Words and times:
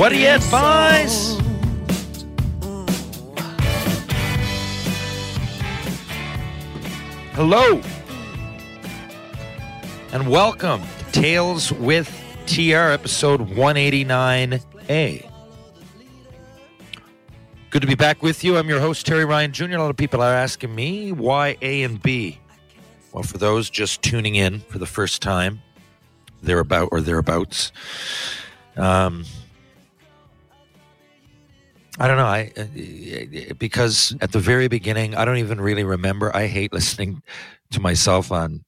What 0.00 0.08
do 0.08 0.18
you 0.18 0.28
advise? 0.28 1.36
Hello 7.34 7.82
and 10.14 10.26
welcome 10.30 10.80
to 10.80 11.12
Tales 11.12 11.70
with 11.72 12.08
TR, 12.46 12.88
episode 12.92 13.46
189A. 13.50 15.30
Good 17.68 17.82
to 17.82 17.86
be 17.86 17.94
back 17.94 18.22
with 18.22 18.42
you. 18.42 18.56
I'm 18.56 18.70
your 18.70 18.80
host, 18.80 19.04
Terry 19.04 19.26
Ryan 19.26 19.52
Jr. 19.52 19.64
A 19.64 19.76
lot 19.76 19.90
of 19.90 19.98
people 19.98 20.22
are 20.22 20.32
asking 20.32 20.74
me 20.74 21.12
why 21.12 21.58
A 21.60 21.82
and 21.82 22.02
B. 22.02 22.38
Well, 23.12 23.22
for 23.22 23.36
those 23.36 23.68
just 23.68 24.00
tuning 24.00 24.36
in 24.36 24.60
for 24.60 24.78
the 24.78 24.86
first 24.86 25.20
time, 25.20 25.60
thereabout 26.42 26.88
or 26.90 27.02
thereabouts, 27.02 27.70
um, 28.78 29.26
I 32.00 32.08
don't 32.08 32.16
know. 32.16 32.24
I 32.24 32.50
uh, 32.56 33.54
because 33.58 34.16
at 34.22 34.32
the 34.32 34.38
very 34.38 34.68
beginning, 34.68 35.14
I 35.14 35.26
don't 35.26 35.36
even 35.36 35.60
really 35.60 35.84
remember. 35.84 36.34
I 36.34 36.46
hate 36.46 36.72
listening 36.72 37.22
to 37.72 37.80
myself 37.80 38.32
on 38.32 38.64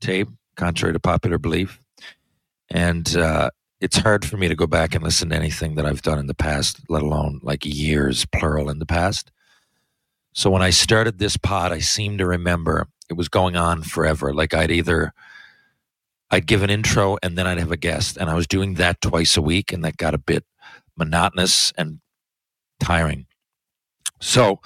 tape, 0.00 0.28
contrary 0.56 0.92
to 0.92 0.98
popular 0.98 1.38
belief, 1.38 1.80
and 2.68 3.16
uh, 3.16 3.50
it's 3.80 3.96
hard 3.96 4.24
for 4.24 4.36
me 4.36 4.48
to 4.48 4.56
go 4.56 4.66
back 4.66 4.96
and 4.96 5.04
listen 5.04 5.28
to 5.30 5.36
anything 5.36 5.76
that 5.76 5.86
I've 5.86 6.02
done 6.02 6.18
in 6.18 6.26
the 6.26 6.34
past, 6.34 6.80
let 6.88 7.02
alone 7.02 7.38
like 7.44 7.64
years 7.64 8.26
plural 8.26 8.70
in 8.70 8.80
the 8.80 8.86
past. 8.86 9.30
So 10.32 10.50
when 10.50 10.62
I 10.62 10.70
started 10.70 11.20
this 11.20 11.36
pod, 11.36 11.70
I 11.70 11.78
seem 11.78 12.18
to 12.18 12.26
remember 12.26 12.88
it 13.08 13.14
was 13.14 13.28
going 13.28 13.54
on 13.54 13.82
forever. 13.82 14.34
Like 14.34 14.52
I'd 14.52 14.72
either 14.72 15.12
I'd 16.32 16.46
give 16.46 16.64
an 16.64 16.70
intro 16.70 17.18
and 17.22 17.38
then 17.38 17.46
I'd 17.46 17.58
have 17.58 17.70
a 17.70 17.76
guest, 17.76 18.16
and 18.16 18.28
I 18.28 18.34
was 18.34 18.48
doing 18.48 18.74
that 18.74 19.00
twice 19.00 19.36
a 19.36 19.42
week, 19.42 19.72
and 19.72 19.84
that 19.84 19.96
got 19.96 20.12
a 20.12 20.18
bit 20.18 20.44
monotonous 21.00 21.72
and 21.76 21.98
tiring. 22.78 23.26
So 24.20 24.60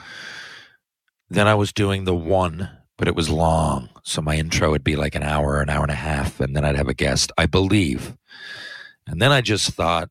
then 1.31 1.47
I 1.47 1.55
was 1.55 1.73
doing 1.73 2.05
the 2.05 2.15
one, 2.15 2.69
but 2.99 3.09
it 3.09 3.15
was 3.15 3.31
long. 3.31 3.89
So 4.03 4.21
my 4.21 4.37
intro 4.37 4.71
would 4.71 4.85
be 4.85 4.97
like 4.97 5.15
an 5.15 5.23
hour, 5.23 5.61
an 5.61 5.71
hour 5.71 5.83
and 5.83 5.93
a 5.93 5.95
half, 5.95 6.41
and 6.41 6.55
then 6.55 6.65
I'd 6.65 6.77
have 6.77 6.89
a 6.89 6.95
guest, 6.95 7.33
I 7.39 7.47
believe. 7.47 8.17
And 9.07 9.23
then 9.23 9.33
I 9.33 9.41
just 9.41 9.71
thought, 9.71 10.11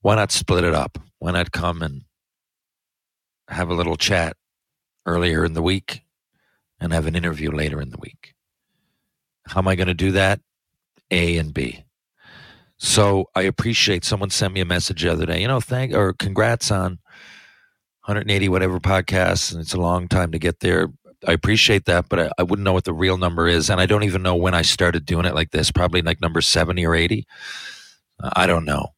why 0.00 0.14
not 0.14 0.32
split 0.32 0.64
it 0.64 0.74
up? 0.74 0.98
Why 1.18 1.32
not 1.32 1.52
come 1.52 1.82
and 1.82 2.04
have 3.48 3.68
a 3.68 3.74
little 3.74 3.96
chat 3.96 4.36
earlier 5.04 5.44
in 5.44 5.54
the 5.54 5.62
week 5.62 6.02
and 6.80 6.92
have 6.92 7.06
an 7.06 7.16
interview 7.16 7.50
later 7.50 7.80
in 7.80 7.90
the 7.90 7.98
week? 7.98 8.34
How 9.46 9.60
am 9.60 9.68
I 9.68 9.74
going 9.74 9.88
to 9.88 9.94
do 9.94 10.12
that? 10.12 10.40
A 11.10 11.36
and 11.36 11.52
B. 11.52 11.84
So 12.78 13.26
I 13.34 13.42
appreciate 13.42 14.04
someone 14.04 14.30
sent 14.30 14.54
me 14.54 14.60
a 14.60 14.64
message 14.64 15.02
the 15.02 15.10
other 15.12 15.26
day, 15.26 15.40
you 15.42 15.48
know, 15.48 15.60
thank 15.60 15.92
or 15.92 16.12
congrats 16.12 16.70
on 16.70 16.98
180 18.04 18.48
whatever 18.48 18.78
podcasts, 18.78 19.52
and 19.52 19.60
it's 19.60 19.74
a 19.74 19.80
long 19.80 20.08
time 20.08 20.30
to 20.32 20.38
get 20.38 20.60
there. 20.60 20.88
I 21.26 21.32
appreciate 21.32 21.86
that, 21.86 22.08
but 22.08 22.20
I, 22.20 22.30
I 22.38 22.42
wouldn't 22.44 22.64
know 22.64 22.72
what 22.72 22.84
the 22.84 22.94
real 22.94 23.18
number 23.18 23.48
is, 23.48 23.68
and 23.68 23.80
I 23.80 23.86
don't 23.86 24.04
even 24.04 24.22
know 24.22 24.36
when 24.36 24.54
I 24.54 24.62
started 24.62 25.04
doing 25.04 25.26
it 25.26 25.34
like 25.34 25.50
this. 25.50 25.72
Probably 25.72 26.02
like 26.02 26.20
number 26.20 26.40
70 26.40 26.86
or 26.86 26.94
80. 26.94 27.26
Uh, 28.22 28.30
I 28.36 28.46
don't 28.46 28.64
know. 28.64 28.94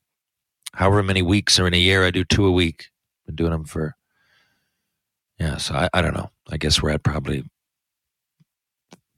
However 0.75 1.03
many 1.03 1.23
weeks 1.23 1.59
or 1.59 1.67
in 1.67 1.75
a 1.75 1.79
year, 1.79 2.05
I 2.05 2.11
do 2.11 2.23
two 2.25 2.47
a 2.47 2.53
week. 2.53 2.89
Been 3.27 3.35
doing 3.35 3.51
them 3.51 3.65
for 3.65 3.97
yeah. 5.39 5.57
So 5.57 5.75
I, 5.75 5.89
I 5.95 6.03
don't 6.03 6.15
know. 6.15 6.31
I 6.51 6.59
guess 6.59 6.83
we're 6.83 6.91
at 6.91 7.03
probably 7.03 7.45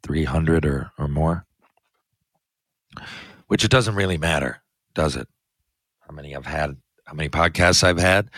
300 0.05 0.65
or 0.65 0.93
or 0.99 1.09
more 1.09 1.47
which 3.53 3.65
it 3.67 3.71
doesn't 3.71 3.97
really 3.97 4.17
matter, 4.17 4.63
does 4.95 5.15
it? 5.15 5.29
How 6.01 6.15
many 6.15 6.35
I've 6.35 6.47
had, 6.47 6.75
how 7.05 7.13
many 7.13 7.29
podcasts 7.29 7.85
I've 7.85 7.99
had. 7.99 8.31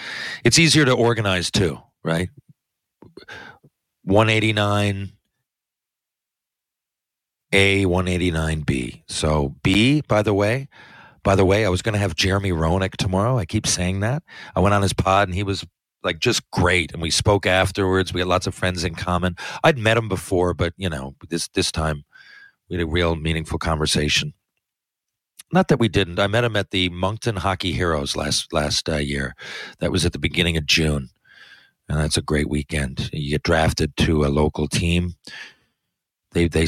It's 0.42 0.58
easier 0.58 0.84
to 0.84 0.92
organize 0.92 1.52
too, 1.52 1.78
right? 2.02 2.30
189 4.02 5.12
A, 7.52 7.86
189 7.86 8.60
B. 8.62 9.04
So 9.06 9.54
B, 9.62 10.02
by 10.08 10.20
the 10.22 10.34
way, 10.34 10.66
by 11.22 11.36
the 11.36 11.44
way, 11.44 11.64
I 11.64 11.68
was 11.68 11.80
going 11.80 11.92
to 11.92 12.00
have 12.00 12.16
Jeremy 12.16 12.50
Roenick 12.50 12.96
tomorrow. 12.96 13.38
I 13.38 13.44
keep 13.44 13.68
saying 13.68 14.00
that. 14.00 14.24
I 14.56 14.58
went 14.58 14.74
on 14.74 14.82
his 14.82 14.92
pod 14.92 15.28
and 15.28 15.34
he 15.36 15.44
was 15.44 15.64
like 16.02 16.18
just 16.18 16.42
great, 16.50 16.90
and 16.92 17.00
we 17.00 17.10
spoke 17.10 17.46
afterwards. 17.46 18.12
We 18.12 18.18
had 18.20 18.26
lots 18.26 18.48
of 18.48 18.54
friends 18.56 18.82
in 18.82 18.96
common. 18.96 19.36
I'd 19.62 19.78
met 19.78 19.96
him 19.96 20.08
before, 20.08 20.54
but 20.54 20.72
you 20.76 20.90
know, 20.90 21.14
this 21.28 21.46
this 21.50 21.70
time 21.70 22.04
we 22.68 22.74
had 22.74 22.84
a 22.84 22.90
real 22.90 23.14
meaningful 23.14 23.60
conversation. 23.60 24.34
Not 25.54 25.68
that 25.68 25.78
we 25.78 25.86
didn't. 25.86 26.18
I 26.18 26.26
met 26.26 26.42
him 26.42 26.56
at 26.56 26.72
the 26.72 26.88
Moncton 26.88 27.36
Hockey 27.36 27.70
Heroes 27.70 28.16
last 28.16 28.52
last 28.52 28.88
uh, 28.88 28.96
year. 28.96 29.36
That 29.78 29.92
was 29.92 30.04
at 30.04 30.12
the 30.12 30.18
beginning 30.18 30.56
of 30.56 30.66
June, 30.66 31.10
and 31.88 32.00
that's 32.00 32.16
a 32.16 32.22
great 32.22 32.48
weekend. 32.48 33.08
You 33.12 33.30
get 33.30 33.44
drafted 33.44 33.96
to 33.98 34.24
a 34.24 34.34
local 34.34 34.66
team. 34.66 35.14
They 36.32 36.48
they 36.48 36.66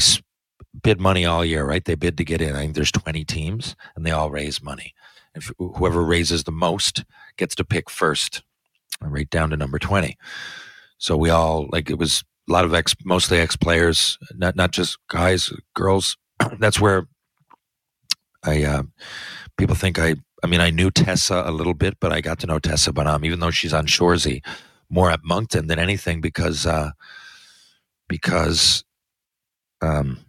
bid 0.81 1.01
money 1.01 1.25
all 1.25 1.43
year, 1.43 1.65
right? 1.65 1.83
They 1.83 1.95
bid 1.95 2.17
to 2.17 2.23
get 2.23 2.39
in. 2.39 2.55
I 2.55 2.59
think 2.59 2.75
there's 2.75 2.93
20 2.93 3.25
teams, 3.25 3.75
and 3.97 4.05
they 4.05 4.11
all 4.11 4.31
raise 4.31 4.63
money. 4.63 4.93
If 5.35 5.51
whoever 5.57 6.01
raises 6.01 6.45
the 6.45 6.53
most 6.53 7.03
gets 7.35 7.55
to 7.55 7.65
pick 7.65 7.89
first, 7.89 8.41
right 9.01 9.29
down 9.29 9.49
to 9.49 9.57
number 9.57 9.79
20. 9.79 10.17
So 10.97 11.17
we 11.17 11.29
all 11.29 11.67
like 11.73 11.89
it 11.89 11.99
was 11.99 12.23
a 12.47 12.53
lot 12.53 12.63
of 12.63 12.73
ex, 12.73 12.95
mostly 13.03 13.39
ex 13.39 13.57
players, 13.57 14.17
not 14.33 14.55
not 14.55 14.71
just 14.71 14.97
guys, 15.09 15.51
girls. 15.75 16.15
that's 16.59 16.79
where 16.79 17.05
I 18.47 18.63
uh, 18.63 18.83
people 19.57 19.75
think 19.75 19.99
I 19.99 20.15
I 20.43 20.47
mean 20.47 20.61
I 20.61 20.69
knew 20.69 20.89
Tessa 20.91 21.43
a 21.45 21.51
little 21.51 21.73
bit, 21.73 21.97
but 21.99 22.11
I 22.11 22.21
got 22.21 22.39
to 22.39 22.47
know 22.47 22.59
Tessa 22.59 22.93
Bonhomme, 22.93 23.25
even 23.25 23.39
though 23.39 23.51
she's 23.51 23.73
on 23.73 23.87
Shoresy, 23.87 24.43
more 24.89 25.11
at 25.11 25.23
Moncton 25.23 25.67
than 25.67 25.79
anything 25.79 26.21
because 26.21 26.65
uh, 26.65 26.91
because 28.07 28.83
um, 29.81 30.19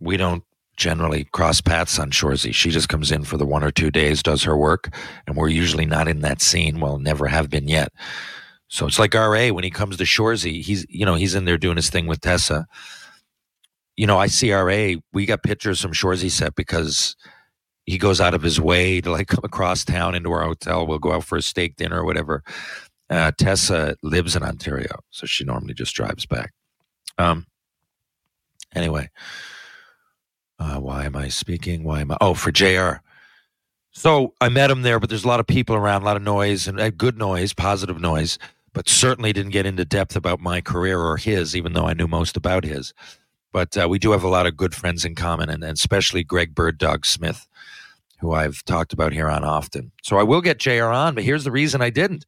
we 0.00 0.16
don't 0.16 0.44
generally 0.76 1.24
cross 1.32 1.60
paths 1.60 1.98
on 1.98 2.10
Shoresy. 2.10 2.54
She 2.54 2.70
just 2.70 2.88
comes 2.88 3.10
in 3.10 3.24
for 3.24 3.36
the 3.36 3.46
one 3.46 3.64
or 3.64 3.72
two 3.72 3.90
days, 3.90 4.22
does 4.22 4.44
her 4.44 4.56
work, 4.56 4.94
and 5.26 5.36
we're 5.36 5.48
usually 5.48 5.86
not 5.86 6.06
in 6.06 6.20
that 6.20 6.40
scene. 6.40 6.78
Well, 6.78 6.98
never 6.98 7.26
have 7.26 7.50
been 7.50 7.66
yet. 7.66 7.92
So 8.68 8.86
it's 8.86 8.98
like 8.98 9.14
RA 9.14 9.48
when 9.48 9.64
he 9.64 9.70
comes 9.70 9.96
to 9.96 10.04
Shoresy, 10.04 10.62
he's 10.62 10.86
you 10.88 11.04
know 11.04 11.16
he's 11.16 11.34
in 11.34 11.44
there 11.44 11.58
doing 11.58 11.76
his 11.76 11.90
thing 11.90 12.06
with 12.06 12.20
Tessa 12.20 12.66
you 13.98 14.06
know, 14.06 14.16
I 14.16 14.28
see 14.28 14.52
RA, 14.52 14.94
we 15.12 15.26
got 15.26 15.42
pictures 15.42 15.80
from 15.80 15.92
Shoresy 15.92 16.30
set 16.30 16.54
because 16.54 17.16
he 17.84 17.98
goes 17.98 18.20
out 18.20 18.32
of 18.32 18.42
his 18.42 18.60
way 18.60 19.00
to 19.00 19.10
like 19.10 19.26
come 19.26 19.44
across 19.44 19.84
town 19.84 20.14
into 20.14 20.30
our 20.30 20.44
hotel. 20.44 20.86
We'll 20.86 21.00
go 21.00 21.12
out 21.12 21.24
for 21.24 21.36
a 21.36 21.42
steak 21.42 21.74
dinner 21.76 22.00
or 22.00 22.04
whatever. 22.04 22.44
Uh, 23.10 23.32
Tessa 23.36 23.96
lives 24.04 24.36
in 24.36 24.44
Ontario, 24.44 25.00
so 25.10 25.26
she 25.26 25.42
normally 25.44 25.74
just 25.74 25.94
drives 25.94 26.24
back. 26.24 26.52
Um. 27.18 27.46
Anyway, 28.74 29.08
uh, 30.58 30.78
why 30.78 31.06
am 31.06 31.16
I 31.16 31.28
speaking? 31.28 31.82
Why 31.82 32.02
am 32.02 32.12
I? 32.12 32.18
Oh, 32.20 32.34
for 32.34 32.52
Jr. 32.52 33.00
So 33.90 34.34
I 34.40 34.48
met 34.50 34.70
him 34.70 34.82
there, 34.82 35.00
but 35.00 35.08
there's 35.08 35.24
a 35.24 35.28
lot 35.28 35.40
of 35.40 35.46
people 35.46 35.74
around, 35.74 36.02
a 36.02 36.04
lot 36.04 36.16
of 36.18 36.22
noise 36.22 36.68
and 36.68 36.78
uh, 36.78 36.90
good 36.90 37.16
noise, 37.16 37.54
positive 37.54 37.98
noise, 37.98 38.38
but 38.74 38.88
certainly 38.88 39.32
didn't 39.32 39.52
get 39.52 39.66
into 39.66 39.86
depth 39.86 40.14
about 40.14 40.38
my 40.38 40.60
career 40.60 41.00
or 41.00 41.16
his, 41.16 41.56
even 41.56 41.72
though 41.72 41.86
I 41.86 41.94
knew 41.94 42.06
most 42.06 42.36
about 42.36 42.62
his. 42.62 42.92
But 43.52 43.76
uh, 43.76 43.88
we 43.88 43.98
do 43.98 44.12
have 44.12 44.22
a 44.22 44.28
lot 44.28 44.46
of 44.46 44.56
good 44.56 44.74
friends 44.74 45.04
in 45.04 45.14
common, 45.14 45.48
and, 45.48 45.62
and 45.64 45.72
especially 45.72 46.22
Greg 46.22 46.54
Bird 46.54 46.78
Dog 46.78 47.06
Smith, 47.06 47.46
who 48.20 48.32
I've 48.32 48.62
talked 48.64 48.92
about 48.92 49.12
here 49.12 49.28
on 49.28 49.44
often. 49.44 49.92
So 50.02 50.18
I 50.18 50.22
will 50.22 50.40
get 50.40 50.58
JR 50.58 50.84
on, 50.84 51.14
but 51.14 51.24
here's 51.24 51.44
the 51.44 51.52
reason 51.52 51.80
I 51.80 51.90
didn't. 51.90 52.26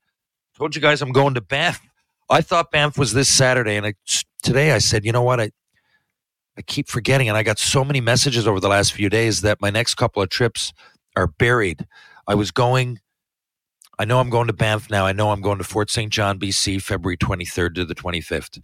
Told 0.56 0.74
you 0.74 0.82
guys 0.82 1.02
I'm 1.02 1.12
going 1.12 1.34
to 1.34 1.40
Banff. 1.40 1.80
I 2.28 2.40
thought 2.40 2.70
Banff 2.70 2.96
was 2.96 3.12
this 3.12 3.28
Saturday, 3.28 3.76
and 3.76 3.86
I, 3.86 3.94
today 4.42 4.72
I 4.72 4.78
said, 4.78 5.04
you 5.04 5.12
know 5.12 5.22
what? 5.22 5.40
I 5.40 5.50
I 6.60 6.62
keep 6.62 6.88
forgetting, 6.88 7.26
and 7.28 7.38
I 7.38 7.42
got 7.42 7.58
so 7.58 7.84
many 7.84 8.02
messages 8.02 8.46
over 8.46 8.60
the 8.60 8.68
last 8.68 8.92
few 8.92 9.08
days 9.08 9.40
that 9.40 9.62
my 9.62 9.70
next 9.70 9.94
couple 9.94 10.22
of 10.22 10.28
trips 10.28 10.74
are 11.16 11.26
buried. 11.26 11.86
I 12.26 12.34
was 12.34 12.50
going. 12.50 13.00
I 13.98 14.04
know 14.04 14.20
I'm 14.20 14.28
going 14.28 14.46
to 14.46 14.52
Banff 14.52 14.90
now. 14.90 15.06
I 15.06 15.12
know 15.12 15.30
I'm 15.30 15.40
going 15.40 15.56
to 15.56 15.64
Fort 15.64 15.90
St. 15.90 16.12
John, 16.12 16.38
BC, 16.38 16.82
February 16.82 17.16
23rd 17.16 17.74
to 17.76 17.84
the 17.86 17.94
25th. 17.94 18.60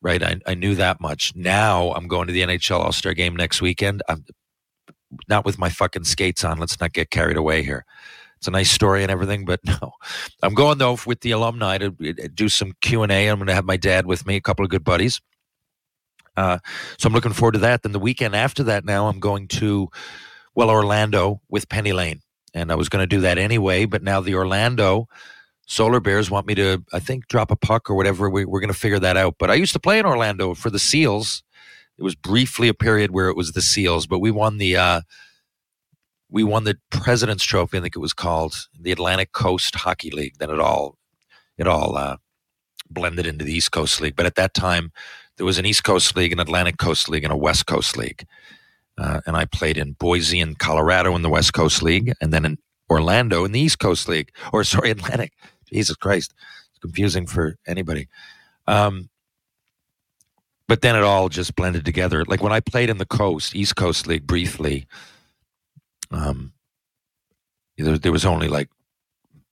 Right, 0.00 0.22
I, 0.22 0.36
I 0.46 0.54
knew 0.54 0.76
that 0.76 1.00
much. 1.00 1.34
Now 1.34 1.92
I'm 1.92 2.06
going 2.06 2.28
to 2.28 2.32
the 2.32 2.42
NHL 2.42 2.78
All 2.78 2.92
Star 2.92 3.14
Game 3.14 3.34
next 3.34 3.60
weekend. 3.60 4.02
I'm 4.08 4.24
not 5.28 5.44
with 5.44 5.58
my 5.58 5.68
fucking 5.68 6.04
skates 6.04 6.44
on. 6.44 6.58
Let's 6.58 6.80
not 6.80 6.92
get 6.92 7.10
carried 7.10 7.36
away 7.36 7.62
here. 7.62 7.84
It's 8.36 8.46
a 8.46 8.52
nice 8.52 8.70
story 8.70 9.02
and 9.02 9.10
everything, 9.10 9.44
but 9.44 9.60
no, 9.64 9.92
I'm 10.42 10.54
going 10.54 10.78
though 10.78 10.98
with 11.06 11.20
the 11.20 11.32
alumni 11.32 11.78
to 11.78 11.86
uh, 11.88 12.28
do 12.32 12.48
some 12.48 12.72
Q 12.80 13.02
and 13.02 13.12
A. 13.12 13.28
I'm 13.28 13.38
going 13.38 13.48
to 13.48 13.54
have 13.54 13.64
my 13.64 13.76
dad 13.76 14.06
with 14.06 14.26
me, 14.26 14.36
a 14.36 14.40
couple 14.40 14.64
of 14.64 14.70
good 14.70 14.84
buddies. 14.84 15.20
Uh, 16.36 16.58
so 16.98 17.08
I'm 17.08 17.12
looking 17.12 17.32
forward 17.32 17.52
to 17.52 17.58
that. 17.60 17.82
Then 17.82 17.92
the 17.92 17.98
weekend 17.98 18.36
after 18.36 18.62
that, 18.64 18.84
now 18.84 19.08
I'm 19.08 19.18
going 19.18 19.48
to 19.48 19.88
well 20.54 20.70
Orlando 20.70 21.40
with 21.48 21.68
Penny 21.68 21.92
Lane, 21.92 22.20
and 22.54 22.70
I 22.70 22.76
was 22.76 22.88
going 22.88 23.02
to 23.02 23.08
do 23.08 23.22
that 23.22 23.38
anyway, 23.38 23.86
but 23.86 24.04
now 24.04 24.20
the 24.20 24.36
Orlando 24.36 25.08
Solar 25.68 26.00
Bears 26.00 26.30
want 26.30 26.46
me 26.46 26.54
to, 26.54 26.82
I 26.94 26.98
think, 26.98 27.28
drop 27.28 27.50
a 27.50 27.56
puck 27.56 27.90
or 27.90 27.94
whatever. 27.94 28.30
We, 28.30 28.46
we're 28.46 28.60
going 28.60 28.72
to 28.72 28.78
figure 28.78 28.98
that 28.98 29.18
out. 29.18 29.36
But 29.38 29.50
I 29.50 29.54
used 29.54 29.74
to 29.74 29.78
play 29.78 29.98
in 29.98 30.06
Orlando 30.06 30.54
for 30.54 30.70
the 30.70 30.78
Seals. 30.78 31.42
It 31.98 32.02
was 32.02 32.14
briefly 32.14 32.68
a 32.68 32.74
period 32.74 33.10
where 33.10 33.28
it 33.28 33.36
was 33.36 33.52
the 33.52 33.60
Seals, 33.60 34.06
but 34.06 34.20
we 34.20 34.30
won 34.30 34.56
the 34.56 34.76
uh, 34.76 35.02
we 36.30 36.42
won 36.42 36.64
the 36.64 36.78
President's 36.90 37.44
Trophy. 37.44 37.76
I 37.76 37.80
think 37.82 37.96
it 37.96 38.00
was 38.00 38.14
called 38.14 38.54
the 38.80 38.92
Atlantic 38.92 39.32
Coast 39.32 39.74
Hockey 39.74 40.10
League. 40.10 40.34
Then 40.38 40.50
it 40.50 40.58
all 40.58 40.96
it 41.58 41.66
all 41.66 41.96
uh, 41.96 42.16
blended 42.88 43.26
into 43.26 43.44
the 43.44 43.52
East 43.52 43.70
Coast 43.70 44.00
League. 44.00 44.16
But 44.16 44.26
at 44.26 44.36
that 44.36 44.54
time, 44.54 44.90
there 45.36 45.46
was 45.46 45.58
an 45.58 45.66
East 45.66 45.84
Coast 45.84 46.16
League, 46.16 46.32
an 46.32 46.40
Atlantic 46.40 46.78
Coast 46.78 47.10
League, 47.10 47.24
and 47.24 47.32
a 47.32 47.36
West 47.36 47.66
Coast 47.66 47.96
League. 47.96 48.24
Uh, 48.96 49.20
and 49.26 49.36
I 49.36 49.44
played 49.44 49.76
in 49.76 49.92
Boise 49.92 50.40
and 50.40 50.58
Colorado 50.58 51.14
in 51.14 51.22
the 51.22 51.28
West 51.28 51.52
Coast 51.52 51.82
League, 51.82 52.12
and 52.22 52.32
then 52.32 52.46
in 52.46 52.58
Orlando 52.88 53.44
in 53.44 53.52
the 53.52 53.60
East 53.60 53.78
Coast 53.78 54.08
League, 54.08 54.30
or 54.50 54.64
sorry, 54.64 54.90
Atlantic. 54.90 55.32
Jesus 55.72 55.96
Christ, 55.96 56.34
it's 56.70 56.78
confusing 56.80 57.26
for 57.26 57.56
anybody. 57.66 58.08
Um, 58.66 59.08
but 60.68 60.82
then 60.82 60.96
it 60.96 61.02
all 61.02 61.28
just 61.28 61.56
blended 61.56 61.84
together. 61.84 62.24
Like 62.26 62.42
when 62.42 62.52
I 62.52 62.60
played 62.60 62.90
in 62.90 62.98
the 62.98 63.06
Coast, 63.06 63.56
East 63.56 63.76
Coast 63.76 64.06
League 64.06 64.26
briefly, 64.26 64.86
um, 66.10 66.52
there, 67.78 67.98
there 67.98 68.12
was 68.12 68.26
only 68.26 68.48
like 68.48 68.68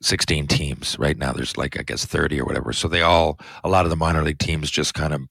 16 0.02 0.46
teams. 0.46 0.98
Right 0.98 1.16
now, 1.16 1.32
there's 1.32 1.56
like, 1.56 1.78
I 1.78 1.82
guess, 1.82 2.04
30 2.04 2.40
or 2.40 2.44
whatever. 2.44 2.72
So 2.72 2.88
they 2.88 3.02
all, 3.02 3.38
a 3.64 3.68
lot 3.68 3.86
of 3.86 3.90
the 3.90 3.96
minor 3.96 4.22
league 4.22 4.38
teams 4.38 4.70
just 4.70 4.94
kind 4.94 5.14
of 5.14 5.22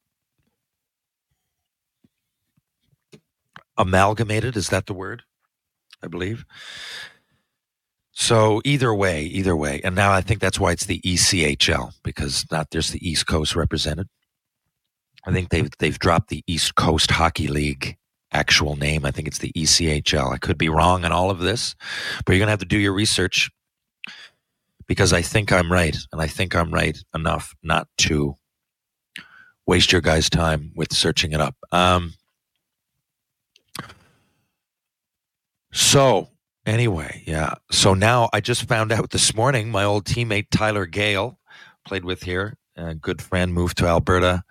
amalgamated. 3.78 4.58
Is 4.58 4.70
that 4.70 4.88
the 4.88 4.94
word? 4.94 5.24
I 6.04 6.08
believe. 6.08 6.46
So 8.18 8.62
either 8.64 8.96
way, 8.96 9.24
either 9.24 9.58
way, 9.58 9.82
and 9.84 9.94
now 9.94 10.14
I 10.14 10.22
think 10.22 10.40
that's 10.40 10.58
why 10.58 10.72
it's 10.72 10.86
the 10.86 11.02
ECHL 11.02 11.92
because 12.02 12.46
not 12.50 12.72
there's 12.72 12.92
the 12.92 13.08
East 13.08 13.28
Coast 13.28 13.58
represented. 13.58 14.08
I 15.28 15.34
think 15.34 15.50
they've 15.50 15.70
they've 15.80 16.00
dropped 16.00 16.30
the 16.30 16.42
East 16.48 16.76
Coast 16.76 17.12
Hockey 17.12 17.50
League 17.50 17.98
actual 18.32 18.78
name. 18.78 19.06
I 19.06 19.12
think 19.12 19.28
it's 19.28 19.40
the 19.40 19.52
ECHL. 19.52 20.32
I 20.32 20.38
could 20.38 20.58
be 20.58 20.70
wrong 20.70 21.04
on 21.04 21.12
all 21.12 21.30
of 21.30 21.40
this, 21.40 21.76
but 22.26 22.32
you're 22.32 22.40
gonna 22.40 22.52
have 22.52 22.60
to 22.60 22.66
do 22.66 22.80
your 22.80 22.94
research 22.94 23.52
because 24.88 25.12
I 25.12 25.22
think 25.22 25.52
I'm 25.52 25.70
right, 25.70 25.98
and 26.14 26.22
I 26.22 26.28
think 26.28 26.56
I'm 26.56 26.74
right 26.74 26.98
enough 27.14 27.54
not 27.64 27.90
to 27.98 28.38
waste 29.68 29.92
your 29.92 30.02
guys' 30.02 30.30
time 30.30 30.72
with 30.74 30.94
searching 30.94 31.34
it 31.34 31.42
up. 31.42 31.56
Um, 31.74 32.14
so 35.74 36.30
Anyway, 36.66 37.22
yeah. 37.28 37.54
So 37.72 37.94
now 37.94 38.30
I 38.34 38.42
just 38.42 38.68
found 38.68 38.92
out 38.92 39.12
this 39.12 39.36
morning 39.36 39.70
my 39.70 39.84
old 39.84 40.06
teammate 40.06 40.48
Tyler 40.50 40.88
Gale 40.88 41.40
played 41.86 42.04
with 42.04 42.24
here, 42.24 42.58
a 42.76 42.96
good 42.96 43.22
friend, 43.22 43.54
moved 43.54 43.78
to 43.78 43.88
Alberta. 43.88 44.44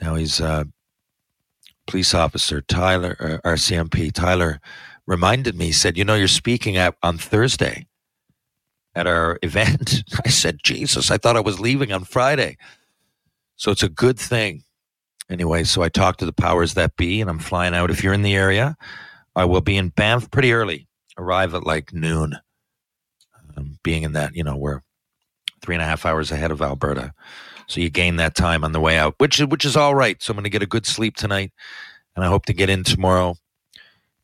Now 0.00 0.14
he's 0.14 0.40
a 0.40 0.66
police 1.86 2.14
officer. 2.14 2.62
Tyler, 2.62 3.16
uh, 3.20 3.48
RCMP. 3.48 4.10
Tyler 4.10 4.58
reminded 5.06 5.54
me, 5.54 5.70
said, 5.70 5.98
"You 5.98 6.04
know, 6.04 6.14
you're 6.14 6.28
speaking 6.28 6.78
at 6.78 6.96
on 7.02 7.18
Thursday 7.18 7.86
at 8.94 9.06
our 9.06 9.38
event." 9.42 10.02
I 10.24 10.30
said, 10.30 10.60
"Jesus, 10.64 11.10
I 11.10 11.18
thought 11.18 11.36
I 11.36 11.40
was 11.40 11.60
leaving 11.60 11.92
on 11.92 12.04
Friday." 12.04 12.56
So 13.56 13.70
it's 13.70 13.82
a 13.82 13.90
good 13.90 14.18
thing. 14.18 14.64
Anyway, 15.28 15.64
so 15.64 15.82
I 15.82 15.90
talked 15.90 16.20
to 16.20 16.26
the 16.26 16.32
powers 16.32 16.72
that 16.74 16.96
be, 16.96 17.20
and 17.20 17.28
I'm 17.28 17.38
flying 17.38 17.74
out. 17.74 17.90
If 17.90 18.02
you're 18.02 18.14
in 18.14 18.22
the 18.22 18.34
area, 18.34 18.76
I 19.36 19.44
will 19.44 19.60
be 19.60 19.76
in 19.76 19.90
Banff 19.90 20.30
pretty 20.30 20.52
early 20.52 20.88
arrive 21.18 21.54
at 21.54 21.66
like 21.66 21.92
noon. 21.92 22.36
Um, 23.56 23.78
being 23.82 24.02
in 24.02 24.12
that, 24.12 24.34
you 24.34 24.42
know, 24.42 24.56
we're 24.56 24.80
three 25.62 25.74
and 25.74 25.82
a 25.82 25.86
half 25.86 26.04
hours 26.04 26.32
ahead 26.32 26.50
of 26.50 26.60
Alberta, 26.60 27.12
so 27.66 27.80
you 27.80 27.88
gain 27.88 28.16
that 28.16 28.34
time 28.34 28.64
on 28.64 28.72
the 28.72 28.80
way 28.80 28.98
out, 28.98 29.14
which 29.18 29.38
which 29.40 29.64
is 29.64 29.76
all 29.76 29.94
right. 29.94 30.22
So 30.22 30.32
I'm 30.32 30.36
going 30.36 30.44
to 30.44 30.50
get 30.50 30.62
a 30.62 30.66
good 30.66 30.86
sleep 30.86 31.16
tonight, 31.16 31.52
and 32.16 32.24
I 32.24 32.28
hope 32.28 32.46
to 32.46 32.52
get 32.52 32.70
in 32.70 32.84
tomorrow 32.84 33.36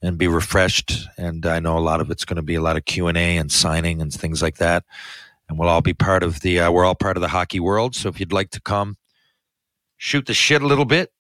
and 0.03 0.19
be 0.19 0.29
refreshed. 0.29 1.07
And 1.17 1.47
I 1.47 1.61
know 1.61 1.79
a 1.79 1.81
lot 1.81 2.01
of 2.01 2.11
it's 2.11 2.25
going 2.25 2.37
to 2.37 2.43
be 2.43 2.55
a 2.55 2.63
lot 2.63 2.77
of 2.77 2.85
Q 2.85 3.09
and 3.09 3.19
A 3.19 3.37
and 3.37 3.53
signing 3.53 4.01
and 4.01 4.13
things 4.13 4.43
like 4.43 4.57
that. 4.57 4.85
And 5.49 5.59
we'll 5.59 5.69
all 5.69 5.81
be 5.83 5.95
part 5.95 6.23
of 6.23 6.41
the. 6.41 6.61
Uh, 6.61 6.71
we're 6.71 6.85
all 6.85 6.95
part 6.95 7.17
of 7.17 7.21
the 7.21 7.29
hockey 7.29 7.61
world. 7.61 7.95
So 7.95 8.09
if 8.09 8.21
you'd 8.21 8.33
like 8.33 8.51
to 8.51 8.61
come, 8.61 8.97
shoot 9.97 10.27
the 10.27 10.35
shit 10.35 10.63
a 10.63 10.67
little 10.67 10.85
bit, 10.85 11.11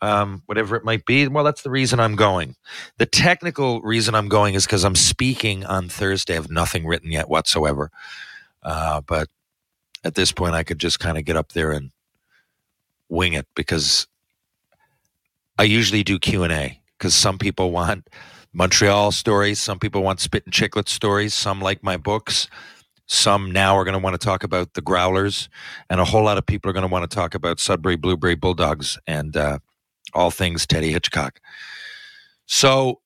um, 0.00 0.42
whatever 0.46 0.76
it 0.76 0.84
might 0.84 1.04
be. 1.04 1.26
Well, 1.28 1.44
that's 1.44 1.62
the 1.62 1.70
reason 1.70 2.00
I'm 2.00 2.16
going. 2.16 2.56
The 2.98 3.06
technical 3.06 3.80
reason 3.82 4.14
I'm 4.14 4.28
going 4.28 4.54
is 4.54 4.66
because 4.66 4.84
I'm 4.84 4.94
speaking 4.94 5.64
on 5.64 5.88
Thursday. 5.88 6.34
I 6.34 6.36
have 6.36 6.50
nothing 6.50 6.86
written 6.86 7.10
yet 7.10 7.28
whatsoever. 7.28 7.90
Uh, 8.62 9.00
but 9.00 9.28
at 10.04 10.14
this 10.14 10.32
point, 10.32 10.54
I 10.54 10.62
could 10.62 10.78
just 10.78 11.00
kind 11.00 11.18
of 11.18 11.24
get 11.24 11.36
up 11.36 11.52
there 11.52 11.72
and 11.72 11.90
wing 13.08 13.32
it 13.32 13.46
because 13.54 14.06
I 15.58 15.64
usually 15.64 16.04
do 16.04 16.18
Q 16.18 16.44
and 16.44 16.52
A 16.52 16.80
because 16.96 17.14
some 17.14 17.38
people 17.38 17.70
want 17.70 18.08
Montreal 18.52 19.12
stories, 19.12 19.60
some 19.60 19.78
people 19.78 20.02
want 20.02 20.20
Spit 20.20 20.44
and 20.44 20.54
Chiclet 20.54 20.88
stories, 20.88 21.34
some 21.34 21.60
like 21.60 21.82
my 21.82 21.96
books. 21.96 22.48
Some 23.10 23.50
now 23.50 23.74
are 23.74 23.84
going 23.84 23.94
to 23.94 23.98
want 23.98 24.20
to 24.20 24.24
talk 24.24 24.44
about 24.44 24.74
the 24.74 24.82
Growlers, 24.82 25.48
and 25.88 25.98
a 25.98 26.04
whole 26.04 26.24
lot 26.24 26.36
of 26.36 26.44
people 26.44 26.68
are 26.68 26.74
going 26.74 26.86
to 26.86 26.92
want 26.92 27.10
to 27.10 27.14
talk 27.14 27.34
about 27.34 27.58
Sudbury 27.58 27.96
Blueberry 27.96 28.34
Bulldogs. 28.34 28.98
And 29.06 29.34
uh, 29.34 29.60
all 30.14 30.30
things 30.30 30.66
Teddy 30.66 30.92
Hitchcock. 30.92 31.40
So, 32.46 33.00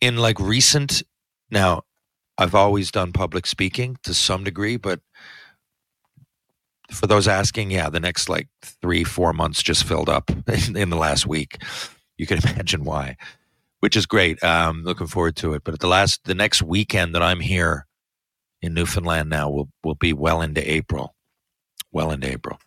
in 0.00 0.16
like 0.16 0.38
recent, 0.38 1.02
now 1.50 1.82
I've 2.38 2.54
always 2.54 2.90
done 2.90 3.12
public 3.12 3.46
speaking 3.46 3.96
to 4.02 4.14
some 4.14 4.44
degree, 4.44 4.76
but 4.76 5.00
for 6.90 7.06
those 7.06 7.26
asking, 7.26 7.70
yeah, 7.70 7.90
the 7.90 8.00
next 8.00 8.28
like 8.28 8.48
three, 8.62 9.04
four 9.04 9.32
months 9.32 9.62
just 9.62 9.84
filled 9.84 10.08
up 10.08 10.30
in, 10.48 10.76
in 10.76 10.90
the 10.90 10.96
last 10.96 11.26
week. 11.26 11.62
You 12.16 12.26
can 12.26 12.38
imagine 12.48 12.84
why, 12.84 13.16
which 13.80 13.96
is 13.96 14.06
great. 14.06 14.42
Um, 14.44 14.84
looking 14.84 15.06
forward 15.06 15.36
to 15.36 15.54
it. 15.54 15.64
But 15.64 15.74
at 15.74 15.80
the 15.80 15.88
last, 15.88 16.24
the 16.24 16.34
next 16.34 16.62
weekend 16.62 17.14
that 17.14 17.22
I'm 17.22 17.40
here 17.40 17.86
in 18.62 18.74
Newfoundland 18.74 19.30
now 19.30 19.50
will 19.50 19.68
will 19.84 19.94
be 19.94 20.12
well 20.12 20.40
into 20.40 20.68
April, 20.70 21.14
well 21.92 22.10
into 22.10 22.30
April, 22.30 22.58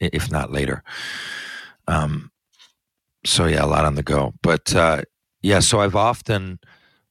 if 0.00 0.30
not 0.30 0.52
later. 0.52 0.82
Um, 1.88 2.30
so 3.24 3.46
yeah, 3.46 3.64
a 3.64 3.66
lot 3.66 3.84
on 3.84 3.94
the 3.94 4.02
go. 4.02 4.34
But 4.42 4.74
uh, 4.74 5.02
yeah, 5.42 5.60
so 5.60 5.80
I've 5.80 5.96
often, 5.96 6.58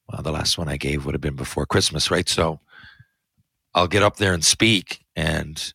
well, 0.07 0.21
the 0.21 0.31
last 0.31 0.57
one 0.57 0.67
I 0.67 0.77
gave 0.77 1.05
would 1.05 1.13
have 1.13 1.21
been 1.21 1.35
before 1.35 1.65
Christmas, 1.65 2.11
right? 2.11 2.27
So 2.27 2.59
I'll 3.73 3.87
get 3.87 4.03
up 4.03 4.17
there 4.17 4.33
and 4.33 4.43
speak, 4.43 5.03
and 5.15 5.73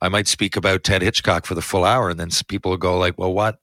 I 0.00 0.08
might 0.08 0.28
speak 0.28 0.56
about 0.56 0.84
Ted 0.84 1.02
Hitchcock 1.02 1.46
for 1.46 1.54
the 1.54 1.62
full 1.62 1.84
hour, 1.84 2.10
and 2.10 2.18
then 2.18 2.30
people 2.48 2.70
will 2.70 2.78
go 2.78 2.98
like, 2.98 3.18
"Well, 3.18 3.32
what?" 3.32 3.58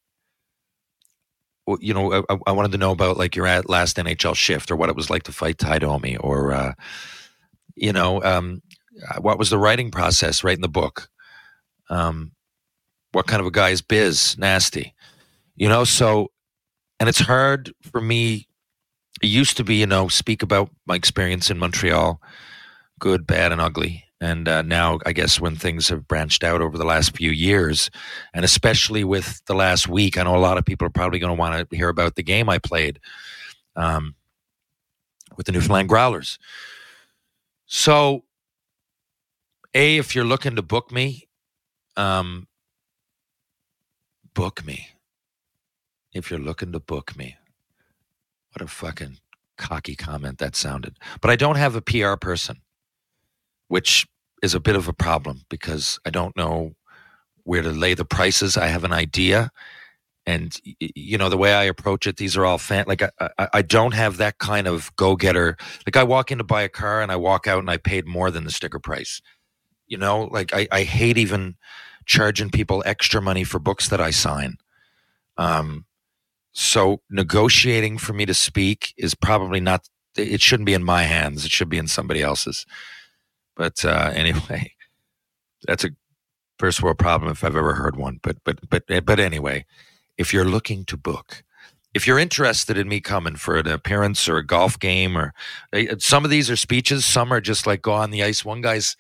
Well, 1.66 1.78
you 1.80 1.94
know, 1.94 2.26
I, 2.30 2.38
I, 2.48 2.52
wanted 2.52 2.72
to 2.74 2.78
know 2.78 2.92
about 2.92 3.18
like 3.18 3.36
your 3.36 3.46
last 3.64 3.98
NHL 3.98 4.36
shift, 4.36 4.72
or 4.72 4.76
what 4.76 4.90
it 4.90 4.96
was 4.96 5.10
like 5.10 5.24
to 5.24 5.32
fight 5.32 5.58
Ty 5.60 5.80
or 6.20 6.52
uh, 6.52 6.74
you 7.76 7.94
know, 7.94 8.22
um, 8.24 8.62
what 9.22 9.40
was 9.40 9.50
the 9.50 9.58
writing 9.58 9.92
process, 9.92 10.44
writing 10.44 10.62
the 10.62 10.68
book. 10.68 11.10
Um, 11.90 12.34
what 13.12 13.28
kind 13.28 13.40
of 13.40 13.48
a 13.48 13.52
guy 13.52 13.70
is 13.70 13.82
Biz? 13.82 14.38
Nasty. 14.38 14.94
You 15.56 15.68
know, 15.68 15.84
so, 15.84 16.32
and 17.00 17.10
it's 17.10 17.20
hard 17.20 17.74
for 17.92 18.02
me 18.02 18.48
it 19.22 19.28
used 19.28 19.58
to 19.58 19.64
be, 19.64 19.76
you 19.76 19.86
know, 19.86 20.08
speak 20.08 20.42
about 20.42 20.70
my 20.86 20.96
experience 20.96 21.50
in 21.50 21.58
Montreal, 21.58 22.22
good, 23.00 23.28
bad, 23.28 23.52
and 23.52 23.60
ugly. 23.60 24.06
And 24.22 24.48
uh, 24.48 24.62
now, 24.62 25.00
I 25.06 25.14
guess, 25.14 25.40
when 25.40 25.56
things 25.56 25.88
have 25.90 26.08
branched 26.08 26.44
out 26.44 26.62
over 26.62 26.78
the 26.78 26.86
last 26.86 27.16
few 27.16 27.32
years, 27.32 27.90
and 28.34 28.44
especially 28.44 29.04
with 29.04 29.42
the 29.46 29.54
last 29.54 29.88
week, 29.88 30.18
I 30.18 30.24
know 30.24 30.36
a 30.36 30.40
lot 30.40 30.58
of 30.58 30.66
people 30.66 30.86
are 30.88 30.92
probably 30.92 31.20
going 31.20 31.36
to 31.36 31.40
want 31.40 31.70
to 31.70 31.76
hear 31.76 31.90
about 31.90 32.16
the 32.16 32.24
game 32.24 32.50
I 32.50 32.60
played 32.60 33.00
um, 33.76 34.16
with 35.38 35.46
the 35.46 35.54
Newfoundland 35.54 35.88
Growlers. 35.90 36.38
So, 37.66 38.24
A, 39.74 39.98
if 39.98 40.16
you're 40.16 40.26
looking 40.26 40.58
to 40.58 40.62
book 40.62 40.92
me, 40.92 41.28
um, 41.96 42.48
book 44.40 44.66
me. 44.66 44.88
If 46.14 46.32
you're 46.32 46.40
looking 46.40 46.72
to 46.72 46.80
book 46.80 47.18
me. 47.18 47.36
What 48.54 48.62
a 48.62 48.68
fucking 48.68 49.18
cocky 49.58 49.98
comment 49.98 50.38
that 50.38 50.56
sounded. 50.56 50.96
But 51.20 51.30
I 51.30 51.36
don't 51.36 51.58
have 51.58 51.76
a 51.76 51.82
PR 51.82 52.16
person, 52.16 52.62
which 53.68 54.08
is 54.42 54.56
a 54.56 54.62
bit 54.62 54.78
of 54.78 54.88
a 54.88 54.94
problem 54.94 55.42
because 55.50 56.00
I 56.06 56.10
don't 56.10 56.38
know 56.38 56.76
where 57.44 57.62
to 57.62 57.72
lay 57.72 57.96
the 57.96 58.06
prices. 58.06 58.56
I 58.56 58.68
have 58.68 58.86
an 58.86 58.94
idea. 58.94 59.52
And 60.26 60.56
you 60.80 61.18
know 61.18 61.28
the 61.28 61.36
way 61.36 61.54
I 61.54 61.66
approach 61.66 62.08
it, 62.08 62.16
these 62.16 62.38
are 62.38 62.46
all 62.46 62.60
fan. 62.60 62.86
Like 62.88 63.02
I, 63.02 63.10
I, 63.38 63.48
I 63.56 63.62
don't 63.62 63.94
have 63.94 64.16
that 64.18 64.38
kind 64.38 64.68
of 64.68 64.96
go 64.96 65.18
getter. 65.18 65.58
Like 65.86 65.98
I 65.98 66.04
walk 66.04 66.32
in 66.32 66.38
to 66.38 66.46
buy 66.46 66.62
a 66.62 66.70
car 66.70 67.02
and 67.02 67.12
I 67.12 67.18
walk 67.18 67.46
out 67.46 67.60
and 67.60 67.70
I 67.70 67.76
paid 67.76 68.08
more 68.08 68.32
than 68.32 68.46
the 68.46 68.52
sticker 68.52 68.80
price. 68.80 69.22
You 69.86 69.98
know, 69.98 70.30
like 70.32 70.54
I, 70.54 70.66
I 70.72 70.84
hate 70.84 71.18
even 71.18 71.58
charging 72.10 72.50
people 72.50 72.82
extra 72.88 73.22
money 73.22 73.44
for 73.44 73.60
books 73.60 73.88
that 73.90 74.02
I 74.02 74.10
sign. 74.10 74.58
Um, 75.38 75.86
so 76.52 77.02
negotiating 77.10 78.00
for 78.00 78.14
me 78.14 78.26
to 78.26 78.34
speak 78.34 78.94
is 78.98 79.14
probably 79.14 79.62
not. 79.62 79.88
It 80.18 80.42
shouldn't 80.42 80.66
be 80.66 80.74
in 80.74 80.84
my 80.84 81.04
hands. 81.04 81.46
It 81.46 81.52
should 81.52 81.70
be 81.70 81.78
in 81.78 81.88
somebody 81.88 82.22
else's. 82.24 82.66
But 83.56 83.86
uh, 83.86 84.12
anyway, 84.16 84.74
that's 85.68 85.86
a 85.86 85.92
first 86.58 86.82
world 86.82 86.98
problem 86.98 87.32
if 87.32 87.44
I've 87.44 87.56
ever 87.56 87.76
heard 87.76 87.96
one. 87.96 88.20
But 88.24 88.38
but 88.44 88.58
but 88.70 88.84
but 89.06 89.20
anyway, 89.20 89.66
if 90.18 90.34
you're 90.34 90.46
looking 90.46 90.86
to 90.86 90.98
book, 90.98 91.44
if 91.94 92.08
you're 92.08 92.20
interested 92.20 92.76
in 92.76 92.90
me 92.90 93.02
coming 93.02 93.36
for 93.36 93.56
an 93.56 93.68
appearance 93.68 94.28
or 94.28 94.38
a 94.38 94.46
golf 94.46 94.80
game, 94.80 95.16
or 95.16 95.32
eh, 95.74 95.94
some 96.00 96.26
of 96.26 96.32
these 96.32 96.50
are 96.50 96.56
speeches, 96.56 97.06
some 97.06 97.32
are 97.32 97.40
just 97.40 97.68
like 97.68 97.84
go 97.84 97.94
on 97.94 98.10
the 98.10 98.24
ice. 98.24 98.44
One 98.44 98.62
guy's 98.62 98.98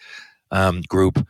um, 0.51 0.81
group 0.87 1.25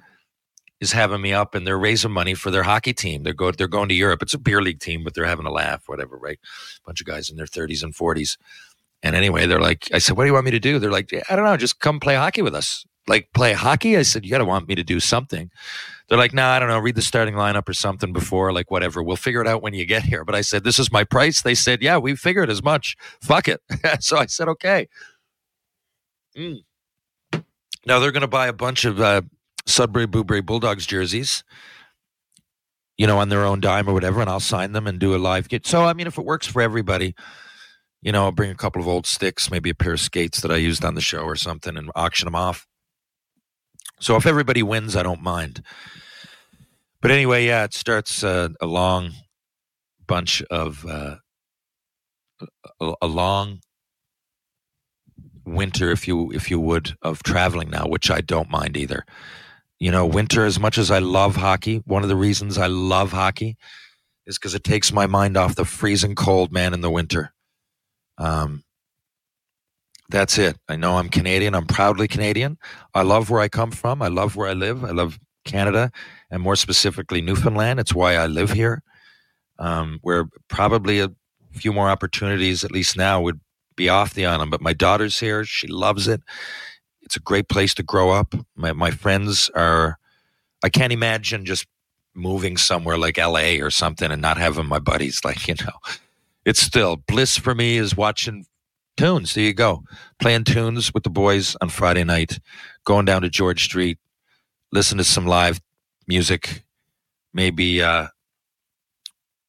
is 0.79 0.91
having 0.91 1.21
me 1.21 1.33
up 1.33 1.55
and 1.55 1.67
they're 1.67 1.77
raising 1.77 2.11
money 2.11 2.33
for 2.33 2.51
their 2.51 2.63
hockey 2.63 2.93
team. 2.93 3.23
They're 3.23 3.33
going 3.33 3.55
they're 3.57 3.67
going 3.67 3.89
to 3.89 3.95
Europe. 3.95 4.21
It's 4.21 4.33
a 4.33 4.39
beer 4.39 4.61
league 4.61 4.79
team, 4.79 5.03
but 5.03 5.13
they're 5.13 5.25
having 5.25 5.45
a 5.45 5.51
laugh, 5.51 5.83
whatever, 5.87 6.17
right? 6.17 6.39
A 6.41 6.85
bunch 6.85 7.01
of 7.01 7.07
guys 7.07 7.29
in 7.29 7.37
their 7.37 7.45
30s 7.45 7.83
and 7.83 7.93
40s. 7.93 8.37
And 9.01 9.15
anyway, 9.15 9.45
they're 9.45 9.61
like, 9.61 9.89
I 9.93 9.99
said, 9.99 10.17
what 10.17 10.23
do 10.23 10.27
you 10.27 10.33
want 10.33 10.45
me 10.45 10.51
to 10.51 10.59
do? 10.59 10.79
They're 10.79 10.91
like, 10.91 11.13
I 11.29 11.35
don't 11.35 11.45
know, 11.45 11.57
just 11.57 11.79
come 11.79 11.99
play 11.99 12.15
hockey 12.15 12.41
with 12.41 12.55
us. 12.55 12.85
Like 13.07 13.29
play 13.33 13.53
hockey? 13.53 13.97
I 13.97 14.03
said, 14.03 14.23
you 14.23 14.31
gotta 14.31 14.45
want 14.45 14.67
me 14.67 14.75
to 14.75 14.83
do 14.83 14.99
something. 14.99 15.49
They're 16.07 16.17
like, 16.17 16.33
nah, 16.33 16.51
I 16.51 16.59
don't 16.59 16.69
know, 16.69 16.79
read 16.79 16.95
the 16.95 17.01
starting 17.01 17.35
lineup 17.35 17.69
or 17.69 17.73
something 17.73 18.13
before, 18.13 18.51
like 18.51 18.71
whatever. 18.71 19.01
We'll 19.03 19.15
figure 19.15 19.41
it 19.41 19.47
out 19.47 19.61
when 19.61 19.73
you 19.73 19.85
get 19.85 20.03
here. 20.03 20.25
But 20.25 20.35
I 20.35 20.41
said, 20.41 20.63
this 20.63 20.79
is 20.79 20.91
my 20.91 21.03
price. 21.03 21.41
They 21.41 21.55
said, 21.55 21.81
yeah, 21.81 21.97
we 21.97 22.15
figured 22.15 22.49
as 22.49 22.63
much. 22.63 22.97
Fuck 23.21 23.47
it. 23.47 23.61
so 23.99 24.17
I 24.17 24.25
said, 24.25 24.47
okay. 24.49 24.87
Mm. 26.35 26.63
Now 27.85 27.99
they're 27.99 28.11
to 28.11 28.27
buy 28.27 28.47
a 28.47 28.53
bunch 28.53 28.85
of 28.85 28.99
uh, 28.99 29.21
Sudbury 29.69 30.07
Blueberry 30.07 30.41
Bulldogs 30.41 30.85
jerseys, 30.85 31.43
you 32.97 33.07
know, 33.07 33.19
on 33.19 33.29
their 33.29 33.45
own 33.45 33.59
dime 33.59 33.87
or 33.87 33.93
whatever, 33.93 34.21
and 34.21 34.29
I'll 34.29 34.39
sign 34.39 34.73
them 34.73 34.87
and 34.87 34.99
do 34.99 35.15
a 35.15 35.17
live 35.17 35.47
get. 35.47 35.65
So, 35.65 35.85
I 35.85 35.93
mean, 35.93 36.07
if 36.07 36.17
it 36.17 36.25
works 36.25 36.47
for 36.47 36.61
everybody, 36.61 37.15
you 38.01 38.11
know, 38.11 38.23
I'll 38.23 38.31
bring 38.31 38.51
a 38.51 38.55
couple 38.55 38.81
of 38.81 38.87
old 38.87 39.05
sticks, 39.05 39.51
maybe 39.51 39.69
a 39.69 39.75
pair 39.75 39.93
of 39.93 39.99
skates 39.99 40.41
that 40.41 40.51
I 40.51 40.57
used 40.57 40.83
on 40.83 40.95
the 40.95 41.01
show 41.01 41.21
or 41.21 41.35
something, 41.35 41.77
and 41.77 41.91
auction 41.95 42.25
them 42.25 42.35
off. 42.35 42.67
So, 43.99 44.15
if 44.15 44.25
everybody 44.25 44.63
wins, 44.63 44.95
I 44.95 45.03
don't 45.03 45.21
mind. 45.21 45.63
But 47.01 47.11
anyway, 47.11 47.45
yeah, 47.45 47.63
it 47.63 47.73
starts 47.73 48.23
uh, 48.23 48.49
a 48.59 48.65
long 48.65 49.11
bunch 50.05 50.41
of 50.49 50.85
uh, 50.85 51.15
a, 52.81 52.93
a 53.01 53.07
long 53.07 53.59
winter, 55.45 55.91
if 55.91 56.07
you 56.07 56.31
if 56.31 56.49
you 56.51 56.59
would, 56.59 56.95
of 57.01 57.23
traveling 57.23 57.69
now, 57.69 57.85
which 57.85 58.11
I 58.11 58.21
don't 58.21 58.49
mind 58.49 58.75
either. 58.75 59.05
You 59.79 59.91
know, 59.91 60.05
winter, 60.05 60.45
as 60.45 60.59
much 60.59 60.77
as 60.77 60.91
I 60.91 60.99
love 60.99 61.37
hockey, 61.37 61.77
one 61.85 62.03
of 62.03 62.09
the 62.09 62.15
reasons 62.15 62.57
I 62.57 62.67
love 62.67 63.11
hockey 63.11 63.57
is 64.25 64.37
because 64.37 64.53
it 64.53 64.63
takes 64.63 64.91
my 64.91 65.07
mind 65.07 65.37
off 65.37 65.55
the 65.55 65.65
freezing 65.65 66.15
cold, 66.15 66.51
man, 66.51 66.73
in 66.73 66.81
the 66.81 66.91
winter. 66.91 67.33
Um, 68.17 68.63
that's 70.09 70.37
it. 70.37 70.57
I 70.67 70.75
know 70.75 70.97
I'm 70.97 71.09
Canadian. 71.09 71.55
I'm 71.55 71.65
proudly 71.65 72.07
Canadian. 72.07 72.57
I 72.93 73.03
love 73.03 73.29
where 73.29 73.41
I 73.41 73.47
come 73.47 73.71
from. 73.71 74.01
I 74.01 74.07
love 74.07 74.35
where 74.35 74.49
I 74.49 74.53
live. 74.53 74.83
I 74.83 74.91
love 74.91 75.19
Canada, 75.45 75.91
and 76.29 76.41
more 76.41 76.55
specifically 76.55 77.21
Newfoundland. 77.21 77.79
It's 77.79 77.93
why 77.93 78.15
I 78.15 78.27
live 78.27 78.51
here. 78.51 78.83
Um, 79.59 79.99
where 80.01 80.25
probably 80.47 80.99
a 80.99 81.09
few 81.53 81.71
more 81.73 81.89
opportunities, 81.89 82.63
at 82.63 82.71
least 82.71 82.97
now, 82.97 83.21
would 83.21 83.39
be 83.75 83.87
off 83.87 84.13
the 84.13 84.25
island. 84.25 84.51
But 84.51 84.61
my 84.61 84.73
daughter's 84.73 85.19
here. 85.19 85.45
She 85.45 85.67
loves 85.67 86.07
it. 86.07 86.21
It's 87.09 87.15
a 87.15 87.21
great 87.21 87.49
place 87.49 87.73
to 87.73 87.81
grow 87.81 88.11
up. 88.11 88.35
My 88.55 88.71
my 88.71 88.91
friends 88.91 89.49
are. 89.55 89.97
I 90.63 90.69
can't 90.69 90.93
imagine 90.93 91.43
just 91.43 91.65
moving 92.13 92.55
somewhere 92.55 92.99
like 92.99 93.17
LA 93.17 93.65
or 93.65 93.71
something 93.71 94.11
and 94.11 94.21
not 94.21 94.37
having 94.37 94.67
my 94.67 94.77
buddies. 94.77 95.21
Like 95.25 95.47
you 95.47 95.55
know, 95.55 95.73
it's 96.45 96.59
still 96.59 96.97
bliss 96.97 97.35
for 97.35 97.55
me 97.55 97.77
is 97.77 97.97
watching 97.97 98.45
tunes. 98.95 99.33
There 99.33 99.43
you 99.43 99.55
go, 99.55 99.83
playing 100.19 100.43
tunes 100.43 100.93
with 100.93 101.01
the 101.01 101.09
boys 101.09 101.55
on 101.61 101.69
Friday 101.69 102.03
night, 102.03 102.37
going 102.85 103.05
down 103.05 103.23
to 103.23 103.29
George 103.29 103.63
Street, 103.63 103.97
listen 104.71 104.99
to 104.99 105.03
some 105.03 105.25
live 105.25 105.59
music, 106.05 106.63
maybe 107.33 107.81
uh, 107.81 108.09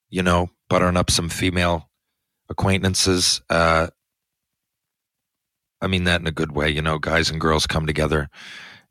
you 0.08 0.22
know, 0.22 0.48
buttering 0.70 0.96
up 0.96 1.10
some 1.10 1.28
female 1.28 1.90
acquaintances. 2.48 3.42
Uh, 3.50 3.88
I 5.80 5.86
mean 5.86 6.04
that 6.04 6.20
in 6.20 6.26
a 6.26 6.32
good 6.32 6.52
way. 6.52 6.70
You 6.70 6.82
know, 6.82 6.98
guys 6.98 7.30
and 7.30 7.40
girls 7.40 7.66
come 7.66 7.86
together, 7.86 8.28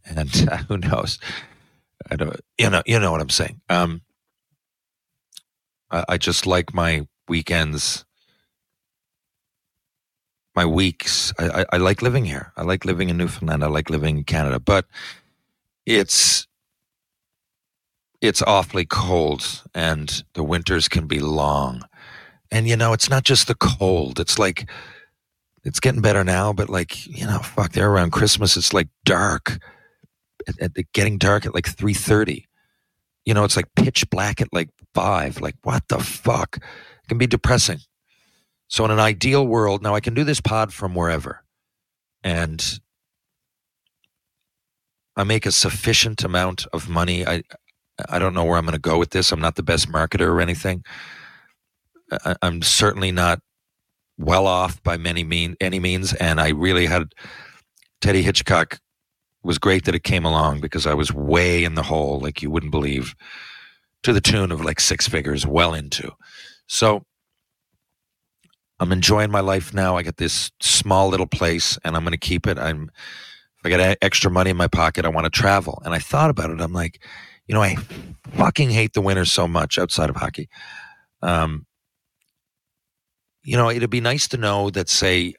and 0.06 0.48
uh, 0.52 0.58
who 0.68 0.78
knows? 0.78 1.20
I 2.10 2.16
don't. 2.16 2.40
You 2.58 2.70
know. 2.70 2.84
You 2.86 3.00
know 3.00 3.12
what 3.12 3.22
I'm 3.22 3.30
saying. 3.30 3.62
Um, 3.70 4.02
I, 5.92 6.06
I 6.10 6.18
just 6.18 6.46
like 6.46 6.74
my 6.74 7.08
weekends, 7.28 8.06
my 10.56 10.66
weeks. 10.66 11.34
I, 11.38 11.62
I, 11.62 11.66
I 11.74 11.78
like 11.78 12.02
living 12.02 12.26
here. 12.26 12.52
I 12.58 12.64
like 12.64 12.86
living 12.86 13.10
in 13.10 13.18
Newfoundland. 13.18 13.64
I 13.64 13.68
like 13.68 13.90
living 13.90 14.18
in 14.18 14.24
Canada, 14.24 14.60
but 14.60 14.86
it's 15.86 16.48
it's 18.22 18.42
awfully 18.42 18.86
cold, 18.86 19.64
and 19.74 20.24
the 20.34 20.44
winters 20.44 20.88
can 20.90 21.08
be 21.08 21.20
long. 21.20 21.84
And 22.52 22.68
you 22.68 22.76
know, 22.76 22.94
it's 22.94 23.10
not 23.10 23.24
just 23.24 23.48
the 23.48 23.56
cold. 23.56 24.20
It's 24.20 24.40
like 24.40 24.70
it's 25.64 25.80
getting 25.80 26.02
better 26.02 26.24
now, 26.24 26.54
but 26.54 26.70
like 26.70 27.06
you 27.08 27.26
know, 27.26 27.40
fuck, 27.40 27.72
they're 27.72 27.92
around 27.92 28.12
Christmas, 28.12 28.58
it's 28.58 28.74
like 28.74 28.88
dark. 29.06 29.60
At, 30.48 30.78
at, 30.78 30.92
getting 30.94 31.18
dark 31.18 31.46
at 31.46 31.54
like 31.54 31.68
three 31.68 31.94
thirty. 31.94 32.48
You 33.26 33.34
know, 33.34 33.44
it's 33.44 33.56
like 33.56 33.74
pitch 33.76 34.10
black 34.10 34.42
at 34.42 34.54
like 34.54 34.70
five. 34.94 35.42
Like 35.42 35.56
what 35.64 35.88
the 35.90 36.00
fuck? 36.00 36.58
It 36.58 37.08
can 37.08 37.18
be 37.18 37.28
depressing. 37.28 37.80
So 38.68 38.86
in 38.86 38.92
an 38.92 39.00
ideal 39.00 39.46
world, 39.46 39.84
now 39.84 39.96
I 39.96 40.00
can 40.00 40.14
do 40.14 40.24
this 40.24 40.40
pod 40.42 40.74
from 40.74 40.96
wherever, 40.96 41.44
and 42.24 42.80
I 45.16 45.24
make 45.24 45.46
a 45.46 45.52
sufficient 45.52 46.24
amount 46.24 46.66
of 46.72 46.88
money. 46.88 47.26
I 47.26 47.44
I 48.08 48.20
don't 48.20 48.34
know 48.34 48.46
where 48.46 48.58
I'm 48.58 48.66
going 48.66 48.74
to 48.74 48.80
go 48.80 48.98
with 48.98 49.10
this. 49.10 49.32
I'm 49.32 49.42
not 49.42 49.56
the 49.56 49.64
best 49.64 49.92
marketer 49.92 50.28
or 50.28 50.40
anything. 50.40 50.84
I, 52.12 52.36
I'm 52.42 52.62
certainly 52.62 53.12
not 53.12 53.42
well 54.20 54.46
off 54.46 54.84
by 54.84 54.98
many 54.98 55.24
mean 55.24 55.56
any 55.60 55.80
means, 55.80 56.14
and 56.14 56.40
I 56.40 56.50
really 56.50 56.86
had 56.86 57.14
Teddy 58.02 58.22
Hitchcock 58.22 58.80
was 59.42 59.58
great 59.58 59.86
that 59.86 59.96
it 59.96 60.04
came 60.04 60.26
along 60.26 60.60
because 60.60 60.86
I 60.86 60.94
was 60.94 61.14
way 61.14 61.64
in 61.64 61.76
the 61.76 61.84
hole, 61.84 62.20
like 62.20 62.42
you 62.42 62.52
wouldn't 62.52 62.72
believe, 62.72 63.16
to 64.04 64.14
the 64.14 64.22
tune 64.22 64.52
of 64.52 64.64
like 64.64 64.80
six 64.80 65.08
figures, 65.08 65.48
well 65.48 65.74
into. 65.74 66.12
So 66.68 67.04
I'm 68.80 68.92
enjoying 68.92 69.32
my 69.32 69.40
life 69.40 69.74
now. 69.74 69.98
I 69.98 70.04
got 70.04 70.18
this 70.18 70.52
small 70.60 71.08
little 71.08 71.28
place, 71.28 71.78
and 71.84 71.96
I'm 71.96 72.04
going 72.04 72.12
to 72.12 72.18
keep 72.18 72.46
it. 72.46 72.60
I'm 72.60 72.92
if 73.60 73.66
I 73.66 73.70
got 73.70 73.98
extra 74.02 74.32
money 74.32 74.52
in 74.52 74.58
my 74.58 74.68
pocket, 74.68 75.04
I 75.06 75.10
want 75.10 75.26
to 75.26 75.30
travel. 75.30 75.82
And 75.84 75.94
I 75.94 76.00
thought 76.00 76.30
about 76.30 76.50
it. 76.50 76.62
I'm 76.62 76.72
like, 76.72 77.04
you 77.48 77.54
know, 77.54 77.62
I 77.62 77.76
fucking 78.38 78.70
hate 78.70 78.94
the 78.94 79.02
winter 79.02 79.26
so 79.26 79.50
much 79.50 79.78
outside 79.78 80.10
of 80.10 80.16
hockey. 80.16 80.48
Um, 81.22 81.66
you 83.50 83.58
know, 83.58 83.72
it'd 83.72 83.90
be 83.90 84.00
nice 84.00 84.28
to 84.28 84.38
know 84.38 84.70
that, 84.70 84.90
say, 84.90 85.34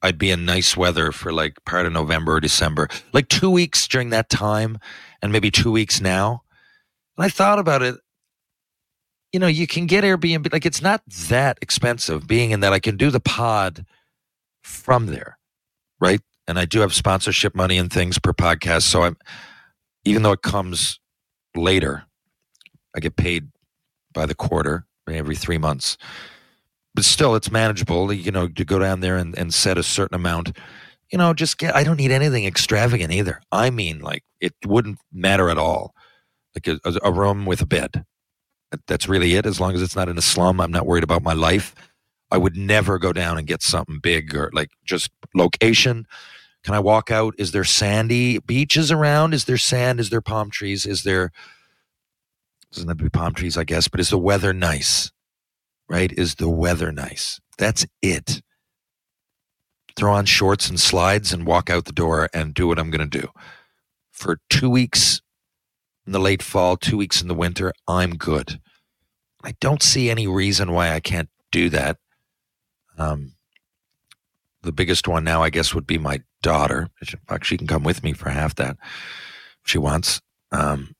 I'd 0.00 0.16
be 0.16 0.30
in 0.30 0.46
nice 0.46 0.78
weather 0.78 1.12
for 1.12 1.30
like 1.30 1.62
part 1.66 1.84
of 1.84 1.92
November 1.92 2.36
or 2.36 2.40
December, 2.40 2.88
like 3.12 3.28
two 3.28 3.50
weeks 3.50 3.86
during 3.86 4.08
that 4.10 4.30
time, 4.30 4.78
and 5.20 5.30
maybe 5.30 5.50
two 5.50 5.70
weeks 5.70 6.00
now. 6.00 6.42
And 7.18 7.26
I 7.26 7.28
thought 7.28 7.58
about 7.58 7.82
it. 7.82 7.96
You 9.30 9.40
know, 9.40 9.46
you 9.46 9.66
can 9.66 9.84
get 9.84 10.04
Airbnb, 10.04 10.54
like 10.54 10.64
it's 10.64 10.80
not 10.80 11.02
that 11.28 11.58
expensive, 11.60 12.26
being 12.26 12.50
in 12.50 12.60
that 12.60 12.72
I 12.72 12.78
can 12.78 12.96
do 12.96 13.10
the 13.10 13.20
pod 13.20 13.84
from 14.62 15.06
there, 15.06 15.36
right? 16.00 16.22
And 16.48 16.58
I 16.58 16.64
do 16.64 16.80
have 16.80 16.94
sponsorship 16.94 17.54
money 17.54 17.76
and 17.76 17.92
things 17.92 18.18
per 18.18 18.32
podcast. 18.32 18.84
So 18.84 19.02
I'm, 19.02 19.18
even 20.06 20.22
though 20.22 20.32
it 20.32 20.40
comes 20.40 20.98
later, 21.54 22.04
I 22.96 23.00
get 23.00 23.16
paid 23.16 23.48
by 24.14 24.24
the 24.24 24.34
quarter 24.34 24.86
every 25.06 25.36
three 25.36 25.58
months. 25.58 25.98
But 26.94 27.04
still, 27.04 27.34
it's 27.34 27.50
manageable, 27.50 28.12
you 28.12 28.30
know, 28.30 28.48
to 28.48 28.64
go 28.64 28.78
down 28.78 29.00
there 29.00 29.16
and, 29.16 29.36
and 29.36 29.52
set 29.52 29.78
a 29.78 29.82
certain 29.82 30.14
amount. 30.14 30.56
You 31.10 31.18
know, 31.18 31.34
just 31.34 31.58
get, 31.58 31.74
I 31.74 31.84
don't 31.84 31.96
need 31.96 32.10
anything 32.10 32.44
extravagant 32.44 33.12
either. 33.12 33.40
I 33.50 33.70
mean, 33.70 34.00
like, 34.00 34.22
it 34.40 34.54
wouldn't 34.64 34.98
matter 35.12 35.50
at 35.50 35.58
all. 35.58 35.94
Like 36.54 36.68
a, 36.68 36.78
a 37.02 37.10
room 37.10 37.46
with 37.46 37.60
a 37.62 37.66
bed. 37.66 38.04
That's 38.86 39.08
really 39.08 39.34
it. 39.34 39.44
As 39.44 39.60
long 39.60 39.74
as 39.74 39.82
it's 39.82 39.96
not 39.96 40.08
in 40.08 40.18
a 40.18 40.22
slum, 40.22 40.60
I'm 40.60 40.70
not 40.70 40.86
worried 40.86 41.04
about 41.04 41.22
my 41.22 41.32
life. 41.32 41.74
I 42.30 42.38
would 42.38 42.56
never 42.56 42.98
go 42.98 43.12
down 43.12 43.38
and 43.38 43.46
get 43.46 43.62
something 43.62 43.98
big 44.00 44.34
or 44.34 44.50
like 44.52 44.70
just 44.84 45.10
location. 45.34 46.06
Can 46.62 46.74
I 46.74 46.80
walk 46.80 47.10
out? 47.10 47.34
Is 47.38 47.52
there 47.52 47.64
sandy 47.64 48.38
beaches 48.38 48.90
around? 48.90 49.34
Is 49.34 49.44
there 49.44 49.58
sand? 49.58 50.00
Is 50.00 50.10
there 50.10 50.20
palm 50.20 50.50
trees? 50.50 50.86
Is 50.86 51.02
there 51.02 51.30
doesn't 52.72 52.88
have 52.88 52.98
to 52.98 53.04
be 53.04 53.10
palm 53.10 53.34
trees, 53.34 53.56
I 53.56 53.64
guess, 53.64 53.88
but 53.88 54.00
is 54.00 54.10
the 54.10 54.18
weather 54.18 54.52
nice? 54.52 55.12
Right? 55.88 56.12
Is 56.12 56.36
the 56.36 56.48
weather 56.48 56.90
nice? 56.92 57.40
That's 57.58 57.86
it. 58.02 58.42
Throw 59.96 60.12
on 60.12 60.24
shorts 60.24 60.68
and 60.68 60.80
slides 60.80 61.32
and 61.32 61.46
walk 61.46 61.70
out 61.70 61.84
the 61.84 61.92
door 61.92 62.28
and 62.34 62.54
do 62.54 62.66
what 62.66 62.78
I'm 62.78 62.90
going 62.90 63.08
to 63.08 63.20
do. 63.20 63.28
For 64.10 64.40
two 64.50 64.68
weeks 64.70 65.20
in 66.06 66.12
the 66.12 66.18
late 66.18 66.42
fall, 66.42 66.76
two 66.76 66.96
weeks 66.96 67.22
in 67.22 67.28
the 67.28 67.34
winter, 67.34 67.72
I'm 67.86 68.16
good. 68.16 68.60
I 69.44 69.54
don't 69.60 69.82
see 69.82 70.10
any 70.10 70.26
reason 70.26 70.72
why 70.72 70.92
I 70.92 71.00
can't 71.00 71.28
do 71.52 71.68
that. 71.70 71.98
Um, 72.98 73.34
the 74.62 74.72
biggest 74.72 75.06
one 75.06 75.22
now, 75.24 75.42
I 75.42 75.50
guess, 75.50 75.74
would 75.74 75.86
be 75.86 75.98
my 75.98 76.22
daughter. 76.42 76.88
She 77.42 77.56
can 77.56 77.66
come 77.66 77.84
with 77.84 78.02
me 78.02 78.14
for 78.14 78.30
half 78.30 78.54
that 78.56 78.76
if 78.80 79.70
she 79.70 79.78
wants. 79.78 80.20
Um, 80.50 80.94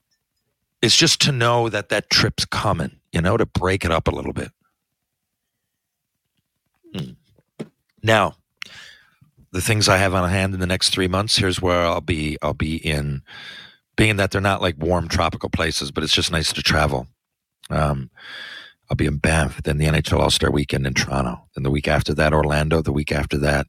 it's 0.82 0.96
just 0.96 1.20
to 1.22 1.32
know 1.32 1.68
that 1.68 1.88
that 1.88 2.10
trip's 2.10 2.44
coming, 2.44 3.00
you 3.12 3.22
know, 3.22 3.36
to 3.36 3.46
break 3.46 3.84
it 3.84 3.90
up 3.90 4.06
a 4.06 4.14
little 4.14 4.34
bit. 4.34 4.50
Now, 8.04 8.36
the 9.50 9.62
things 9.62 9.88
I 9.88 9.96
have 9.96 10.14
on 10.14 10.28
hand 10.28 10.52
in 10.52 10.60
the 10.60 10.66
next 10.66 10.90
three 10.90 11.08
months. 11.08 11.36
Here's 11.36 11.62
where 11.62 11.82
I'll 11.84 12.00
be. 12.00 12.36
I'll 12.42 12.54
be 12.54 12.76
in, 12.76 13.22
being 13.96 14.16
that 14.16 14.30
they're 14.30 14.40
not 14.40 14.60
like 14.60 14.76
warm 14.78 15.08
tropical 15.08 15.48
places, 15.48 15.90
but 15.90 16.04
it's 16.04 16.14
just 16.14 16.30
nice 16.30 16.52
to 16.52 16.62
travel. 16.62 17.08
Um, 17.70 18.10
I'll 18.90 18.96
be 18.96 19.06
in 19.06 19.16
Banff, 19.16 19.62
then 19.62 19.78
the 19.78 19.86
NHL 19.86 20.20
All 20.20 20.30
Star 20.30 20.50
Weekend 20.50 20.86
in 20.86 20.94
Toronto, 20.94 21.46
then 21.54 21.62
the 21.64 21.70
week 21.70 21.88
after 21.88 22.12
that 22.14 22.34
Orlando, 22.34 22.82
the 22.82 22.92
week 22.92 23.10
after 23.10 23.38
that 23.38 23.66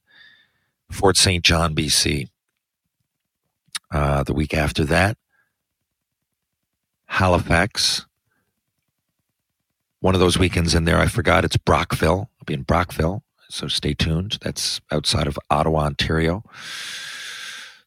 Fort 0.91 1.17
St. 1.17 1.43
John, 1.43 1.73
BC. 1.73 2.29
Uh, 3.91 4.23
the 4.23 4.33
week 4.33 4.53
after 4.53 4.83
that 4.83 5.17
Halifax. 7.05 8.05
One 10.01 10.13
of 10.15 10.19
those 10.19 10.37
weekends 10.37 10.75
in 10.75 10.85
there, 10.85 10.99
I 10.99 11.07
forgot 11.07 11.45
it's 11.45 11.57
Brockville. 11.57 12.29
I'll 12.39 12.45
be 12.45 12.53
in 12.53 12.63
Brockville, 12.63 13.23
so 13.55 13.67
stay 13.67 13.93
tuned. 13.93 14.37
That's 14.41 14.81
outside 14.91 15.27
of 15.27 15.39
Ottawa, 15.49 15.85
Ontario. 15.85 16.43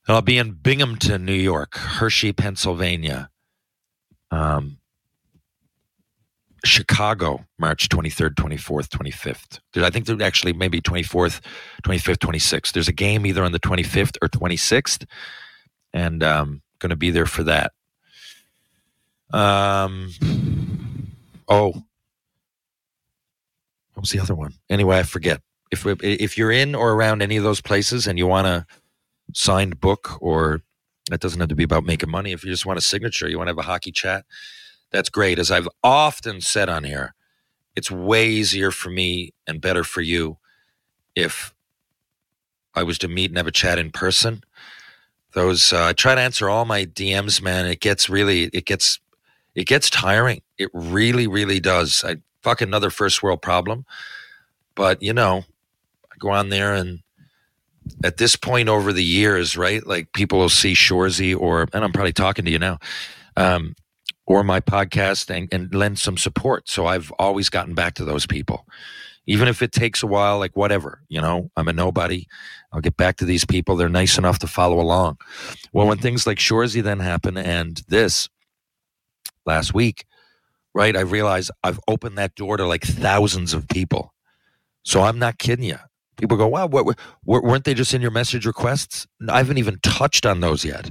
I'll 0.08 0.22
be 0.22 0.38
in 0.38 0.52
Binghamton, 0.52 1.26
New 1.26 1.34
York, 1.34 1.76
Hershey, 1.76 2.32
Pennsylvania, 2.32 3.28
um, 4.30 4.78
Chicago, 6.64 7.44
March 7.58 7.90
23rd, 7.90 8.34
24th, 8.34 8.88
25th. 8.88 9.60
I 9.84 9.90
think 9.90 10.06
there's 10.06 10.22
actually 10.22 10.54
maybe 10.54 10.80
24th, 10.80 11.40
25th, 11.84 12.16
26th. 12.16 12.72
There's 12.72 12.88
a 12.88 12.92
game 12.92 13.26
either 13.26 13.44
on 13.44 13.52
the 13.52 13.60
25th 13.60 14.16
or 14.22 14.28
26th, 14.28 15.04
and 15.92 16.22
um, 16.22 16.62
going 16.78 16.90
to 16.90 16.96
be 16.96 17.10
there 17.10 17.26
for 17.26 17.42
that. 17.44 17.72
Um, 19.30 20.12
oh, 21.46 21.68
what 23.92 24.00
was 24.00 24.10
the 24.10 24.20
other 24.20 24.34
one? 24.34 24.54
Anyway, 24.70 24.98
I 24.98 25.02
forget. 25.02 25.42
If 25.70 25.86
if 26.02 26.38
you're 26.38 26.52
in 26.52 26.74
or 26.74 26.92
around 26.92 27.22
any 27.22 27.36
of 27.36 27.44
those 27.44 27.60
places 27.60 28.06
and 28.06 28.18
you 28.18 28.26
want 28.26 28.46
a 28.46 28.66
signed 29.34 29.80
book, 29.80 30.20
or 30.20 30.62
that 31.10 31.20
doesn't 31.20 31.40
have 31.40 31.48
to 31.48 31.54
be 31.54 31.64
about 31.64 31.84
making 31.84 32.10
money. 32.10 32.32
If 32.32 32.44
you 32.44 32.50
just 32.50 32.66
want 32.66 32.78
a 32.78 32.82
signature, 32.82 33.28
you 33.28 33.38
want 33.38 33.48
to 33.48 33.52
have 33.52 33.58
a 33.58 33.62
hockey 33.62 33.92
chat, 33.92 34.24
that's 34.90 35.08
great. 35.08 35.38
As 35.38 35.50
I've 35.50 35.68
often 35.82 36.40
said 36.40 36.68
on 36.68 36.84
here, 36.84 37.14
it's 37.76 37.90
way 37.90 38.28
easier 38.28 38.70
for 38.70 38.90
me 38.90 39.32
and 39.46 39.60
better 39.60 39.84
for 39.84 40.00
you 40.00 40.38
if 41.14 41.54
I 42.74 42.82
was 42.82 42.98
to 42.98 43.08
meet 43.08 43.30
and 43.30 43.36
have 43.36 43.46
a 43.46 43.52
chat 43.52 43.78
in 43.78 43.90
person. 43.90 44.42
Those 45.32 45.72
uh, 45.72 45.86
I 45.86 45.92
try 45.92 46.14
to 46.14 46.20
answer 46.20 46.48
all 46.48 46.64
my 46.64 46.86
DMs, 46.86 47.42
man. 47.42 47.66
It 47.66 47.80
gets 47.80 48.08
really, 48.08 48.44
it 48.44 48.64
gets 48.64 48.98
it 49.54 49.66
gets 49.66 49.90
tiring. 49.90 50.42
It 50.56 50.70
really, 50.72 51.26
really 51.26 51.60
does. 51.60 52.04
I 52.04 52.16
fuck 52.42 52.60
another 52.60 52.90
first 52.90 53.22
world 53.22 53.42
problem. 53.42 53.84
But 54.74 55.02
you 55.02 55.12
know, 55.12 55.44
go 56.18 56.30
on 56.30 56.48
there 56.48 56.74
and 56.74 57.00
at 58.04 58.18
this 58.18 58.36
point 58.36 58.68
over 58.68 58.92
the 58.92 59.04
years, 59.04 59.56
right? 59.56 59.86
Like 59.86 60.12
people 60.12 60.38
will 60.38 60.48
see 60.48 60.74
Shoresy 60.74 61.38
or 61.38 61.66
and 61.72 61.84
I'm 61.84 61.92
probably 61.92 62.12
talking 62.12 62.44
to 62.44 62.50
you 62.50 62.58
now. 62.58 62.78
Um, 63.36 63.74
or 64.26 64.44
my 64.44 64.60
podcast 64.60 65.34
and, 65.34 65.48
and 65.52 65.74
lend 65.74 65.98
some 65.98 66.18
support. 66.18 66.68
So 66.68 66.86
I've 66.86 67.10
always 67.18 67.48
gotten 67.48 67.74
back 67.74 67.94
to 67.94 68.04
those 68.04 68.26
people. 68.26 68.66
Even 69.26 69.48
if 69.48 69.62
it 69.62 69.72
takes 69.72 70.02
a 70.02 70.06
while, 70.06 70.38
like 70.38 70.54
whatever, 70.54 71.00
you 71.08 71.20
know, 71.20 71.50
I'm 71.56 71.68
a 71.68 71.72
nobody. 71.72 72.26
I'll 72.72 72.82
get 72.82 72.96
back 72.96 73.16
to 73.18 73.24
these 73.24 73.46
people. 73.46 73.76
They're 73.76 73.88
nice 73.88 74.18
enough 74.18 74.38
to 74.40 74.46
follow 74.46 74.80
along. 74.80 75.18
Well, 75.72 75.86
when 75.86 75.98
things 75.98 76.26
like 76.26 76.38
Shoresy 76.38 76.82
then 76.82 77.00
happen 77.00 77.38
and 77.38 77.82
this, 77.88 78.28
last 79.48 79.74
week, 79.74 80.04
right? 80.74 80.96
I 80.96 81.00
realized 81.00 81.50
I've 81.64 81.80
opened 81.88 82.18
that 82.18 82.36
door 82.36 82.56
to 82.56 82.66
like 82.66 82.84
thousands 82.84 83.54
of 83.54 83.66
people. 83.66 84.14
So 84.84 85.02
I'm 85.02 85.18
not 85.18 85.38
kidding 85.38 85.64
you. 85.64 85.78
People 86.18 86.36
go, 86.36 86.48
wow, 86.48 86.66
what, 86.66 86.98
weren't 87.24 87.64
they 87.64 87.74
just 87.74 87.94
in 87.94 88.02
your 88.02 88.10
message 88.10 88.46
requests? 88.46 89.06
I 89.28 89.38
haven't 89.38 89.58
even 89.58 89.78
touched 89.82 90.26
on 90.26 90.40
those 90.40 90.64
yet, 90.64 90.90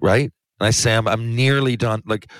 right? 0.00 0.30
And 0.60 0.66
I 0.66 0.70
say, 0.70 0.94
I'm, 0.94 1.08
I'm 1.08 1.34
nearly 1.34 1.76
done. 1.76 2.02
Like, 2.06 2.30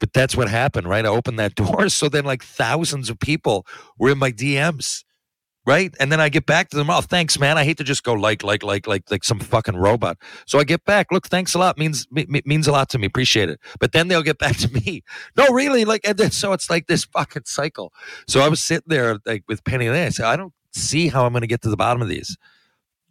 but 0.00 0.12
that's 0.12 0.36
what 0.36 0.48
happened, 0.48 0.88
right? 0.88 1.06
I 1.06 1.08
opened 1.08 1.38
that 1.38 1.54
door. 1.56 1.88
So 1.88 2.08
then, 2.08 2.24
like, 2.24 2.42
thousands 2.42 3.08
of 3.10 3.18
people 3.18 3.66
were 3.98 4.10
in 4.10 4.18
my 4.18 4.32
DMs 4.32 5.04
right? 5.66 5.94
And 6.00 6.10
then 6.10 6.20
I 6.20 6.28
get 6.28 6.46
back 6.46 6.70
to 6.70 6.76
them. 6.76 6.90
Oh, 6.90 7.00
thanks, 7.00 7.38
man. 7.38 7.56
I 7.56 7.64
hate 7.64 7.76
to 7.78 7.84
just 7.84 8.02
go 8.02 8.14
like, 8.14 8.42
like, 8.42 8.62
like, 8.62 8.86
like, 8.86 9.10
like 9.10 9.24
some 9.24 9.38
fucking 9.38 9.76
robot. 9.76 10.18
So 10.46 10.58
I 10.58 10.64
get 10.64 10.84
back. 10.84 11.12
Look, 11.12 11.28
thanks 11.28 11.54
a 11.54 11.58
lot. 11.58 11.78
means 11.78 12.06
means 12.10 12.66
a 12.66 12.72
lot 12.72 12.88
to 12.90 12.98
me. 12.98 13.06
Appreciate 13.06 13.48
it. 13.48 13.60
But 13.78 13.92
then 13.92 14.08
they'll 14.08 14.22
get 14.22 14.38
back 14.38 14.56
to 14.58 14.72
me. 14.72 15.02
No, 15.36 15.46
really, 15.48 15.84
like, 15.84 16.00
and 16.04 16.18
then, 16.18 16.30
so 16.30 16.52
it's 16.52 16.68
like 16.68 16.86
this 16.86 17.04
fucking 17.04 17.44
cycle. 17.46 17.92
So 18.26 18.40
I 18.40 18.48
was 18.48 18.60
sitting 18.60 18.88
there 18.88 19.18
like 19.26 19.44
with 19.48 19.64
Penny 19.64 19.86
and 19.86 19.96
I 19.96 20.08
said, 20.08 20.26
I 20.26 20.36
don't 20.36 20.52
see 20.72 21.08
how 21.08 21.26
I'm 21.26 21.32
going 21.32 21.42
to 21.42 21.46
get 21.46 21.62
to 21.62 21.70
the 21.70 21.76
bottom 21.76 22.02
of 22.02 22.08
these. 22.08 22.36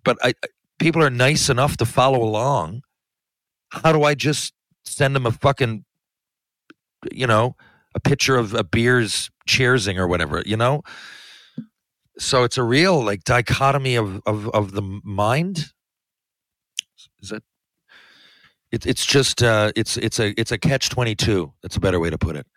But 0.04 0.18
I, 0.24 0.34
people 0.80 1.04
are 1.04 1.10
nice 1.10 1.50
enough 1.50 1.78
to 1.78 1.86
follow 1.86 2.24
along. 2.24 2.82
How 3.70 3.92
do 3.92 4.04
I 4.04 4.16
just 4.16 4.54
send 4.84 5.16
them 5.16 5.26
a 5.26 5.32
fucking, 5.32 5.86
you 7.12 7.28
know, 7.28 7.56
a 7.94 8.00
picture 8.00 8.38
of 8.38 8.54
a 8.54 8.64
beer's 8.64 9.30
cheersing 9.48 9.98
or 9.98 10.08
whatever, 10.08 10.44
you 10.46 10.58
know? 10.58 10.84
so 12.18 12.44
it's 12.44 12.58
a 12.58 12.64
real 12.64 13.04
like 13.04 13.24
dichotomy 13.24 13.96
of 13.96 14.22
of, 14.26 14.50
of 14.50 14.72
the 14.72 14.82
mind 15.04 15.72
is 17.22 17.32
it 17.32 17.44
it, 18.72 18.86
it's 18.86 19.06
just 19.06 19.44
uh, 19.44 19.72
it's 19.76 19.98
it's 19.98 20.20
a 20.20 20.40
it's 20.40 20.52
a 20.52 20.58
catch 20.58 20.90
22 20.90 21.52
that's 21.62 21.76
a 21.76 21.80
better 21.80 22.00
way 22.00 22.10
to 22.10 22.18
put 22.18 22.36
it 22.38 22.48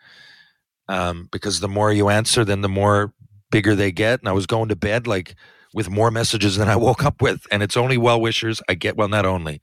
um, 0.88 1.29
because 1.33 1.61
the 1.61 1.69
more 1.69 1.93
you 1.93 2.09
answer 2.09 2.45
then 2.45 2.61
the 2.61 2.69
more 2.69 3.12
bigger 3.55 3.75
they 3.75 3.93
get 3.93 4.21
and 4.21 4.29
i 4.29 4.33
was 4.33 4.47
going 4.47 4.69
to 4.69 4.77
bed 4.77 5.07
like 5.07 5.35
with 5.73 5.90
more 5.90 6.11
messages 6.11 6.57
than 6.57 6.69
i 6.69 6.77
woke 6.77 7.05
up 7.05 7.23
with 7.23 7.47
and 7.51 7.62
it's 7.62 7.77
only 7.77 7.97
well 7.97 8.21
wishers 8.21 8.61
i 8.69 8.75
get 8.75 8.97
well 8.97 9.09
not 9.09 9.27
only 9.27 9.61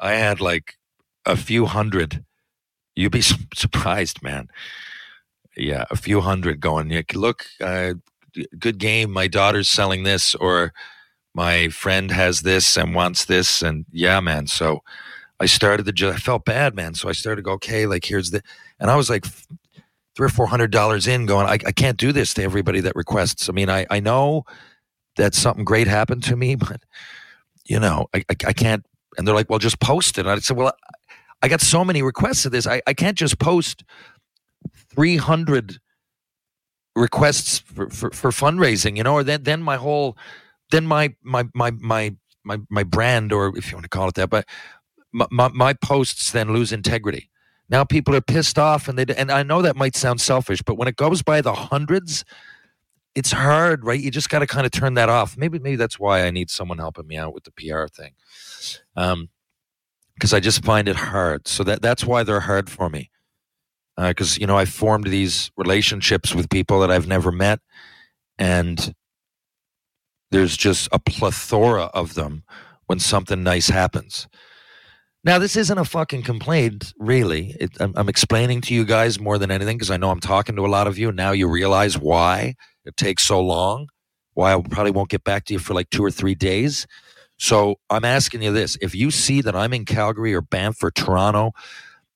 i 0.00 0.12
had 0.12 0.40
like 0.40 0.74
a 1.26 1.36
few 1.36 1.66
hundred 1.66 2.24
you'd 2.96 3.12
be 3.12 3.22
surprised 3.54 4.22
man 4.22 4.48
yeah 5.56 5.84
a 5.90 5.96
few 5.96 6.20
hundred 6.20 6.60
going 6.60 6.90
look 7.14 7.46
uh, 7.60 7.94
good 8.58 8.78
game. 8.78 9.10
My 9.10 9.28
daughter's 9.28 9.68
selling 9.68 10.02
this, 10.02 10.34
or 10.34 10.72
my 11.34 11.68
friend 11.68 12.10
has 12.10 12.42
this 12.42 12.76
and 12.76 12.94
wants 12.94 13.24
this, 13.24 13.62
and 13.62 13.84
yeah, 13.92 14.20
man. 14.20 14.46
So 14.46 14.82
I 15.40 15.46
started 15.46 15.94
to. 15.94 16.08
I 16.10 16.16
felt 16.16 16.44
bad, 16.44 16.74
man. 16.74 16.94
So 16.94 17.08
I 17.08 17.12
started 17.12 17.36
to 17.36 17.42
go, 17.42 17.52
okay, 17.52 17.86
like 17.86 18.04
here's 18.04 18.30
the, 18.30 18.42
and 18.80 18.90
I 18.90 18.96
was 18.96 19.10
like 19.10 19.26
three 20.16 20.26
or 20.26 20.30
four 20.30 20.46
hundred 20.46 20.70
dollars 20.70 21.06
in, 21.06 21.26
going, 21.26 21.46
I, 21.46 21.58
I 21.66 21.72
can't 21.72 21.96
do 21.96 22.12
this 22.12 22.34
to 22.34 22.42
everybody 22.42 22.80
that 22.80 22.94
requests. 22.96 23.48
I 23.48 23.52
mean, 23.52 23.70
I 23.70 23.86
I 23.90 24.00
know 24.00 24.44
that 25.16 25.34
something 25.34 25.64
great 25.64 25.86
happened 25.86 26.22
to 26.24 26.36
me, 26.36 26.54
but 26.56 26.82
you 27.64 27.78
know, 27.78 28.08
I 28.14 28.18
I, 28.28 28.36
I 28.48 28.52
can't. 28.52 28.84
And 29.18 29.28
they're 29.28 29.34
like, 29.34 29.50
well, 29.50 29.58
just 29.58 29.78
post 29.78 30.16
it. 30.16 30.22
And 30.22 30.30
I 30.30 30.38
said, 30.38 30.56
well, 30.56 30.72
I 31.42 31.48
got 31.48 31.60
so 31.60 31.84
many 31.84 32.00
requests 32.00 32.46
of 32.46 32.52
this. 32.52 32.66
I, 32.66 32.80
I 32.86 32.94
can't 32.94 33.18
just 33.18 33.38
post 33.38 33.84
300 34.94 35.78
requests 36.96 37.58
for, 37.58 37.90
for, 37.90 38.10
for 38.10 38.30
fundraising, 38.30 38.96
you 38.96 39.02
know, 39.02 39.12
or 39.12 39.22
then, 39.24 39.42
then 39.42 39.62
my 39.62 39.76
whole 39.76 40.16
then 40.70 40.86
my 40.86 41.14
my 41.22 41.44
my 41.54 41.70
my 41.70 42.16
my 42.44 42.58
my 42.68 42.82
brand, 42.82 43.32
or 43.32 43.56
if 43.56 43.70
you 43.70 43.76
want 43.76 43.84
to 43.84 43.88
call 43.88 44.08
it 44.08 44.14
that, 44.14 44.30
but 44.30 44.46
my, 45.12 45.26
my, 45.30 45.48
my 45.48 45.72
posts 45.74 46.32
then 46.32 46.52
lose 46.52 46.72
integrity. 46.72 47.30
Now 47.68 47.84
people 47.84 48.14
are 48.14 48.20
pissed 48.20 48.58
off, 48.58 48.88
and 48.88 48.98
they 48.98 49.14
and 49.14 49.30
I 49.30 49.42
know 49.42 49.62
that 49.62 49.76
might 49.76 49.96
sound 49.96 50.20
selfish, 50.20 50.62
but 50.62 50.76
when 50.76 50.88
it 50.88 50.96
goes 50.96 51.22
by 51.22 51.40
the 51.40 51.54
hundreds, 51.54 52.24
it's 53.14 53.32
hard, 53.32 53.84
right? 53.84 54.00
You 54.00 54.10
just 54.10 54.30
got 54.30 54.40
to 54.40 54.46
kind 54.46 54.66
of 54.66 54.72
turn 54.72 54.94
that 54.94 55.08
off. 55.08 55.36
Maybe 55.36 55.58
maybe 55.58 55.76
that's 55.76 55.98
why 55.98 56.24
I 56.24 56.30
need 56.30 56.50
someone 56.50 56.78
helping 56.78 57.06
me 57.06 57.16
out 57.16 57.34
with 57.34 57.44
the 57.44 57.52
PR 57.52 57.86
thing, 57.86 58.12
um, 58.96 59.28
because 60.14 60.32
I 60.32 60.40
just 60.40 60.64
find 60.64 60.88
it 60.88 60.96
hard. 60.96 61.48
So 61.48 61.64
that 61.64 61.82
that's 61.82 62.04
why 62.04 62.22
they're 62.22 62.40
hard 62.40 62.70
for 62.70 62.90
me, 62.90 63.10
because 63.96 64.36
uh, 64.36 64.40
you 64.40 64.46
know 64.46 64.56
I 64.56 64.64
formed 64.64 65.06
these 65.06 65.50
relationships 65.56 66.34
with 66.34 66.50
people 66.50 66.80
that 66.80 66.90
I've 66.90 67.08
never 67.08 67.32
met, 67.32 67.60
and 68.38 68.94
there's 70.30 70.56
just 70.56 70.88
a 70.92 70.98
plethora 70.98 71.84
of 71.94 72.14
them 72.14 72.42
when 72.86 72.98
something 72.98 73.42
nice 73.42 73.68
happens. 73.68 74.26
Now, 75.24 75.38
this 75.38 75.56
isn't 75.56 75.78
a 75.78 75.84
fucking 75.84 76.24
complaint, 76.24 76.92
really. 76.98 77.54
It, 77.60 77.70
I'm, 77.78 77.92
I'm, 77.94 78.08
explaining 78.08 78.60
to 78.62 78.74
you 78.74 78.84
guys 78.84 79.20
more 79.20 79.38
than 79.38 79.52
anything 79.52 79.76
because 79.76 79.90
I 79.90 79.96
know 79.96 80.10
I'm 80.10 80.18
talking 80.18 80.56
to 80.56 80.66
a 80.66 80.68
lot 80.68 80.88
of 80.88 80.98
you. 80.98 81.08
And 81.08 81.16
now 81.16 81.30
you 81.30 81.48
realize 81.48 81.96
why 81.96 82.56
it 82.84 82.96
takes 82.96 83.22
so 83.22 83.40
long, 83.40 83.88
why 84.34 84.52
I 84.52 84.60
probably 84.60 84.90
won't 84.90 85.10
get 85.10 85.22
back 85.22 85.44
to 85.44 85.52
you 85.52 85.60
for 85.60 85.74
like 85.74 85.90
two 85.90 86.04
or 86.04 86.10
three 86.10 86.34
days. 86.34 86.88
So 87.38 87.76
I'm 87.88 88.04
asking 88.04 88.42
you 88.42 88.52
this 88.52 88.76
if 88.80 88.96
you 88.96 89.12
see 89.12 89.40
that 89.42 89.54
I'm 89.54 89.72
in 89.72 89.84
Calgary 89.84 90.34
or 90.34 90.42
Banff 90.42 90.82
or 90.82 90.90
Toronto, 90.90 91.52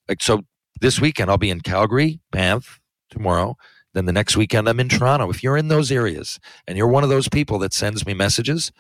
like, 0.09 0.21
so 0.21 0.43
this 0.81 1.01
weekend 1.01 1.31
I'll 1.31 1.39
be 1.39 1.51
in 1.51 1.61
Calgary, 1.61 2.21
Banff 2.33 2.81
tomorrow. 3.11 3.57
Then 3.95 4.05
the 4.05 4.13
next 4.13 4.37
weekend 4.37 4.69
I'm 4.69 4.81
in 4.81 4.89
Toronto. 4.89 5.31
If 5.31 5.43
you're 5.43 5.57
in 5.57 5.69
those 5.69 5.93
areas 5.93 6.41
and 6.67 6.77
you're 6.77 6.89
one 6.89 7.05
of 7.05 7.09
those 7.09 7.29
people 7.29 7.59
that 7.61 7.73
sends 7.73 8.05
me 8.05 8.15
messages, 8.15 8.73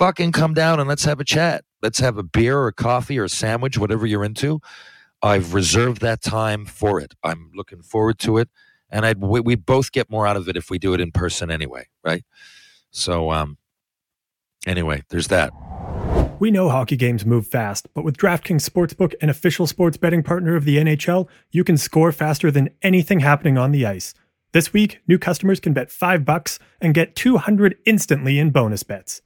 fucking 0.00 0.32
come 0.32 0.54
down 0.54 0.80
and 0.80 0.88
let's 0.88 1.04
have 1.04 1.20
a 1.20 1.24
chat. 1.24 1.62
Let's 1.82 2.00
have 2.00 2.16
a 2.16 2.22
beer 2.22 2.56
or 2.58 2.68
a 2.68 2.72
coffee 2.72 3.18
or 3.18 3.24
a 3.24 3.28
sandwich, 3.28 3.76
whatever 3.76 4.06
you're 4.06 4.24
into. 4.24 4.60
I've 5.22 5.52
reserved 5.52 6.00
that 6.00 6.22
time 6.22 6.64
for 6.64 6.98
it. 7.00 7.12
I'm 7.22 7.50
looking 7.54 7.82
forward 7.82 8.18
to 8.20 8.38
it, 8.38 8.48
and 8.88 9.04
I'd 9.04 9.20
we, 9.20 9.40
we 9.40 9.56
both 9.56 9.92
get 9.92 10.10
more 10.10 10.26
out 10.26 10.38
of 10.38 10.48
it 10.48 10.56
if 10.56 10.70
we 10.70 10.78
do 10.78 10.94
it 10.94 11.02
in 11.02 11.12
person 11.12 11.50
anyway, 11.50 11.86
right? 12.02 12.24
So, 12.90 13.30
um, 13.30 13.58
anyway, 14.66 15.02
there's 15.10 15.28
that. 15.28 15.52
We 16.38 16.50
know 16.50 16.70
hockey 16.70 16.96
games 16.96 17.26
move 17.26 17.46
fast, 17.46 17.86
but 17.92 18.02
with 18.02 18.16
DraftKings 18.16 18.66
Sportsbook, 18.66 19.12
an 19.20 19.28
official 19.28 19.66
sports 19.66 19.98
betting 19.98 20.22
partner 20.22 20.56
of 20.56 20.64
the 20.64 20.78
NHL, 20.78 21.28
you 21.50 21.62
can 21.62 21.76
score 21.76 22.10
faster 22.10 22.50
than 22.50 22.70
anything 22.80 23.20
happening 23.20 23.58
on 23.58 23.70
the 23.70 23.84
ice. 23.84 24.14
This 24.52 24.72
week, 24.72 25.00
new 25.06 25.18
customers 25.18 25.60
can 25.60 25.74
bet 25.74 25.90
5 25.90 26.24
bucks 26.24 26.58
and 26.80 26.94
get 26.94 27.14
200 27.14 27.76
instantly 27.84 28.38
in 28.38 28.48
bonus 28.48 28.82
bets. 28.82 29.20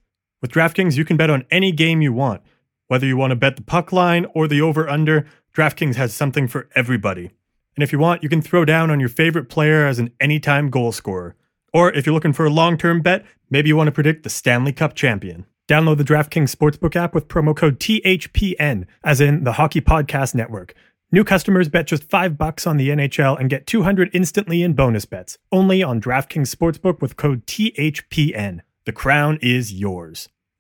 With 0.44 0.52
DraftKings, 0.52 0.98
you 0.98 1.07
can 1.07 1.16
bet 1.16 1.30
on 1.30 1.46
any 1.50 1.72
game 1.72 2.02
you 2.02 2.12
want. 2.12 2.42
Whether 2.88 3.07
you 3.07 3.16
want 3.16 3.30
to 3.30 3.35
bet 3.35 3.57
the 3.57 3.62
puck 3.62 3.92
line 3.92 4.26
or 4.35 4.46
the 4.46 4.61
over 4.61 4.87
under, 4.87 5.24
DraftKings 5.54 5.94
has 5.94 6.12
something 6.12 6.48
for 6.48 6.68
everybody. 6.74 7.30
And 7.74 7.83
if 7.83 7.92
you 7.92 7.98
want, 7.98 8.22
you 8.22 8.28
can 8.28 8.42
throw 8.42 8.66
down 8.66 8.90
on 8.90 9.00
your 9.00 9.09
favorite 9.09 9.48
player 9.48 9.87
as 9.87 9.98
an 9.98 10.11
anytime 10.20 10.68
goal 10.68 10.92
scorer. 10.92 11.35
Or 11.72 11.90
if 11.90 12.04
you're 12.04 12.14
looking 12.14 12.35
for 12.35 12.44
a 12.44 12.50
long 12.50 12.76
term 12.76 13.00
bet, 13.00 13.24
maybe 13.48 13.68
you 13.68 13.76
want 13.76 13.87
to 13.87 13.92
predict 13.92 14.22
the 14.22 14.28
Stanley 14.28 14.74
Cup 14.74 14.94
champion. 14.94 15.46
Download 15.66 15.96
the 15.96 16.04
DraftKings 16.04 16.54
Sportsbook 16.54 16.94
app 16.94 17.14
with 17.14 17.26
promo 17.26 17.57
code 17.57 17.80
THPN, 17.80 18.85
as 19.02 19.22
in 19.22 19.44
the 19.44 19.52
Hockey 19.52 19.80
Podcast 19.80 20.35
Network. 20.35 20.74
New 21.11 21.24
customers 21.24 21.70
bet 21.70 21.87
just 21.87 22.04
5 22.04 22.37
bucks 22.37 22.66
on 22.66 22.76
the 22.76 22.90
NHL 22.90 23.40
and 23.40 23.48
get 23.48 23.66
200 23.66 24.11
instantly 24.12 24.62
in 24.62 24.74
bonus 24.74 25.07
bets, 25.07 25.38
only 25.50 25.83
on 25.83 26.02
DraftKings 26.02 26.54
Sportsbook 26.54 27.00
with 27.00 27.16
code 27.16 27.46
THPN. 27.46 28.61
The 28.85 28.92
crown 28.92 29.38
is 29.40 29.72
yours. 29.72 30.28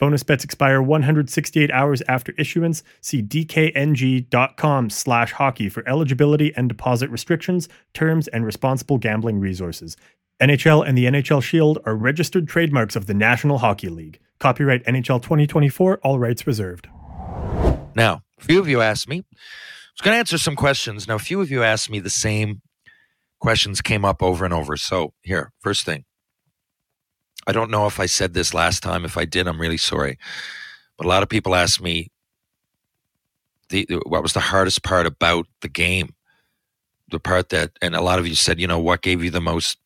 Bonus 0.00 0.22
bets 0.22 0.44
expire 0.44 0.80
168 0.80 1.70
hours 1.70 2.02
after 2.08 2.32
issuance. 2.38 2.82
See 3.02 3.22
dkng.com 3.22 4.88
slash 4.88 5.32
hockey 5.32 5.68
for 5.68 5.86
eligibility 5.86 6.54
and 6.56 6.70
deposit 6.70 7.10
restrictions, 7.10 7.68
terms, 7.92 8.26
and 8.28 8.46
responsible 8.46 8.96
gambling 8.96 9.40
resources. 9.40 9.98
NHL 10.40 10.88
and 10.88 10.96
the 10.96 11.04
NHL 11.04 11.42
Shield 11.42 11.80
are 11.84 11.94
registered 11.94 12.48
trademarks 12.48 12.96
of 12.96 13.06
the 13.06 13.14
National 13.14 13.58
Hockey 13.58 13.90
League. 13.90 14.18
Copyright 14.38 14.82
NHL 14.86 15.20
2024, 15.22 16.00
all 16.02 16.18
rights 16.18 16.46
reserved. 16.46 16.88
Now, 17.94 18.22
a 18.38 18.44
few 18.44 18.58
of 18.58 18.68
you 18.68 18.80
asked 18.80 19.06
me, 19.06 19.18
I 19.18 19.36
was 19.92 20.00
going 20.02 20.14
to 20.14 20.18
answer 20.18 20.38
some 20.38 20.56
questions. 20.56 21.06
Now, 21.06 21.16
a 21.16 21.18
few 21.18 21.42
of 21.42 21.50
you 21.50 21.62
asked 21.62 21.90
me 21.90 22.00
the 22.00 22.08
same 22.08 22.62
questions 23.38 23.82
came 23.82 24.06
up 24.06 24.22
over 24.22 24.46
and 24.46 24.54
over. 24.54 24.78
So, 24.78 25.12
here, 25.20 25.52
first 25.60 25.84
thing. 25.84 26.04
I 27.50 27.52
don't 27.52 27.72
know 27.72 27.88
if 27.88 27.98
I 27.98 28.06
said 28.06 28.32
this 28.32 28.54
last 28.54 28.80
time. 28.80 29.04
If 29.04 29.18
I 29.18 29.24
did, 29.24 29.48
I'm 29.48 29.60
really 29.60 29.76
sorry. 29.76 30.18
But 30.96 31.06
a 31.06 31.08
lot 31.08 31.24
of 31.24 31.28
people 31.28 31.56
asked 31.56 31.82
me 31.82 32.12
the, 33.70 33.88
what 34.06 34.22
was 34.22 34.34
the 34.34 34.38
hardest 34.38 34.84
part 34.84 35.04
about 35.04 35.48
the 35.60 35.68
game? 35.68 36.14
The 37.10 37.18
part 37.18 37.48
that, 37.48 37.72
and 37.82 37.96
a 37.96 38.02
lot 38.02 38.20
of 38.20 38.28
you 38.28 38.36
said, 38.36 38.60
you 38.60 38.68
know, 38.68 38.78
what 38.78 39.02
gave 39.02 39.24
you 39.24 39.32
the 39.32 39.40
most 39.40 39.78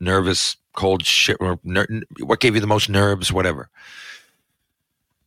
nervous, 0.00 0.58
cold 0.74 1.02
shit, 1.06 1.38
or 1.40 1.58
ner- 1.64 1.88
what 2.20 2.40
gave 2.40 2.54
you 2.54 2.60
the 2.60 2.66
most 2.66 2.90
nerves, 2.90 3.32
whatever. 3.32 3.70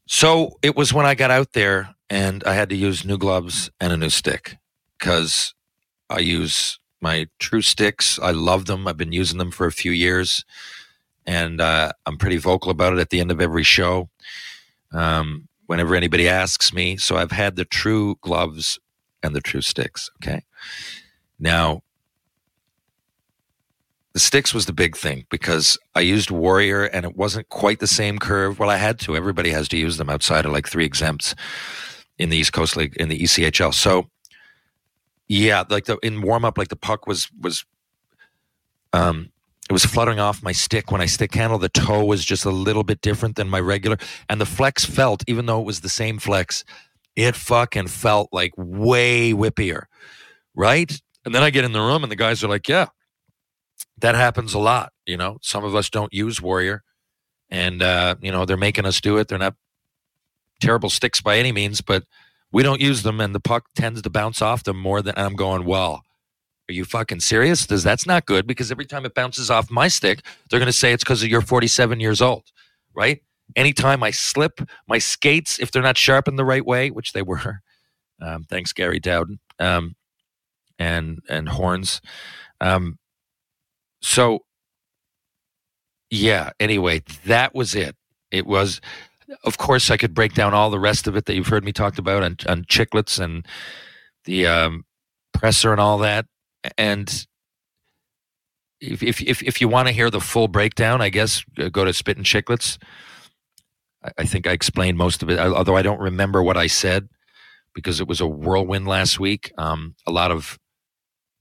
So 0.05 0.59
it 0.61 0.75
was 0.75 0.93
when 0.93 1.07
I 1.07 1.15
got 1.15 1.31
out 1.31 1.53
there 1.53 1.95
and 2.11 2.43
I 2.43 2.53
had 2.53 2.69
to 2.69 2.75
use 2.75 3.03
new 3.03 3.17
gloves 3.17 3.71
and 3.81 3.91
a 3.91 3.97
new 3.97 4.11
stick 4.11 4.57
because 4.99 5.55
I 6.11 6.19
use 6.19 6.77
my 7.01 7.25
true 7.39 7.63
sticks. 7.63 8.19
I 8.19 8.29
love 8.29 8.67
them. 8.67 8.87
I've 8.87 8.97
been 8.97 9.13
using 9.13 9.39
them 9.39 9.49
for 9.49 9.65
a 9.65 9.71
few 9.71 9.91
years 9.91 10.45
and 11.25 11.61
uh, 11.61 11.91
I'm 12.05 12.17
pretty 12.17 12.37
vocal 12.37 12.71
about 12.71 12.93
it 12.93 12.99
at 12.99 13.09
the 13.09 13.19
end 13.19 13.31
of 13.31 13.41
every 13.41 13.63
show. 13.63 14.09
Um, 14.91 15.49
whenever 15.69 15.93
anybody 15.93 16.27
asks 16.27 16.73
me. 16.73 16.97
So 16.97 17.15
I've 17.15 17.29
had 17.29 17.55
the 17.55 17.63
true 17.63 18.15
gloves 18.21 18.79
and 19.21 19.35
the 19.35 19.39
true 19.39 19.61
sticks. 19.61 20.09
Okay. 20.15 20.41
Now, 21.37 21.83
the 24.13 24.19
sticks 24.19 24.51
was 24.51 24.65
the 24.65 24.73
big 24.73 24.97
thing 24.97 25.27
because 25.29 25.77
I 25.93 25.99
used 25.99 26.31
Warrior 26.31 26.85
and 26.85 27.05
it 27.05 27.15
wasn't 27.15 27.49
quite 27.49 27.81
the 27.81 27.85
same 27.85 28.17
curve. 28.17 28.57
Well, 28.57 28.71
I 28.71 28.77
had 28.77 28.99
to. 29.01 29.15
Everybody 29.15 29.51
has 29.51 29.67
to 29.67 29.77
use 29.77 29.97
them 29.97 30.09
outside 30.09 30.43
of 30.43 30.51
like 30.51 30.67
three 30.67 30.85
exempts 30.85 31.35
in 32.17 32.29
the 32.29 32.37
East 32.37 32.51
Coast 32.51 32.75
League 32.75 32.97
in 32.97 33.07
the 33.07 33.19
ECHL. 33.19 33.71
So, 33.71 34.09
yeah, 35.27 35.65
like 35.69 35.85
the 35.85 35.99
in 36.01 36.23
warm 36.23 36.45
up, 36.45 36.57
like 36.57 36.69
the 36.69 36.75
puck 36.75 37.05
was 37.05 37.29
was 37.39 37.63
um 38.91 39.29
it 39.69 39.73
was 39.73 39.85
fluttering 39.85 40.19
off 40.19 40.41
my 40.41 40.51
stick 40.51 40.91
when 40.91 40.99
I 40.99 41.05
stick 41.05 41.33
handle. 41.33 41.59
The 41.59 41.69
toe 41.69 42.03
was 42.03 42.25
just 42.25 42.43
a 42.43 42.49
little 42.49 42.83
bit 42.83 43.01
different 43.01 43.35
than 43.35 43.49
my 43.49 43.59
regular, 43.59 43.97
and 44.27 44.41
the 44.41 44.45
flex 44.45 44.83
felt, 44.83 45.23
even 45.27 45.45
though 45.45 45.59
it 45.59 45.65
was 45.65 45.81
the 45.81 45.89
same 45.89 46.17
flex, 46.17 46.63
it 47.15 47.35
fucking 47.35 47.87
felt 47.87 48.29
like 48.31 48.51
way 48.57 49.31
whippier, 49.31 49.83
right? 50.55 50.99
And 51.23 51.35
then 51.35 51.43
I 51.43 51.51
get 51.51 51.65
in 51.65 51.71
the 51.73 51.81
room 51.81 52.03
and 52.03 52.11
the 52.11 52.15
guys 52.15 52.43
are 52.43 52.47
like, 52.47 52.67
"Yeah, 52.67 52.87
that 53.99 54.15
happens 54.15 54.53
a 54.53 54.59
lot. 54.59 54.91
You 55.05 55.17
know, 55.17 55.37
some 55.41 55.63
of 55.63 55.75
us 55.75 55.89
don't 55.89 56.13
use 56.13 56.41
Warrior, 56.41 56.83
and 57.49 57.81
uh, 57.81 58.15
you 58.21 58.31
know 58.31 58.45
they're 58.45 58.57
making 58.57 58.85
us 58.85 58.99
do 58.99 59.17
it. 59.17 59.27
They're 59.27 59.37
not 59.37 59.55
terrible 60.59 60.89
sticks 60.89 61.21
by 61.21 61.37
any 61.37 61.51
means, 61.51 61.81
but 61.81 62.03
we 62.51 62.63
don't 62.63 62.81
use 62.81 63.03
them, 63.03 63.21
and 63.21 63.35
the 63.35 63.39
puck 63.39 63.65
tends 63.75 64.01
to 64.01 64.09
bounce 64.09 64.41
off 64.41 64.63
them 64.63 64.77
more 64.79 65.01
than 65.01 65.13
I'm 65.17 65.35
going. 65.35 65.65
Well, 65.65 66.03
are 66.69 66.73
you 66.73 66.85
fucking 66.85 67.19
serious? 67.19 67.65
Does 67.65 67.83
that's 67.83 68.05
not 68.05 68.27
good 68.27 68.45
because 68.45 68.71
every 68.71 68.85
time 68.85 69.03
it 69.03 69.15
bounces 69.15 69.49
off 69.49 69.71
my 69.71 69.87
stick, 69.87 70.23
they're 70.49 70.59
going 70.59 70.67
to 70.67 70.73
say 70.73 70.93
it's 70.93 71.03
because 71.03 71.25
you're 71.25 71.41
47 71.41 71.99
years 71.99 72.21
old, 72.21 72.43
right? 72.95 73.21
Anytime 73.55 74.03
I 74.03 74.11
slip 74.11 74.61
my 74.87 74.99
skates, 74.99 75.59
if 75.59 75.71
they're 75.71 75.81
not 75.81 75.97
sharpened 75.97 76.37
the 76.37 76.45
right 76.45 76.65
way, 76.65 76.91
which 76.91 77.13
they 77.13 77.23
were, 77.23 77.61
um, 78.21 78.43
thanks 78.43 78.71
Gary 78.71 78.99
Dowden 78.99 79.39
um, 79.57 79.95
and 80.77 81.19
and 81.27 81.49
Horns. 81.49 82.01
Um, 82.61 82.99
so, 84.03 84.45
yeah. 86.11 86.51
Anyway, 86.59 87.01
that 87.25 87.55
was 87.55 87.73
it. 87.73 87.95
It 88.29 88.45
was, 88.45 88.79
of 89.43 89.57
course, 89.57 89.89
I 89.89 89.97
could 89.97 90.13
break 90.13 90.35
down 90.35 90.53
all 90.53 90.69
the 90.69 90.79
rest 90.79 91.07
of 91.07 91.15
it 91.15 91.25
that 91.25 91.33
you've 91.33 91.47
heard 91.47 91.65
me 91.65 91.71
talked 91.71 91.97
about 91.97 92.21
on, 92.21 92.37
on 92.47 92.65
Chiclets 92.65 93.19
and 93.19 93.43
the 94.25 94.45
um, 94.45 94.85
presser 95.33 95.71
and 95.71 95.81
all 95.81 95.97
that 95.99 96.27
and 96.77 97.27
if 98.81 99.03
if 99.03 99.43
if, 99.43 99.61
you 99.61 99.67
want 99.67 99.87
to 99.87 99.93
hear 99.93 100.09
the 100.09 100.21
full 100.21 100.47
breakdown, 100.47 101.01
I 101.01 101.09
guess 101.09 101.43
uh, 101.57 101.69
go 101.69 101.85
to 101.85 101.93
Spit 101.93 102.17
and 102.17 102.25
Chiclets 102.25 102.77
I, 104.17 104.25
think 104.25 104.47
I 104.47 104.51
explained 104.51 104.97
most 104.97 105.21
of 105.23 105.29
it, 105.29 105.39
although 105.39 105.75
I 105.75 105.81
don't 105.81 105.99
remember 105.99 106.41
what 106.41 106.57
I 106.57 106.67
said 106.67 107.09
because 107.73 107.99
it 107.99 108.07
was 108.07 108.21
a 108.21 108.27
whirlwind 108.27 108.87
last 108.87 109.19
week. 109.19 109.51
Um, 109.57 109.95
a 110.07 110.11
lot 110.11 110.31
of 110.31 110.57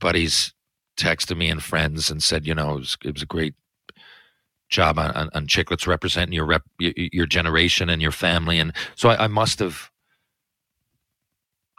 buddies 0.00 0.52
texted 0.98 1.36
me 1.36 1.48
and 1.48 1.62
friends 1.62 2.10
and 2.10 2.22
said, 2.22 2.46
you 2.46 2.54
know, 2.54 2.74
it 2.74 2.78
was, 2.78 2.96
it 3.04 3.14
was 3.14 3.22
a 3.22 3.26
great 3.26 3.54
job 4.68 4.98
on, 4.98 5.10
on, 5.12 5.30
on 5.34 5.46
Chiclets 5.46 5.86
representing 5.86 6.32
your 6.32 6.46
rep, 6.46 6.62
your 6.78 7.26
generation 7.26 7.88
and 7.88 8.02
your 8.02 8.12
family, 8.12 8.58
and 8.58 8.74
so 8.96 9.08
I, 9.08 9.24
I 9.24 9.26
must 9.28 9.60
have 9.60 9.90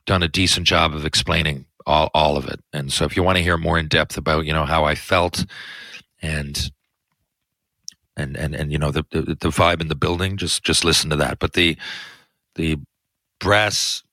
done 0.05 0.23
a 0.23 0.27
decent 0.27 0.65
job 0.65 0.95
of 0.95 1.05
explaining 1.05 1.65
all, 1.89 2.11
all 2.13 2.37
of 2.37 2.47
it. 2.47 2.61
And 2.73 2.93
so 2.93 3.05
if 3.05 3.17
you 3.17 3.23
want 3.23 3.37
to 3.37 3.43
hear 3.43 3.57
more 3.57 3.79
in 3.79 3.87
depth 3.89 4.17
about, 4.17 4.45
you 4.45 4.53
know, 4.53 4.65
how 4.65 4.85
I 4.85 4.95
felt 4.95 5.45
and 6.21 6.71
and 8.17 8.37
and 8.37 8.55
and 8.55 8.71
you 8.71 8.77
know 8.77 8.91
the, 8.91 9.05
the 9.11 9.21
the 9.21 9.49
vibe 9.49 9.81
in 9.81 9.87
the 9.89 9.95
building, 9.95 10.37
just 10.37 10.63
just 10.63 10.85
listen 10.85 11.09
to 11.09 11.15
that. 11.17 11.39
But 11.39 11.53
the 11.53 11.77
the 12.55 12.77
brass 13.39 14.03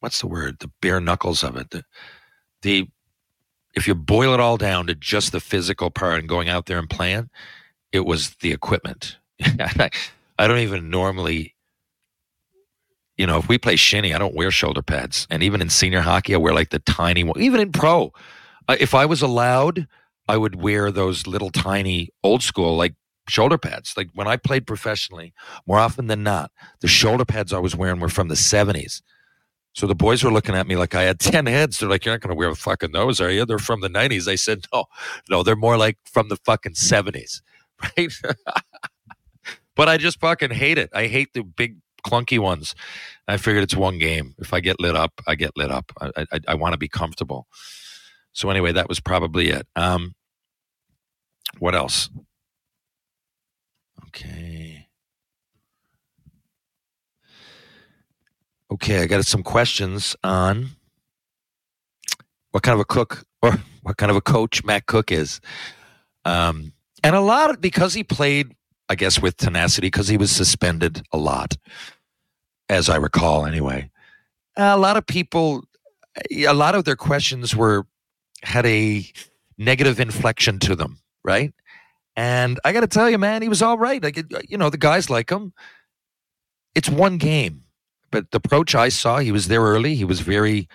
what's 0.00 0.20
the 0.20 0.26
word? 0.26 0.58
The 0.60 0.70
bare 0.80 1.00
knuckles 1.00 1.44
of 1.44 1.56
it. 1.56 1.70
The 1.70 1.84
the 2.62 2.88
if 3.74 3.88
you 3.88 3.94
boil 3.94 4.34
it 4.34 4.40
all 4.40 4.56
down 4.56 4.86
to 4.88 4.94
just 4.94 5.32
the 5.32 5.40
physical 5.40 5.90
part 5.90 6.20
and 6.20 6.28
going 6.28 6.48
out 6.48 6.66
there 6.66 6.78
and 6.78 6.90
playing, 6.90 7.30
it 7.92 8.06
was 8.06 8.36
the 8.40 8.52
equipment. 8.52 9.18
I 9.42 10.46
don't 10.48 10.58
even 10.58 10.90
normally 10.90 11.51
you 13.16 13.26
know, 13.26 13.38
if 13.38 13.48
we 13.48 13.58
play 13.58 13.76
shinny, 13.76 14.14
I 14.14 14.18
don't 14.18 14.34
wear 14.34 14.50
shoulder 14.50 14.82
pads. 14.82 15.26
And 15.30 15.42
even 15.42 15.60
in 15.60 15.68
senior 15.68 16.00
hockey, 16.00 16.34
I 16.34 16.38
wear 16.38 16.54
like 16.54 16.70
the 16.70 16.78
tiny 16.80 17.24
one. 17.24 17.40
Even 17.40 17.60
in 17.60 17.72
pro, 17.72 18.12
uh, 18.68 18.76
if 18.80 18.94
I 18.94 19.06
was 19.06 19.22
allowed, 19.22 19.86
I 20.28 20.36
would 20.36 20.60
wear 20.60 20.90
those 20.90 21.26
little 21.26 21.50
tiny 21.50 22.10
old 22.22 22.42
school 22.42 22.76
like 22.76 22.94
shoulder 23.28 23.58
pads. 23.58 23.94
Like 23.96 24.08
when 24.14 24.26
I 24.26 24.36
played 24.36 24.66
professionally, 24.66 25.34
more 25.66 25.78
often 25.78 26.06
than 26.06 26.22
not, 26.22 26.50
the 26.80 26.88
shoulder 26.88 27.24
pads 27.24 27.52
I 27.52 27.58
was 27.58 27.76
wearing 27.76 28.00
were 28.00 28.08
from 28.08 28.28
the 28.28 28.34
70s. 28.34 29.02
So 29.74 29.86
the 29.86 29.94
boys 29.94 30.22
were 30.22 30.32
looking 30.32 30.54
at 30.54 30.66
me 30.66 30.76
like 30.76 30.94
I 30.94 31.02
had 31.02 31.18
10 31.18 31.46
heads. 31.46 31.78
They're 31.78 31.88
like, 31.88 32.04
You're 32.04 32.14
not 32.14 32.20
going 32.20 32.34
to 32.34 32.38
wear 32.38 32.50
a 32.50 32.54
fucking 32.54 32.92
those, 32.92 33.20
are 33.20 33.30
you? 33.30 33.46
They're 33.46 33.58
from 33.58 33.80
the 33.80 33.88
90s. 33.88 34.28
I 34.28 34.34
said, 34.34 34.66
No, 34.72 34.84
no, 35.30 35.42
they're 35.42 35.56
more 35.56 35.76
like 35.76 35.98
from 36.04 36.28
the 36.28 36.36
fucking 36.36 36.74
70s. 36.74 37.40
Right. 37.98 38.12
but 39.74 39.88
I 39.88 39.96
just 39.96 40.20
fucking 40.20 40.52
hate 40.52 40.78
it. 40.78 40.88
I 40.94 41.08
hate 41.08 41.32
the 41.34 41.42
big 41.42 41.81
clunky 42.04 42.38
ones. 42.38 42.74
I 43.28 43.36
figured 43.36 43.62
it's 43.62 43.76
one 43.76 43.98
game. 43.98 44.34
If 44.38 44.52
I 44.52 44.60
get 44.60 44.80
lit 44.80 44.96
up, 44.96 45.12
I 45.26 45.34
get 45.34 45.56
lit 45.56 45.70
up. 45.70 45.92
I, 46.00 46.26
I, 46.32 46.40
I 46.48 46.54
want 46.54 46.72
to 46.72 46.78
be 46.78 46.88
comfortable. 46.88 47.46
So 48.32 48.50
anyway, 48.50 48.72
that 48.72 48.88
was 48.88 49.00
probably 49.00 49.50
it. 49.50 49.66
Um, 49.76 50.14
what 51.58 51.74
else? 51.74 52.10
Okay. 54.08 54.86
Okay, 58.70 59.02
I 59.02 59.06
got 59.06 59.24
some 59.26 59.42
questions 59.42 60.16
on 60.24 60.70
what 62.52 62.62
kind 62.62 62.74
of 62.74 62.80
a 62.80 62.84
cook 62.86 63.24
or 63.42 63.58
what 63.82 63.96
kind 63.96 64.10
of 64.10 64.16
a 64.16 64.22
coach 64.22 64.64
Matt 64.64 64.86
Cooke 64.86 65.12
is. 65.12 65.40
Um, 66.24 66.72
and 67.04 67.16
a 67.16 67.20
lot 67.20 67.50
of, 67.50 67.60
because 67.60 67.94
he 67.94 68.04
played 68.04 68.54
I 68.92 68.94
guess 68.94 69.22
with 69.22 69.38
tenacity 69.38 69.86
because 69.86 70.08
he 70.08 70.18
was 70.18 70.30
suspended 70.30 71.00
a 71.12 71.16
lot, 71.16 71.56
as 72.68 72.90
I 72.90 72.96
recall 72.96 73.46
anyway. 73.46 73.90
A 74.54 74.76
lot 74.76 74.98
of 74.98 75.06
people, 75.06 75.64
a 76.30 76.52
lot 76.52 76.74
of 76.74 76.84
their 76.84 76.94
questions 76.94 77.56
were 77.56 77.86
had 78.42 78.66
a 78.66 79.02
negative 79.56 79.98
inflection 79.98 80.58
to 80.58 80.76
them, 80.76 80.98
right? 81.24 81.54
And 82.16 82.60
I 82.66 82.74
got 82.74 82.82
to 82.82 82.86
tell 82.86 83.08
you, 83.08 83.16
man, 83.16 83.40
he 83.40 83.48
was 83.48 83.62
all 83.62 83.78
right. 83.78 84.02
Like, 84.02 84.22
you 84.46 84.58
know, 84.58 84.68
the 84.68 84.76
guys 84.76 85.08
like 85.08 85.30
him. 85.30 85.54
It's 86.74 86.90
one 86.90 87.16
game, 87.16 87.62
but 88.10 88.30
the 88.30 88.36
approach 88.44 88.74
I 88.74 88.90
saw, 88.90 89.20
he 89.20 89.32
was 89.32 89.48
there 89.48 89.62
early. 89.62 89.94
He 89.94 90.04
was 90.04 90.20
very 90.20 90.68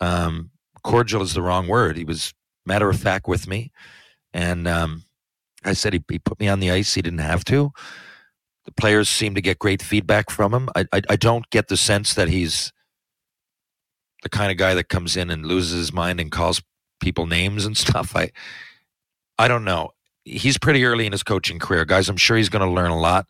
um, 0.00 0.50
cordial, 0.82 1.22
is 1.22 1.34
the 1.34 1.42
wrong 1.42 1.68
word. 1.68 1.96
He 1.96 2.04
was 2.04 2.34
matter 2.66 2.90
of 2.90 2.98
fact 2.98 3.28
with 3.28 3.46
me, 3.46 3.70
and 4.34 4.66
um, 4.66 5.04
I 5.64 5.74
said 5.74 5.92
he, 5.92 6.04
he 6.10 6.18
put 6.18 6.40
me 6.40 6.48
on 6.48 6.60
the 6.60 6.70
ice. 6.70 6.94
He 6.94 7.02
didn't 7.02 7.20
have 7.20 7.44
to. 7.46 7.72
The 8.64 8.72
players 8.72 9.08
seem 9.08 9.34
to 9.34 9.40
get 9.40 9.58
great 9.58 9.82
feedback 9.82 10.30
from 10.30 10.54
him. 10.54 10.68
I, 10.74 10.86
I, 10.92 11.02
I 11.10 11.16
don't 11.16 11.48
get 11.50 11.68
the 11.68 11.76
sense 11.76 12.14
that 12.14 12.28
he's 12.28 12.72
the 14.22 14.28
kind 14.28 14.50
of 14.50 14.58
guy 14.58 14.74
that 14.74 14.88
comes 14.88 15.16
in 15.16 15.30
and 15.30 15.46
loses 15.46 15.78
his 15.78 15.92
mind 15.92 16.20
and 16.20 16.30
calls 16.30 16.62
people 17.00 17.26
names 17.26 17.64
and 17.64 17.76
stuff. 17.76 18.14
I 18.14 18.30
I 19.38 19.48
don't 19.48 19.64
know. 19.64 19.92
He's 20.24 20.58
pretty 20.58 20.84
early 20.84 21.06
in 21.06 21.12
his 21.12 21.22
coaching 21.22 21.58
career, 21.58 21.86
guys. 21.86 22.08
I'm 22.08 22.18
sure 22.18 22.36
he's 22.36 22.50
going 22.50 22.66
to 22.66 22.70
learn 22.70 22.90
a 22.90 23.00
lot. 23.00 23.26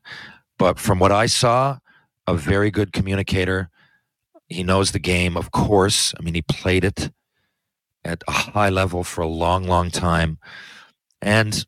But 0.58 0.78
from 0.80 0.98
what 0.98 1.12
I 1.12 1.26
saw, 1.26 1.78
a 2.26 2.34
very 2.34 2.70
good 2.70 2.92
communicator. 2.92 3.70
He 4.48 4.62
knows 4.64 4.90
the 4.90 4.98
game, 4.98 5.36
of 5.36 5.52
course. 5.52 6.14
I 6.18 6.22
mean, 6.22 6.34
he 6.34 6.42
played 6.42 6.84
it 6.84 7.10
at 8.04 8.22
a 8.26 8.32
high 8.32 8.70
level 8.70 9.04
for 9.04 9.20
a 9.20 9.28
long, 9.28 9.64
long 9.64 9.90
time. 9.90 10.38
And 11.22 11.64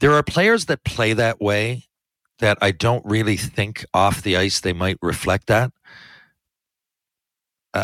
there 0.00 0.12
are 0.12 0.22
players 0.22 0.66
that 0.66 0.84
play 0.84 1.12
that 1.12 1.40
way 1.40 1.84
that 2.38 2.58
I 2.60 2.70
don't 2.70 3.04
really 3.06 3.36
think 3.36 3.84
off 3.94 4.22
the 4.22 4.36
ice 4.36 4.60
they 4.60 4.72
might 4.72 4.98
reflect 5.00 5.46
that. 5.46 5.72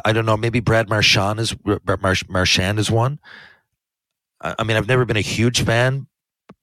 I 0.05 0.13
don't 0.13 0.27
know. 0.27 0.37
Maybe 0.37 0.61
Brad 0.61 0.89
Marchand 0.89 1.39
is 1.39 1.55
Marchand 2.29 2.79
is 2.79 2.91
one. 2.91 3.19
I 4.41 4.65
mean, 4.65 4.77
I've 4.77 4.89
never 4.89 5.05
been 5.05 5.17
a 5.17 5.21
huge 5.21 5.63
fan, 5.63 6.07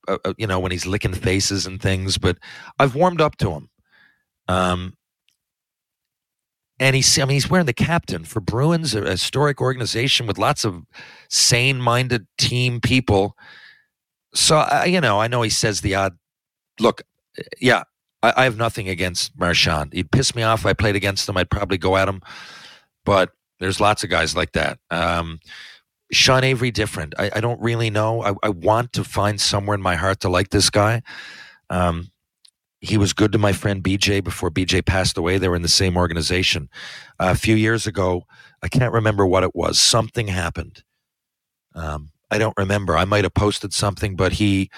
uh, 0.08 0.18
uh, 0.26 0.34
you 0.38 0.48
know, 0.48 0.60
when 0.60 0.72
he's 0.72 0.86
licking 0.86 1.14
faces 1.14 1.66
and 1.66 1.82
things, 1.82 2.18
but 2.18 2.38
I've 2.78 2.96
warmed 2.96 3.22
up 3.22 3.38
to 3.38 3.52
him. 3.52 3.70
Um, 4.48 4.96
and 6.80 6.96
he's, 6.96 7.18
I 7.18 7.26
mean, 7.26 7.36
he's 7.36 7.50
wearing 7.50 7.68
the 7.68 7.74
captain 7.74 8.26
for 8.26 8.42
Bruins, 8.42 8.96
a 8.96 9.12
historic 9.12 9.62
organization 9.62 10.28
with 10.28 10.38
lots 10.38 10.66
of 10.66 10.84
sane-minded 11.30 12.28
team 12.38 12.82
people 12.82 13.36
so 14.34 14.58
uh, 14.58 14.84
you 14.86 15.02
know, 15.02 15.20
I 15.20 15.28
know 15.28 15.42
he 15.42 15.50
says 15.50 15.82
the 15.82 15.96
odd. 15.96 16.18
Look, 16.80 17.02
yeah, 17.60 17.84
I, 18.22 18.34
I 18.38 18.44
have 18.44 18.58
nothing 18.58 18.90
against 18.90 19.38
Marchand. 19.38 19.94
He'd 19.94 20.12
piss 20.12 20.36
me 20.36 20.44
off 20.44 20.62
if 20.62 20.66
I 20.66 20.74
played 20.74 20.96
against 20.96 21.28
him. 21.28 21.38
I'd 21.38 21.50
probably 21.50 21.78
go 21.78 21.98
at 21.98 22.08
him, 22.08 22.22
but 23.06 23.32
there's 23.60 23.80
lots 23.80 24.04
of 24.04 24.10
guys 24.10 24.36
like 24.36 24.54
that. 24.54 24.80
Um, 24.90 25.40
Sean 26.12 26.44
Avery, 26.44 26.72
different. 26.72 27.14
I, 27.20 27.30
I 27.36 27.42
don't 27.42 27.62
really 27.62 27.90
know. 27.90 28.24
I, 28.24 28.34
I, 28.42 28.50
want 28.50 28.94
to 28.94 29.04
find 29.04 29.40
somewhere 29.40 29.76
in 29.76 29.82
my 29.82 29.96
heart 29.96 30.22
to 30.22 30.30
like 30.30 30.50
this 30.50 30.70
guy. 30.70 31.04
Um, 31.70 32.10
he 32.82 32.98
was 32.98 33.14
good 33.14 33.32
to 33.34 33.38
my 33.38 33.54
friend 33.54 33.84
BJ 33.84 34.24
before 34.24 34.50
BJ 34.50 34.84
passed 34.84 35.18
away. 35.18 35.38
They 35.38 35.50
were 35.50 35.56
in 35.56 35.62
the 35.62 35.68
same 35.68 35.98
organization. 35.98 36.70
Uh, 37.20 37.30
a 37.32 37.36
few 37.36 37.56
years 37.56 37.86
ago, 37.86 38.24
I 38.64 38.70
can't 38.70 38.94
remember 38.94 39.26
what 39.26 39.44
it 39.44 39.56
was. 39.56 39.80
Something 39.80 40.28
happened. 40.28 40.84
Um, 41.76 42.12
I 42.32 42.38
don't 42.38 42.58
remember. 42.58 42.98
I 42.98 43.06
might 43.06 43.24
have 43.24 43.34
posted 43.34 43.74
something, 43.74 44.16
but 44.16 44.34
he 44.34 44.70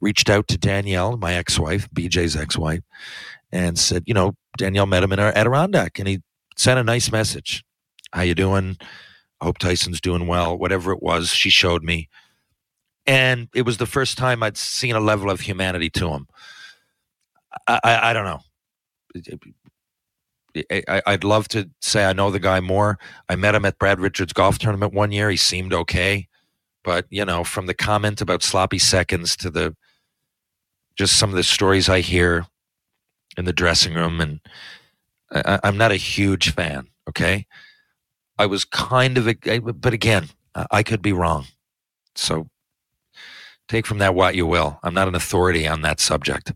reached 0.00 0.28
out 0.28 0.48
to 0.48 0.58
Danielle, 0.58 1.16
my 1.16 1.34
ex-wife, 1.34 1.88
BJ's 1.90 2.36
ex-wife, 2.36 2.82
and 3.52 3.78
said, 3.78 4.04
you 4.06 4.14
know, 4.14 4.34
Danielle 4.58 4.86
met 4.86 5.02
him 5.02 5.12
in 5.12 5.18
our 5.18 5.32
Adirondack, 5.36 5.98
and 5.98 6.08
he 6.08 6.20
sent 6.56 6.78
a 6.78 6.84
nice 6.84 7.10
message. 7.12 7.64
How 8.12 8.22
you 8.22 8.34
doing? 8.34 8.76
I 9.40 9.44
hope 9.44 9.58
Tyson's 9.58 10.00
doing 10.00 10.26
well. 10.26 10.56
Whatever 10.56 10.92
it 10.92 11.02
was, 11.02 11.28
she 11.28 11.50
showed 11.50 11.82
me, 11.82 12.08
and 13.06 13.48
it 13.54 13.62
was 13.62 13.78
the 13.78 13.86
first 13.86 14.18
time 14.18 14.42
I'd 14.42 14.56
seen 14.56 14.96
a 14.96 15.00
level 15.00 15.30
of 15.30 15.40
humanity 15.40 15.90
to 15.90 16.10
him. 16.10 16.26
I, 17.66 17.80
I, 17.84 18.10
I 18.10 18.12
don't 18.12 18.24
know. 18.24 18.40
I, 20.70 21.02
I'd 21.06 21.24
love 21.24 21.48
to 21.48 21.70
say 21.80 22.04
I 22.04 22.12
know 22.12 22.30
the 22.30 22.40
guy 22.40 22.60
more. 22.60 22.98
I 23.28 23.36
met 23.36 23.54
him 23.54 23.64
at 23.64 23.78
Brad 23.78 24.00
Richards 24.00 24.32
golf 24.32 24.58
tournament 24.58 24.94
one 24.94 25.12
year. 25.12 25.30
He 25.30 25.36
seemed 25.36 25.72
okay. 25.72 26.28
But 26.86 27.06
you 27.10 27.24
know, 27.24 27.42
from 27.42 27.66
the 27.66 27.74
comment 27.74 28.20
about 28.20 28.44
sloppy 28.44 28.78
seconds 28.78 29.36
to 29.38 29.50
the 29.50 29.76
just 30.96 31.18
some 31.18 31.30
of 31.30 31.36
the 31.36 31.42
stories 31.42 31.88
I 31.88 32.00
hear 32.00 32.46
in 33.36 33.44
the 33.44 33.52
dressing 33.52 33.92
room, 33.92 34.20
and 34.20 34.40
I, 35.32 35.58
am 35.64 35.76
not 35.76 35.90
a 35.90 35.96
huge 35.96 36.54
fan. 36.54 36.86
Okay, 37.08 37.46
I 38.38 38.46
was 38.46 38.64
kind 38.64 39.18
of, 39.18 39.26
a, 39.26 39.34
but 39.58 39.92
again, 39.92 40.28
I 40.70 40.84
could 40.84 41.02
be 41.02 41.12
wrong. 41.12 41.46
So 42.14 42.48
take 43.68 43.84
from 43.84 43.98
that 43.98 44.14
what 44.14 44.36
you 44.36 44.46
will. 44.46 44.78
I'm 44.84 44.94
not 44.94 45.08
an 45.08 45.16
authority 45.16 45.66
on 45.66 45.82
that 45.82 45.98
subject 45.98 46.52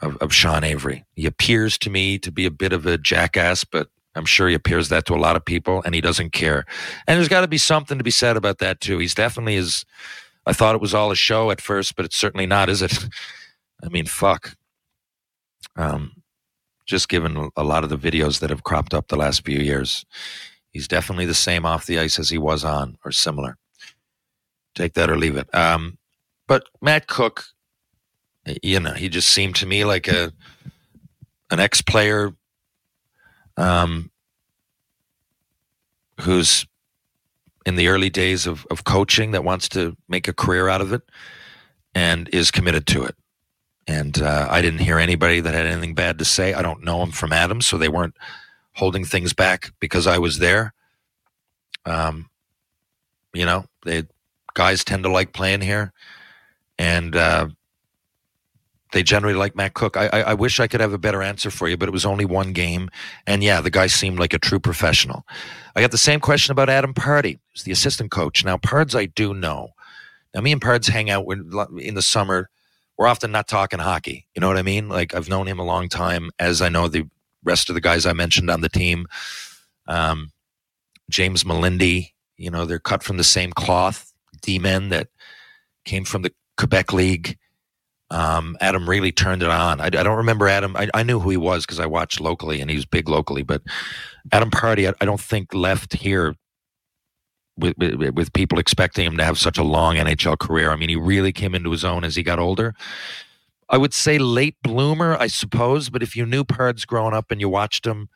of, 0.00 0.16
of 0.16 0.34
Sean 0.34 0.64
Avery. 0.64 1.04
He 1.14 1.24
appears 1.24 1.78
to 1.78 1.90
me 1.90 2.18
to 2.18 2.32
be 2.32 2.46
a 2.46 2.50
bit 2.50 2.72
of 2.72 2.84
a 2.84 2.98
jackass, 2.98 3.62
but 3.62 3.90
I'm 4.14 4.24
sure 4.26 4.48
he 4.48 4.54
appears 4.54 4.88
that 4.90 5.06
to 5.06 5.14
a 5.14 5.16
lot 5.16 5.36
of 5.36 5.44
people, 5.44 5.82
and 5.84 5.94
he 5.94 6.00
doesn't 6.00 6.32
care. 6.32 6.64
And 7.06 7.16
there's 7.16 7.28
got 7.28 7.40
to 7.42 7.48
be 7.48 7.58
something 7.58 7.98
to 7.98 8.04
be 8.04 8.10
said 8.10 8.36
about 8.36 8.58
that 8.58 8.80
too. 8.80 8.98
He's 8.98 9.14
definitely 9.14 9.56
is. 9.56 9.84
I 10.46 10.52
thought 10.52 10.74
it 10.74 10.80
was 10.80 10.94
all 10.94 11.10
a 11.10 11.16
show 11.16 11.50
at 11.50 11.60
first, 11.60 11.96
but 11.96 12.04
it's 12.04 12.16
certainly 12.16 12.46
not, 12.46 12.68
is 12.68 12.82
it? 12.82 12.92
I 13.84 13.88
mean, 13.88 14.06
fuck. 14.06 14.56
Um, 15.76 16.22
just 16.84 17.08
given 17.08 17.50
a 17.56 17.62
lot 17.64 17.84
of 17.84 17.90
the 17.90 17.96
videos 17.96 18.40
that 18.40 18.50
have 18.50 18.64
cropped 18.64 18.92
up 18.92 19.08
the 19.08 19.16
last 19.16 19.44
few 19.44 19.58
years, 19.58 20.04
he's 20.70 20.88
definitely 20.88 21.26
the 21.26 21.34
same 21.34 21.64
off 21.64 21.86
the 21.86 21.98
ice 21.98 22.18
as 22.18 22.30
he 22.30 22.38
was 22.38 22.64
on, 22.64 22.98
or 23.04 23.12
similar. 23.12 23.56
Take 24.74 24.94
that 24.94 25.10
or 25.10 25.16
leave 25.16 25.36
it. 25.36 25.52
Um, 25.54 25.98
but 26.48 26.64
Matt 26.80 27.06
Cooke, 27.06 27.44
You 28.62 28.80
know, 28.80 28.94
he 28.94 29.08
just 29.08 29.28
seemed 29.28 29.54
to 29.56 29.66
me 29.66 29.84
like 29.84 30.08
a 30.08 30.32
an 31.50 31.60
ex 31.60 31.80
player 31.82 32.32
um, 33.56 34.10
who's 36.20 36.66
in 37.64 37.76
the 37.76 37.88
early 37.88 38.10
days 38.10 38.46
of, 38.46 38.66
of 38.70 38.84
coaching 38.84 39.30
that 39.32 39.44
wants 39.44 39.68
to 39.70 39.96
make 40.08 40.28
a 40.28 40.32
career 40.32 40.68
out 40.68 40.80
of 40.80 40.92
it 40.92 41.02
and 41.94 42.28
is 42.32 42.50
committed 42.50 42.86
to 42.88 43.04
it. 43.04 43.14
And 43.86 44.20
uh, 44.20 44.48
I 44.50 44.62
didn't 44.62 44.80
hear 44.80 44.98
anybody 44.98 45.40
that 45.40 45.54
had 45.54 45.66
anything 45.66 45.94
bad 45.94 46.18
to 46.18 46.24
say. 46.24 46.54
I 46.54 46.62
don't 46.62 46.84
know 46.84 47.02
him 47.02 47.10
from 47.10 47.32
Adam, 47.32 47.60
so 47.60 47.76
they 47.76 47.88
weren't 47.88 48.16
holding 48.74 49.04
things 49.04 49.32
back 49.32 49.72
because 49.80 50.06
I 50.06 50.18
was 50.18 50.38
there. 50.38 50.72
Um, 51.84 52.30
you 53.34 53.44
know, 53.44 53.64
they 53.84 54.04
guys 54.54 54.84
tend 54.84 55.02
to 55.04 55.10
like 55.10 55.32
playing 55.32 55.62
here, 55.62 55.92
and 56.78 57.16
uh, 57.16 57.48
they 58.92 59.02
generally 59.02 59.34
like 59.34 59.56
Matt 59.56 59.74
Cooke. 59.74 59.96
I, 59.96 60.06
I, 60.08 60.20
I 60.20 60.34
wish 60.34 60.60
I 60.60 60.66
could 60.66 60.80
have 60.80 60.92
a 60.92 60.98
better 60.98 61.22
answer 61.22 61.50
for 61.50 61.68
you, 61.68 61.76
but 61.76 61.88
it 61.88 61.92
was 61.92 62.06
only 62.06 62.24
one 62.24 62.52
game, 62.52 62.90
and 63.26 63.42
yeah, 63.42 63.60
the 63.60 63.70
guy 63.70 63.86
seemed 63.86 64.18
like 64.18 64.34
a 64.34 64.38
true 64.38 64.60
professional. 64.60 65.26
I 65.74 65.80
got 65.80 65.90
the 65.90 65.98
same 65.98 66.20
question 66.20 66.52
about 66.52 66.68
Adam 66.68 66.94
Pardy, 66.94 67.38
who's 67.52 67.64
the 67.64 67.72
assistant 67.72 68.10
coach. 68.10 68.44
Now, 68.44 68.56
Pards, 68.58 68.94
I 68.94 69.06
do 69.06 69.34
know. 69.34 69.70
Now, 70.34 70.40
me 70.40 70.52
and 70.52 70.60
Pards 70.60 70.88
hang 70.88 71.10
out 71.10 71.26
in 71.78 71.94
the 71.94 72.02
summer. 72.02 72.48
We're 72.96 73.06
often 73.06 73.32
not 73.32 73.48
talking 73.48 73.78
hockey. 73.80 74.26
You 74.34 74.40
know 74.40 74.48
what 74.48 74.58
I 74.58 74.62
mean? 74.62 74.88
Like 74.88 75.14
I've 75.14 75.28
known 75.28 75.48
him 75.48 75.58
a 75.58 75.64
long 75.64 75.88
time, 75.88 76.30
as 76.38 76.62
I 76.62 76.68
know 76.68 76.88
the 76.88 77.08
rest 77.42 77.68
of 77.68 77.74
the 77.74 77.80
guys 77.80 78.06
I 78.06 78.12
mentioned 78.12 78.50
on 78.50 78.60
the 78.60 78.68
team. 78.68 79.06
Um, 79.86 80.30
James 81.10 81.44
Melindy, 81.44 82.12
you 82.36 82.50
know, 82.50 82.64
they're 82.64 82.78
cut 82.78 83.02
from 83.02 83.16
the 83.16 83.24
same 83.24 83.52
cloth. 83.52 84.12
D 84.42 84.58
men 84.58 84.88
that 84.90 85.08
came 85.84 86.04
from 86.04 86.22
the 86.22 86.32
Quebec 86.56 86.92
League. 86.92 87.38
Um, 88.12 88.58
Adam 88.60 88.88
really 88.88 89.10
turned 89.10 89.42
it 89.42 89.48
on. 89.48 89.80
I, 89.80 89.86
I 89.86 89.90
don't 89.90 90.18
remember 90.18 90.46
Adam. 90.46 90.76
I, 90.76 90.88
I, 90.92 91.02
knew 91.02 91.18
who 91.18 91.30
he 91.30 91.38
was 91.38 91.64
because 91.64 91.80
I 91.80 91.86
watched 91.86 92.20
locally 92.20 92.60
and 92.60 92.68
he 92.68 92.76
was 92.76 92.84
big 92.84 93.08
locally. 93.08 93.42
But 93.42 93.62
Adam 94.32 94.50
Pardy, 94.50 94.86
I, 94.86 94.92
I 95.00 95.06
don't 95.06 95.20
think 95.20 95.54
left 95.54 95.94
here 95.94 96.34
with, 97.56 97.74
with, 97.78 98.14
with 98.14 98.32
people 98.34 98.58
expecting 98.58 99.06
him 99.06 99.16
to 99.16 99.24
have 99.24 99.38
such 99.38 99.56
a 99.56 99.62
long 99.62 99.96
NHL 99.96 100.38
career. 100.38 100.70
I 100.70 100.76
mean, 100.76 100.90
he 100.90 100.96
really 100.96 101.32
came 101.32 101.54
into 101.54 101.70
his 101.70 101.86
own 101.86 102.04
as 102.04 102.14
he 102.14 102.22
got 102.22 102.38
older. 102.38 102.74
I 103.70 103.78
would 103.78 103.94
say 103.94 104.18
late 104.18 104.56
bloomer, 104.62 105.16
I 105.18 105.28
suppose. 105.28 105.88
But 105.88 106.02
if 106.02 106.14
you 106.14 106.26
knew 106.26 106.44
Pards 106.44 106.86
growing 106.86 107.14
up 107.14 107.30
and 107.30 107.40
you 107.40 107.48
watched 107.48 107.86
him, 107.86 108.10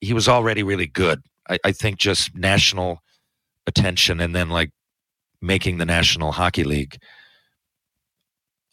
he 0.00 0.14
was 0.14 0.26
already 0.26 0.62
really 0.62 0.86
good. 0.86 1.22
I, 1.50 1.58
I 1.64 1.72
think 1.72 1.98
just 1.98 2.34
national 2.34 3.02
attention 3.66 4.20
and 4.20 4.34
then 4.34 4.48
like 4.48 4.70
making 5.42 5.76
the 5.76 5.84
National 5.84 6.32
Hockey 6.32 6.64
League. 6.64 6.96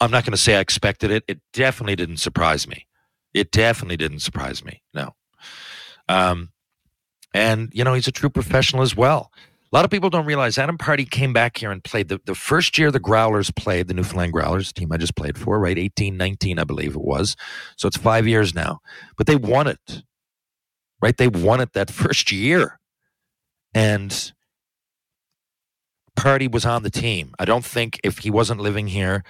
I'm 0.02 0.10
not 0.10 0.26
going 0.26 0.32
to 0.32 0.38
say 0.38 0.56
I 0.56 0.60
expected 0.60 1.12
it. 1.12 1.24
It 1.28 1.42
definitely 1.54 1.96
didn't 1.96 2.18
surprise 2.18 2.68
me. 2.68 2.88
It 3.36 3.52
definitely 3.52 3.98
didn't 3.98 4.20
surprise 4.20 4.66
me. 4.66 4.82
No. 4.94 5.16
Um, 6.10 6.50
and, 7.34 7.70
you 7.72 7.84
know, 7.84 7.94
he's 7.94 8.08
a 8.08 8.12
true 8.12 8.30
professional 8.30 8.82
as 8.82 8.98
well. 8.98 9.32
A 9.72 9.76
lot 9.76 9.86
of 9.86 9.92
people 9.92 10.10
don't 10.10 10.26
realize 10.26 10.58
Adam 10.58 10.78
Pardy 10.78 11.10
came 11.10 11.32
back 11.32 11.58
here 11.58 11.72
and 11.72 11.82
played 11.82 12.10
the, 12.10 12.20
the 12.26 12.36
first 12.36 12.78
year 12.78 12.92
the 12.92 13.00
Growlers 13.00 13.56
played, 13.56 13.88
the 13.88 13.94
Newfoundland 13.94 14.34
Growlers, 14.34 14.74
team 14.74 14.92
I 14.92 14.98
just 14.98 15.16
played 15.16 15.38
for, 15.38 15.60
right? 15.60 15.78
18, 15.78 16.18
19, 16.18 16.60
I 16.60 16.64
believe 16.66 16.96
it 16.96 17.02
was. 17.02 17.38
So 17.78 17.88
it's 17.88 17.96
five 17.96 18.28
years 18.28 18.54
now. 18.54 18.80
But 19.18 19.28
they 19.28 19.38
won 19.38 19.68
it, 19.68 20.04
right? 21.02 21.16
They 21.16 21.30
won 21.30 21.62
it 21.62 21.72
that 21.74 21.92
first 21.92 22.32
year. 22.32 22.80
And 23.74 24.34
Pardy 26.20 26.52
was 26.52 26.66
on 26.66 26.84
the 26.84 26.90
team. 26.90 27.34
I 27.40 27.46
don't 27.46 27.64
think 27.64 28.00
if 28.04 28.20
he 28.20 28.32
wasn't 28.32 28.60
living 28.60 28.88
here 28.88 29.24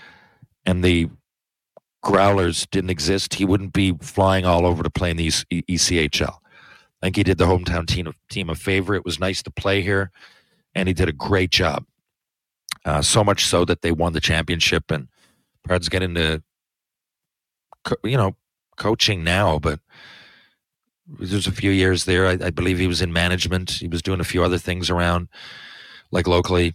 and 0.66 0.84
the 0.84 1.10
Growlers 2.04 2.68
didn't 2.72 2.90
exist, 2.90 3.36
he 3.36 3.46
wouldn't 3.46 3.74
be 3.74 3.94
flying 4.02 4.46
all 4.46 4.66
over 4.66 4.82
to 4.82 4.90
play 4.90 5.12
in 5.12 5.18
the 5.18 5.28
ECHL. 5.28 6.38
I 7.02 7.06
think 7.06 7.16
he 7.16 7.24
did 7.24 7.38
the 7.38 7.46
hometown 7.46 7.88
team, 7.88 8.12
team 8.30 8.50
a 8.50 8.56
favor. 8.56 8.96
It 8.96 9.06
was 9.06 9.20
nice 9.20 9.44
to 9.44 9.52
play 9.52 9.82
here, 9.82 10.12
and 10.74 10.88
he 10.88 10.94
did 10.94 11.10
a 11.10 11.14
great 11.14 11.52
job. 11.52 11.86
Uh, 12.86 13.02
so 13.02 13.24
much 13.24 13.46
so 13.46 13.66
that 13.66 13.82
they 13.82 13.92
won 13.92 14.14
the 14.14 14.20
championship, 14.20 14.90
and 14.90 15.08
Pard's 15.68 15.90
getting 15.90 16.16
to, 16.16 16.42
you 18.04 18.18
know, 18.18 18.36
coaching 18.78 19.24
now, 19.24 19.60
but 19.60 19.80
there's 21.20 21.48
a 21.48 21.52
few 21.52 21.72
years 21.72 22.06
there. 22.06 22.28
I, 22.28 22.32
I, 22.32 22.50
believe 22.50 22.80
he 22.80 22.88
was 22.88 23.02
in 23.02 23.14
management. 23.14 23.72
He 23.72 23.88
was 23.88 24.02
doing 24.02 24.20
a 24.20 24.26
few 24.26 24.44
other 24.44 24.58
things 24.58 24.90
around, 24.90 25.28
like 26.12 26.28
locally. 26.28 26.74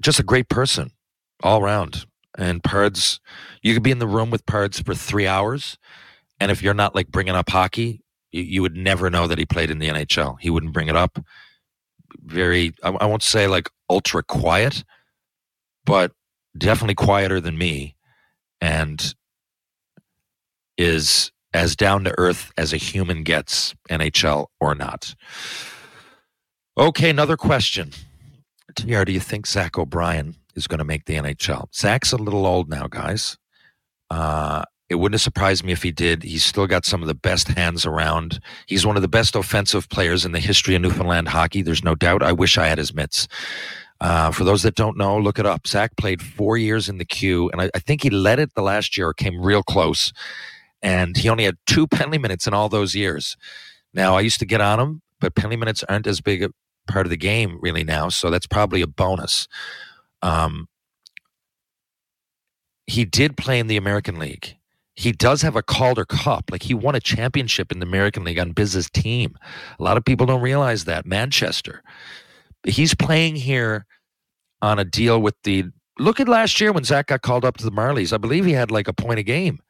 Just 0.00 0.20
a 0.20 0.22
great 0.22 0.48
person 0.48 0.92
all 1.42 1.62
around. 1.62 2.06
And 2.36 2.62
Pards, 2.62 3.18
you 3.62 3.72
could 3.74 3.82
be 3.82 3.90
in 3.90 3.98
the 3.98 4.06
room 4.06 4.30
with 4.30 4.46
Pards 4.46 4.84
for 4.84 4.94
three 4.94 5.26
hours, 5.26 5.78
and 6.38 6.50
if 6.50 6.62
you're 6.62 6.74
not 6.74 6.94
like 6.94 7.08
bringing 7.08 7.34
up 7.34 7.48
hockey, 7.48 8.02
you, 8.30 8.42
you 8.42 8.62
would 8.62 8.76
never 8.76 9.10
know 9.10 9.26
that 9.26 9.38
he 9.38 9.46
played 9.46 9.70
in 9.70 9.78
the 9.78 9.88
NHL. 9.88 10.36
He 10.40 10.50
wouldn't 10.50 10.72
bring 10.72 10.88
it 10.88 10.96
up. 10.96 11.18
Very, 12.24 12.74
I, 12.82 12.90
I 12.90 13.06
won't 13.06 13.22
say 13.22 13.46
like 13.46 13.70
ultra 13.88 14.22
quiet, 14.22 14.84
but 15.84 16.12
definitely 16.56 16.94
quieter 16.94 17.40
than 17.40 17.56
me, 17.56 17.96
and 18.60 19.14
is 20.76 21.32
as 21.54 21.74
down 21.74 22.04
to 22.04 22.14
earth 22.18 22.52
as 22.58 22.72
a 22.72 22.76
human 22.76 23.22
gets, 23.22 23.74
NHL 23.90 24.48
or 24.60 24.74
not. 24.74 25.14
Okay, 26.76 27.08
another 27.08 27.38
question. 27.38 27.92
TR, 28.74 29.04
do 29.04 29.12
you 29.12 29.20
think 29.20 29.46
Zach 29.46 29.78
O'Brien 29.78 30.36
is 30.56 30.66
going 30.66 30.78
to 30.78 30.84
make 30.84 31.04
the 31.04 31.14
NHL? 31.14 31.72
Zach's 31.74 32.12
a 32.12 32.16
little 32.16 32.46
old 32.46 32.68
now, 32.68 32.86
guys. 32.88 33.36
Uh, 34.10 34.62
it 34.88 34.96
wouldn't 34.96 35.14
have 35.14 35.22
surprised 35.22 35.64
me 35.64 35.72
if 35.72 35.82
he 35.82 35.90
did. 35.90 36.22
He's 36.22 36.44
still 36.44 36.66
got 36.66 36.84
some 36.84 37.02
of 37.02 37.08
the 37.08 37.14
best 37.14 37.48
hands 37.48 37.84
around. 37.84 38.40
He's 38.66 38.86
one 38.86 38.96
of 38.96 39.02
the 39.02 39.08
best 39.08 39.34
offensive 39.34 39.88
players 39.88 40.24
in 40.24 40.32
the 40.32 40.40
history 40.40 40.76
of 40.76 40.82
Newfoundland 40.82 41.28
hockey. 41.28 41.62
There's 41.62 41.84
no 41.84 41.94
doubt. 41.94 42.22
I 42.22 42.32
wish 42.32 42.56
I 42.56 42.68
had 42.68 42.78
his 42.78 42.94
mitts. 42.94 43.26
Uh, 44.00 44.30
for 44.30 44.44
those 44.44 44.62
that 44.62 44.74
don't 44.74 44.96
know, 44.96 45.18
look 45.18 45.38
it 45.38 45.46
up. 45.46 45.66
Zach 45.66 45.96
played 45.96 46.22
four 46.22 46.56
years 46.56 46.88
in 46.88 46.98
the 46.98 47.04
queue, 47.04 47.50
and 47.50 47.62
I, 47.62 47.70
I 47.74 47.78
think 47.78 48.02
he 48.02 48.10
led 48.10 48.38
it 48.38 48.54
the 48.54 48.62
last 48.62 48.96
year, 48.96 49.12
came 49.12 49.40
real 49.40 49.62
close. 49.62 50.12
And 50.82 51.16
he 51.16 51.28
only 51.28 51.44
had 51.44 51.56
two 51.66 51.86
penalty 51.86 52.18
minutes 52.18 52.46
in 52.46 52.54
all 52.54 52.68
those 52.68 52.94
years. 52.94 53.36
Now, 53.94 54.16
I 54.16 54.20
used 54.20 54.38
to 54.40 54.46
get 54.46 54.60
on 54.60 54.78
him, 54.78 55.02
but 55.20 55.34
penalty 55.34 55.56
minutes 55.56 55.82
aren't 55.88 56.06
as 56.06 56.20
big 56.20 56.42
a 56.42 56.50
part 56.86 57.06
of 57.06 57.10
the 57.10 57.16
game 57.16 57.58
really 57.60 57.82
now, 57.82 58.08
so 58.08 58.30
that's 58.30 58.46
probably 58.46 58.82
a 58.82 58.86
bonus. 58.86 59.48
Um, 60.26 60.68
he 62.86 63.04
did 63.04 63.36
play 63.36 63.58
in 63.58 63.66
the 63.66 63.76
American 63.76 64.18
League 64.18 64.56
he 64.96 65.12
does 65.12 65.42
have 65.42 65.56
a 65.56 65.62
Calder 65.62 66.06
Cup. 66.06 66.50
Like 66.50 66.62
he 66.62 66.74
won 66.74 66.94
a 66.94 67.00
championship 67.00 67.70
in 67.70 67.78
the 67.78 67.86
American 67.86 68.24
League 68.24 68.38
on 68.38 68.52
Biz's 68.52 68.90
team. 68.90 69.36
A 69.78 69.82
lot 69.82 69.98
of 69.98 70.04
people 70.04 70.26
don't 70.26 70.40
realize 70.40 70.86
that. 70.86 71.06
Manchester. 71.06 71.82
He's 72.66 72.94
playing 72.94 73.36
here 73.36 73.86
on 74.62 74.78
a 74.78 74.84
deal 74.84 75.20
with 75.20 75.34
the. 75.44 75.66
Look 75.98 76.18
at 76.18 76.28
last 76.28 76.60
year 76.60 76.72
when 76.72 76.84
Zach 76.84 77.06
got 77.06 77.22
called 77.22 77.44
up 77.44 77.56
to 77.58 77.64
the 77.64 77.70
Marlies. 77.70 78.12
I 78.12 78.18
believe 78.18 78.44
he 78.44 78.52
had 78.52 78.70
like 78.70 78.88
a 78.88 78.92
point 78.92 79.18
a 79.18 79.22
game, 79.22 79.60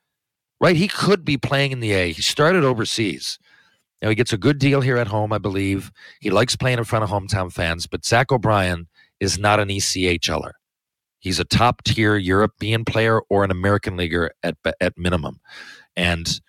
right? 0.61 0.75
He 0.75 0.88
could 0.88 1.25
be 1.25 1.37
playing 1.37 1.73
in 1.73 1.81
the 1.81 1.92
A. 1.92 2.12
He 2.12 2.23
started 2.23 2.64
overseas. 2.64 3.38
Now 4.03 4.09
he 4.09 4.14
gets 4.14 4.33
a 4.33 4.38
good 4.38 4.59
deal 4.59 4.81
here 4.81 4.97
at 4.97 5.07
home, 5.09 5.33
I 5.33 5.38
believe. 5.38 5.92
He 6.21 6.31
likes 6.31 6.57
playing 6.57 6.79
in 6.79 6.85
front 6.85 7.05
of 7.05 7.11
hometown 7.11 7.53
fans, 7.53 7.87
but 7.87 8.05
Zach 8.05 8.33
O'Brien 8.33 8.88
is 9.20 9.38
not 9.38 9.61
an 9.61 9.68
ECHLer. 9.68 10.52
He's 11.18 11.40
a 11.40 11.44
top 11.44 11.83
tier 11.83 12.16
European 12.16 12.85
player 12.85 13.20
or 13.29 13.44
an 13.44 13.50
American 13.50 13.96
leaguer 13.96 14.33
at 14.42 14.57
at 14.81 14.96
minimum, 14.96 15.40
and 15.96 16.40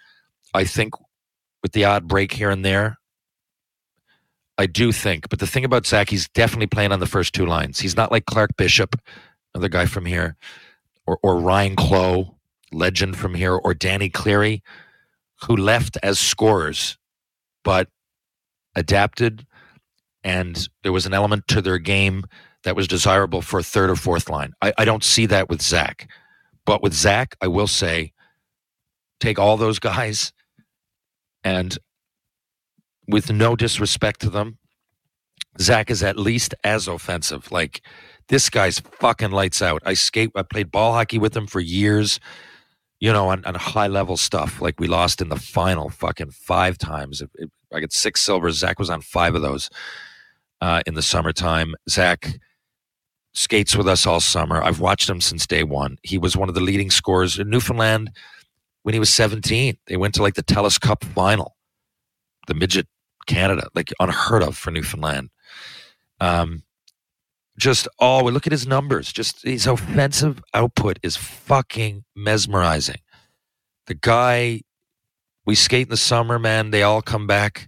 I 0.53 0.65
think 0.65 0.93
with 1.63 1.71
the 1.71 1.86
odd 1.86 2.08
break 2.08 2.34
here 2.34 2.49
and 2.49 2.63
there, 2.63 2.97
I 4.58 4.65
do 4.65 4.91
think. 4.91 5.30
But 5.30 5.39
the 5.39 5.47
thing 5.47 5.65
about 5.65 5.86
Zach, 5.86 6.10
he's 6.10 6.27
definitely 6.30 6.67
playing 6.67 6.91
on 6.91 6.99
the 6.99 7.06
first 7.06 7.34
two 7.34 7.45
lines. 7.45 7.80
He's 7.80 7.95
not 7.95 8.11
like 8.11 8.26
Clark 8.26 8.51
Bishop, 8.57 8.95
another 9.53 9.70
guy 9.70 9.86
from 9.86 10.05
here, 10.05 10.36
or 11.05 11.18
or 11.24 11.39
Ryan 11.39 11.76
Clowe, 11.76 12.38
legend 12.72 13.18
from 13.18 13.34
here, 13.34 13.55
or 13.55 13.74
Danny 13.74 14.09
Cleary, 14.09 14.61
who 15.43 15.55
left 15.55 15.97
as 16.03 16.20
scorers, 16.20 16.97
but 17.63 17.89
adapted, 18.76 19.45
and 20.28 20.67
there 20.84 20.91
was 20.91 21.05
an 21.05 21.13
element 21.13 21.47
to 21.47 21.61
their 21.61 21.78
game 21.78 22.25
that 22.65 22.75
was 22.75 22.86
desirable 22.86 23.41
for 23.41 23.61
a 23.61 23.63
third 23.63 23.89
or 23.89 23.95
fourth 23.95 24.30
line. 24.30 24.51
I, 24.61 24.73
I 24.78 24.84
don't 24.84 25.03
see 25.03 25.25
that 25.28 25.47
with 25.47 25.61
Zach. 25.61 26.11
But 26.65 26.84
with 26.84 26.93
Zach, 26.93 27.38
I 27.41 27.47
will 27.47 27.65
say, 27.65 28.11
take 29.21 29.39
all 29.39 29.55
those 29.55 29.80
guys 29.80 30.34
and 31.45 31.78
with 33.07 33.32
no 33.32 33.55
disrespect 33.55 34.19
to 34.19 34.30
them, 34.30 34.57
Zach 35.61 35.89
is 35.89 36.03
at 36.03 36.19
least 36.19 36.53
as 36.61 36.89
offensive. 36.89 37.49
Like 37.49 37.82
this 38.28 38.49
guy's 38.49 38.80
fucking 38.80 39.32
lights 39.32 39.61
out. 39.61 39.82
I 39.86 39.93
skate. 39.93 40.32
I 40.36 40.43
played 40.43 40.71
ball 40.71 40.91
hockey 40.91 41.19
with 41.19 41.38
him 41.38 41.47
for 41.47 41.61
years. 41.61 42.19
You 42.99 43.13
know, 43.13 43.30
on, 43.30 43.45
on 43.45 43.55
high 43.55 43.88
level 43.88 44.17
stuff. 44.17 44.61
Like 44.61 44.78
we 44.78 44.88
lost 44.88 45.21
in 45.21 45.30
the 45.30 45.38
final 45.38 45.89
fucking 45.89 46.32
five 46.32 46.78
times. 46.78 47.21
It, 47.21 47.30
it, 47.36 47.49
I 47.73 47.80
got 47.80 47.93
six 47.93 48.19
silvers. 48.19 48.57
Zach 48.57 48.78
was 48.78 48.89
on 48.89 48.99
five 48.99 49.36
of 49.36 49.41
those 49.41 49.69
uh, 50.62 50.82
in 50.86 50.93
the 50.93 51.01
summertime. 51.01 51.76
Zach 51.89 52.39
skates 53.34 53.76
with 53.76 53.88
us 53.88 54.05
all 54.05 54.20
summer. 54.20 54.62
I've 54.64 54.80
watched 54.80 55.10
him 55.10 55.22
since 55.22 55.45
day 55.45 55.64
one. 55.64 55.97
He 56.03 56.18
was 56.18 56.36
one 56.36 56.49
of 56.49 56.55
the 56.55 56.62
leading 56.62 56.89
scorers 56.89 57.38
in 57.38 57.49
Newfoundland 57.49 58.12
when 58.84 58.93
he 58.93 58.99
was 58.99 59.10
17. 59.10 59.78
They 59.88 59.97
went 59.97 60.16
to 60.16 60.24
like 60.24 60.36
the 60.36 60.43
Telus 60.43 60.80
Cup 60.80 61.03
final, 61.03 61.55
the 62.47 62.53
midget 62.53 62.88
Canada, 63.28 63.68
like 63.76 63.93
unheard 63.99 64.41
of 64.41 64.58
for 64.58 64.72
Newfoundland. 64.72 65.30
Um, 66.20 66.64
just 67.58 67.88
oh, 67.99 68.24
look 68.24 68.47
at 68.47 68.51
his 68.51 68.68
numbers. 68.68 69.12
Just 69.12 69.43
his 69.43 69.68
offensive 69.68 70.41
output 70.53 70.99
is 71.03 71.16
fucking 71.16 72.05
mesmerizing. 72.16 73.01
The 73.88 73.95
guy, 73.95 74.62
we 75.45 75.55
skate 75.55 75.88
in 75.88 75.89
the 75.89 75.97
summer, 75.97 76.39
man. 76.39 76.72
They 76.72 76.84
all 76.84 77.01
come 77.01 77.26
back, 77.26 77.68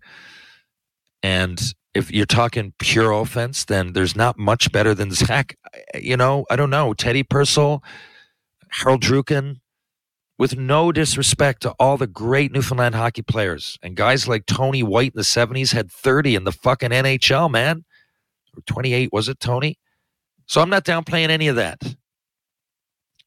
and 1.24 1.62
if 1.94 2.12
you're 2.12 2.26
talking 2.26 2.74
pure 2.80 3.12
offense, 3.12 3.66
then 3.66 3.94
there's 3.94 4.16
not 4.16 4.38
much 4.38 4.72
better 4.72 4.94
than 4.94 5.12
Zach. 5.12 5.58
You 5.96 6.18
know, 6.18 6.46
I 6.50 6.56
don't 6.56 6.70
know. 6.70 6.94
Teddy 6.94 7.24
Purcell, 7.24 7.84
Harold 8.70 9.02
Druken, 9.02 9.58
with 10.38 10.58
no 10.58 10.92
disrespect 10.92 11.62
to 11.64 11.72
all 11.80 11.98
the 11.98 12.08
great 12.08 12.52
Newfoundland 12.54 12.96
hockey 12.96 13.22
players 13.22 13.78
and 13.84 13.98
guys 13.98 14.28
like 14.28 14.46
Tony 14.46 14.84
White 14.84 15.12
in 15.14 15.18
the 15.18 15.24
70s 15.24 15.74
had 15.74 15.92
30 15.92 16.36
in 16.36 16.44
the 16.46 16.52
fucking 16.54 16.92
NHL, 16.92 17.52
man. 17.52 17.84
Or 18.56 18.62
28, 18.66 19.10
was 19.12 19.28
it, 19.28 19.40
Tony? 19.40 19.78
So 20.46 20.62
I'm 20.62 20.70
not 20.70 20.86
downplaying 20.86 21.30
any 21.30 21.50
of 21.50 21.58
that. 21.58 21.78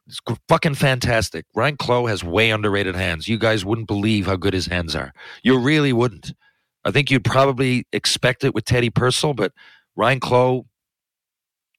It's 0.06 0.20
fucking 0.48 0.74
fantastic. 0.74 1.44
Ryan 1.54 1.76
Clowe 1.76 2.06
has 2.06 2.24
way 2.24 2.50
underrated 2.50 2.96
hands. 2.96 3.28
You 3.28 3.38
guys 3.38 3.64
wouldn't 3.64 3.86
believe 3.86 4.26
how 4.26 4.36
good 4.36 4.54
his 4.54 4.66
hands 4.66 4.96
are. 4.96 5.12
You 5.42 5.58
really 5.58 5.92
wouldn't. 5.92 6.32
I 6.84 6.90
think 6.90 7.10
you'd 7.10 7.24
probably 7.24 7.86
expect 7.92 8.44
it 8.44 8.54
with 8.54 8.64
Teddy 8.64 8.90
Purcell, 8.90 9.34
but 9.34 9.52
Ryan 9.96 10.20
Clowe, 10.20 10.66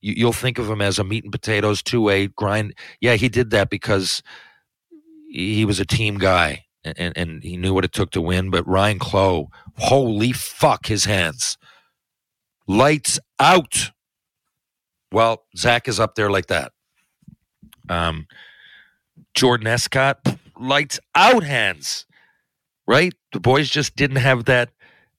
you, 0.01 0.25
will 0.25 0.33
think 0.33 0.57
of 0.59 0.69
him 0.69 0.81
as 0.81 0.99
a 0.99 1.03
meat 1.03 1.23
and 1.23 1.31
potatoes 1.31 1.81
two 1.81 2.01
way 2.01 2.27
grind. 2.27 2.73
Yeah, 3.01 3.15
he 3.15 3.29
did 3.29 3.51
that 3.51 3.69
because 3.69 4.21
he 5.29 5.65
was 5.65 5.79
a 5.79 5.85
team 5.85 6.17
guy 6.17 6.65
and, 6.83 7.17
and 7.17 7.43
he 7.43 7.57
knew 7.57 7.73
what 7.73 7.85
it 7.85 7.93
took 7.93 8.11
to 8.11 8.21
win. 8.21 8.49
But 8.49 8.67
Ryan 8.67 8.99
Clowe, 8.99 9.49
holy 9.77 10.31
fuck, 10.31 10.87
his 10.87 11.05
hands. 11.05 11.57
Lights 12.67 13.19
out. 13.39 13.91
Well, 15.11 15.43
Zach 15.57 15.87
is 15.87 15.99
up 15.99 16.15
there 16.15 16.29
like 16.29 16.47
that. 16.47 16.71
Um, 17.89 18.27
Jordan 19.33 19.67
Escott, 19.67 20.19
lights 20.59 20.99
out 21.15 21.43
hands, 21.43 22.05
right? 22.87 23.13
The 23.31 23.39
boys 23.39 23.69
just 23.69 23.95
didn't 23.95 24.17
have 24.17 24.45
that. 24.45 24.69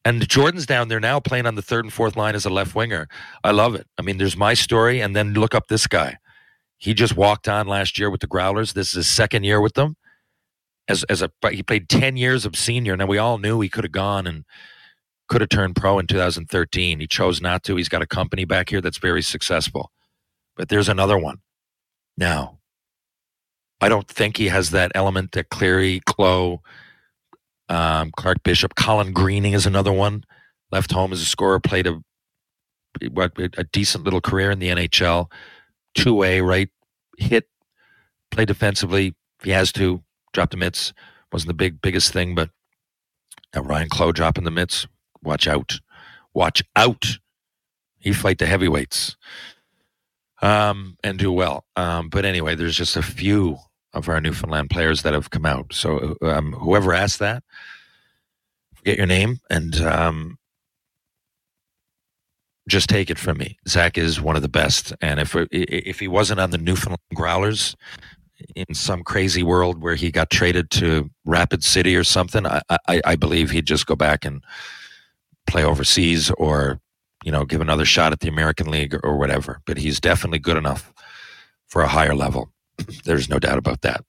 And 0.05 0.27
Jordan's 0.29 0.67
down 0.67 0.89
there 0.89 1.01
now 1.01 1.19
playing 1.19 1.47
on 1.47 1.55
the 1.55 1.63
third 1.63 1.85
and 1.85 1.93
fourth 1.93 2.15
line 2.15 2.35
as 2.35 2.45
a 2.45 2.51
left 2.51 2.75
winger. 2.75 3.09
I 3.43 3.53
love 3.53 3.75
it. 3.75 3.87
I 3.99 4.03
mean, 4.03 4.19
there's 4.19 4.37
my 4.37 4.53
story, 4.55 5.01
and 5.01 5.17
then 5.17 5.33
look 5.33 5.55
up 5.55 5.69
this 5.69 5.87
guy. 5.87 6.19
He 6.77 6.93
just 6.93 7.17
walked 7.17 7.49
on 7.49 7.67
last 7.67 7.99
year 7.99 8.11
with 8.11 8.21
the 8.21 8.27
Growlers. 8.27 8.75
This 8.75 8.89
is 8.89 8.95
his 8.95 9.09
second 9.09 9.45
year 9.45 9.61
with 9.61 9.75
them 9.75 9.97
as 10.89 11.05
as 11.05 11.23
a 11.23 11.31
he 11.51 11.63
played 11.63 11.89
10 11.89 12.17
years 12.17 12.45
of 12.45 12.57
senior 12.57 12.97
now 12.97 13.07
we 13.07 13.19
all 13.19 13.39
knew 13.39 13.61
he 13.61 13.69
could 13.69 13.85
have 13.85 13.93
gone 13.93 14.27
and 14.27 14.45
could 15.29 15.41
have 15.41 15.51
turned 15.51 15.77
pro 15.77 15.99
in 15.99 16.07
2013 16.07 17.01
he 17.01 17.07
chose 17.07 17.41
not 17.41 17.63
to 17.65 17.77
he's 17.77 17.89
got 17.89 18.03
a 18.03 18.07
company 18.07 18.45
back 18.45 18.71
here 18.71 18.81
that's 18.81 18.99
very 18.99 19.23
successful 19.23 19.91
but 20.57 20.69
there's 20.69 20.89
another 20.89 21.19
one 21.19 21.39
now 22.17 22.59
i 23.81 23.89
don't 23.89 24.09
think 24.09 24.37
he 24.37 24.49
has 24.49 24.71
that 24.71 24.93
element 24.95 25.33
that 25.33 25.49
cleary 25.49 26.01
clowe 26.05 26.61
um, 27.75 28.11
clark 28.16 28.43
bishop 28.43 28.75
colin 28.75 29.12
greening 29.12 29.53
is 29.53 29.66
another 29.66 29.93
one 29.93 30.25
left 30.70 30.93
home 30.93 31.12
as 31.12 31.20
a 31.20 31.27
scorer 31.27 31.61
played 31.61 31.87
a 31.87 32.01
what 33.11 33.33
a 33.39 33.64
decent 33.72 34.05
little 34.05 34.20
career 34.20 34.51
in 34.51 34.59
the 34.59 34.68
nhl 34.68 35.31
two 35.95 36.14
way 36.14 36.41
right 36.41 36.70
hit 37.18 37.49
play 38.31 38.45
defensively 38.45 39.14
he 39.43 39.51
has 39.51 39.72
to 39.72 40.03
dropped 40.35 40.51
the 40.51 40.59
mitts. 40.59 40.93
Wasn't 41.33 41.49
the 41.49 41.55
big 41.55 41.81
biggest 41.81 42.12
thing, 42.12 42.35
but 42.35 42.51
uh, 43.57 43.62
Ryan 43.62 43.89
Clowe 43.89 44.12
dropping 44.12 44.45
the 44.45 44.51
mitts. 44.51 44.87
Watch 45.22 45.49
out. 45.49 45.81
Watch 46.35 46.62
out. 46.77 47.18
He 47.99 48.12
fight 48.12 48.39
the 48.39 48.47
heavyweights. 48.47 49.16
Um, 50.43 50.99
and 51.03 51.18
do 51.18 51.33
well. 51.33 51.64
Um, 51.75 52.11
but 52.11 52.27
anyway, 52.27 52.55
there's 52.55 52.77
just 52.77 52.97
a 52.97 53.03
few 53.03 53.57
of 53.95 54.09
our 54.09 54.21
Newfoundland 54.21 54.71
players 54.71 55.03
that 55.03 55.15
have 55.15 55.31
come 55.31 55.47
out. 55.47 55.73
So 55.73 56.17
um, 56.23 56.53
whoever 56.53 56.93
asked 56.93 57.19
that, 57.21 57.43
forget 58.75 58.97
your 58.97 59.07
name 59.07 59.41
and 59.51 59.77
um, 59.81 60.39
just 62.69 62.89
take 62.89 63.11
it 63.11 63.19
from 63.19 63.39
me. 63.39 63.59
Zach 63.69 63.97
is 63.97 64.21
one 64.21 64.37
of 64.37 64.43
the 64.43 64.49
best, 64.49 64.93
and 65.01 65.21
if 65.21 65.37
if 65.51 66.01
he 66.01 66.09
wasn't 66.09 66.41
on 66.41 66.51
the 66.51 66.59
Newfoundland 66.59 67.01
Growlers, 67.15 67.77
in 68.55 68.75
some 68.75 69.03
crazy 69.03 69.43
world 69.43 69.83
where 69.83 69.95
he 69.95 70.11
got 70.11 70.31
traded 70.31 70.71
to 70.71 71.11
Rapid 71.25 71.63
City 71.63 71.97
or 71.97 72.05
something, 72.05 72.47
I, 72.47 72.61
I, 72.89 73.01
I 73.05 73.17
believe 73.17 73.51
he'd 73.51 73.67
just 73.67 73.87
go 73.87 73.95
back 73.95 74.25
and 74.25 74.43
play 75.47 75.65
overseas 75.65 76.31
or 76.33 76.81
you 77.25 77.33
know 77.33 77.45
give 77.45 77.61
another 77.61 77.85
shot 77.85 78.13
at 78.13 78.21
the 78.21 78.29
American 78.29 78.71
League 78.71 78.99
or, 79.03 79.17
whatever. 79.17 79.61
But 79.67 79.79
he's 79.79 80.01
definitely 80.01 80.39
good 80.39 80.57
enough 80.57 80.93
for 81.67 81.83
a 81.83 81.89
higher 81.89 82.15
level. 82.15 82.51
There's 83.05 83.29
no 83.29 83.39
doubt 83.39 83.59
about 83.59 83.83
that. 83.83 84.05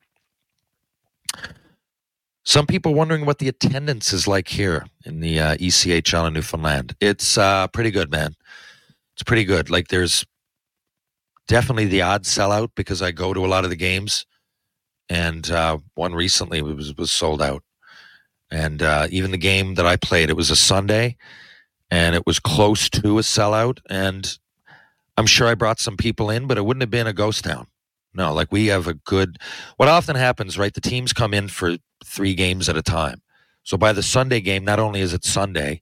Some 2.44 2.68
people 2.68 2.94
wondering 2.94 3.26
what 3.26 3.40
the 3.40 3.48
attendance 3.48 4.14
is 4.14 4.28
like 4.28 4.48
here 4.48 4.86
in 5.04 5.20
the 5.20 5.40
uh, 5.40 5.56
ECHL 5.56 6.28
in 6.28 6.34
Newfoundland. 6.34 6.96
It's 7.00 7.40
uh, 7.40 7.68
pretty 7.68 7.90
good, 7.90 8.12
man. 8.12 8.36
It's 9.14 9.24
pretty 9.24 9.46
good. 9.46 9.72
Like 9.72 9.88
there's 9.88 10.24
definitely 11.48 11.86
the 11.86 12.04
odd 12.04 12.24
sellout 12.24 12.70
because 12.76 13.02
I 13.02 13.12
go 13.12 13.34
to 13.34 13.44
a 13.44 13.48
lot 13.48 13.64
of 13.64 13.72
the 13.72 13.76
games, 13.76 14.28
and 15.10 15.50
uh, 15.50 15.80
one 15.96 16.14
recently 16.14 16.62
was 16.62 16.96
was 16.96 17.12
sold 17.12 17.42
out. 17.42 17.64
And 18.52 18.84
uh, 18.84 19.08
even 19.10 19.32
the 19.32 19.38
game 19.38 19.74
that 19.76 19.88
I 19.88 19.96
played, 19.96 20.30
it 20.30 20.38
was 20.38 20.52
a 20.52 20.56
Sunday, 20.56 21.18
and 21.90 22.16
it 22.16 22.28
was 22.28 22.40
close 22.40 22.90
to 22.92 23.18
a 23.18 23.22
sellout. 23.22 23.80
And 23.90 24.38
I'm 25.18 25.26
sure 25.26 25.48
I 25.48 25.56
brought 25.56 25.80
some 25.80 25.98
people 25.98 26.30
in, 26.30 26.46
but 26.46 26.60
it 26.60 26.66
wouldn't 26.66 26.84
have 26.84 26.92
been 26.92 27.08
a 27.08 27.14
ghost 27.14 27.44
town. 27.44 27.66
No, 28.16 28.34
like 28.34 28.52
we 28.52 28.68
have 28.68 28.88
a 28.88 28.94
good. 28.96 29.38
What 29.78 29.90
often 29.90 30.16
happens, 30.16 30.58
right? 30.58 30.74
The 30.74 30.82
teams 30.82 31.14
come 31.14 31.34
in 31.34 31.50
for 31.50 31.78
three 32.06 32.34
games 32.34 32.70
at 32.70 32.78
a 32.78 32.82
time. 32.82 33.22
So 33.64 33.78
by 33.78 33.94
the 33.94 34.04
Sunday 34.04 34.42
game, 34.42 34.64
not 34.64 34.80
only 34.80 35.02
is 35.02 35.14
it 35.14 35.26
Sunday, 35.26 35.82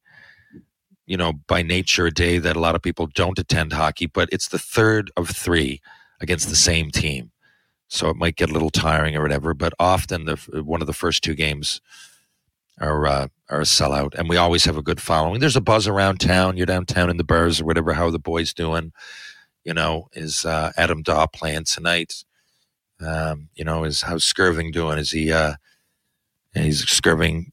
you 1.05 1.17
know, 1.17 1.34
by 1.47 1.61
nature, 1.61 2.07
a 2.07 2.11
day 2.11 2.39
that 2.39 2.55
a 2.55 2.59
lot 2.59 2.75
of 2.75 2.81
people 2.81 3.07
don't 3.13 3.39
attend 3.39 3.73
hockey, 3.73 4.07
but 4.07 4.29
it's 4.31 4.47
the 4.47 4.59
third 4.59 5.11
of 5.17 5.29
three 5.29 5.81
against 6.21 6.49
the 6.49 6.55
same 6.55 6.91
team. 6.91 7.31
So 7.89 8.09
it 8.09 8.15
might 8.15 8.38
get 8.38 8.49
a 8.49 8.53
little 8.53 8.71
tiring 8.71 9.15
or 9.15 9.21
whatever, 9.21 9.53
but 9.53 9.73
often 9.79 10.25
the 10.25 10.38
one 10.63 10.81
of 10.81 10.88
the 10.88 10.93
first 10.93 11.23
two 11.23 11.36
games 11.36 11.81
are 12.79 13.05
uh, 13.05 13.27
are 13.49 13.61
a 13.61 13.65
sellout, 13.65 14.15
and 14.15 14.29
we 14.29 14.38
always 14.38 14.65
have 14.65 14.77
a 14.77 14.81
good 14.81 15.01
following. 15.01 15.39
There's 15.39 15.55
a 15.55 15.61
buzz 15.61 15.88
around 15.88 16.19
town. 16.19 16.57
You're 16.57 16.65
downtown 16.65 17.09
in 17.09 17.17
the 17.17 17.23
bars 17.23 17.61
or 17.61 17.65
whatever. 17.65 17.93
How 17.93 18.07
are 18.07 18.11
the 18.11 18.19
boys 18.19 18.53
doing? 18.53 18.91
You 19.64 19.74
know, 19.74 20.09
is 20.14 20.45
uh, 20.45 20.72
Adam 20.78 21.01
Daw 21.03 21.28
playing 21.28 21.66
tonight? 21.66 22.24
Um, 22.99 23.49
you 23.55 23.64
know, 23.64 23.84
is 23.84 24.01
how's 24.01 24.24
Skirving 24.24 24.72
doing? 24.72 24.97
Is 24.97 25.11
he? 25.11 25.32
Uh, 25.32 25.55
he's 26.53 26.86
Skirving, 26.86 27.51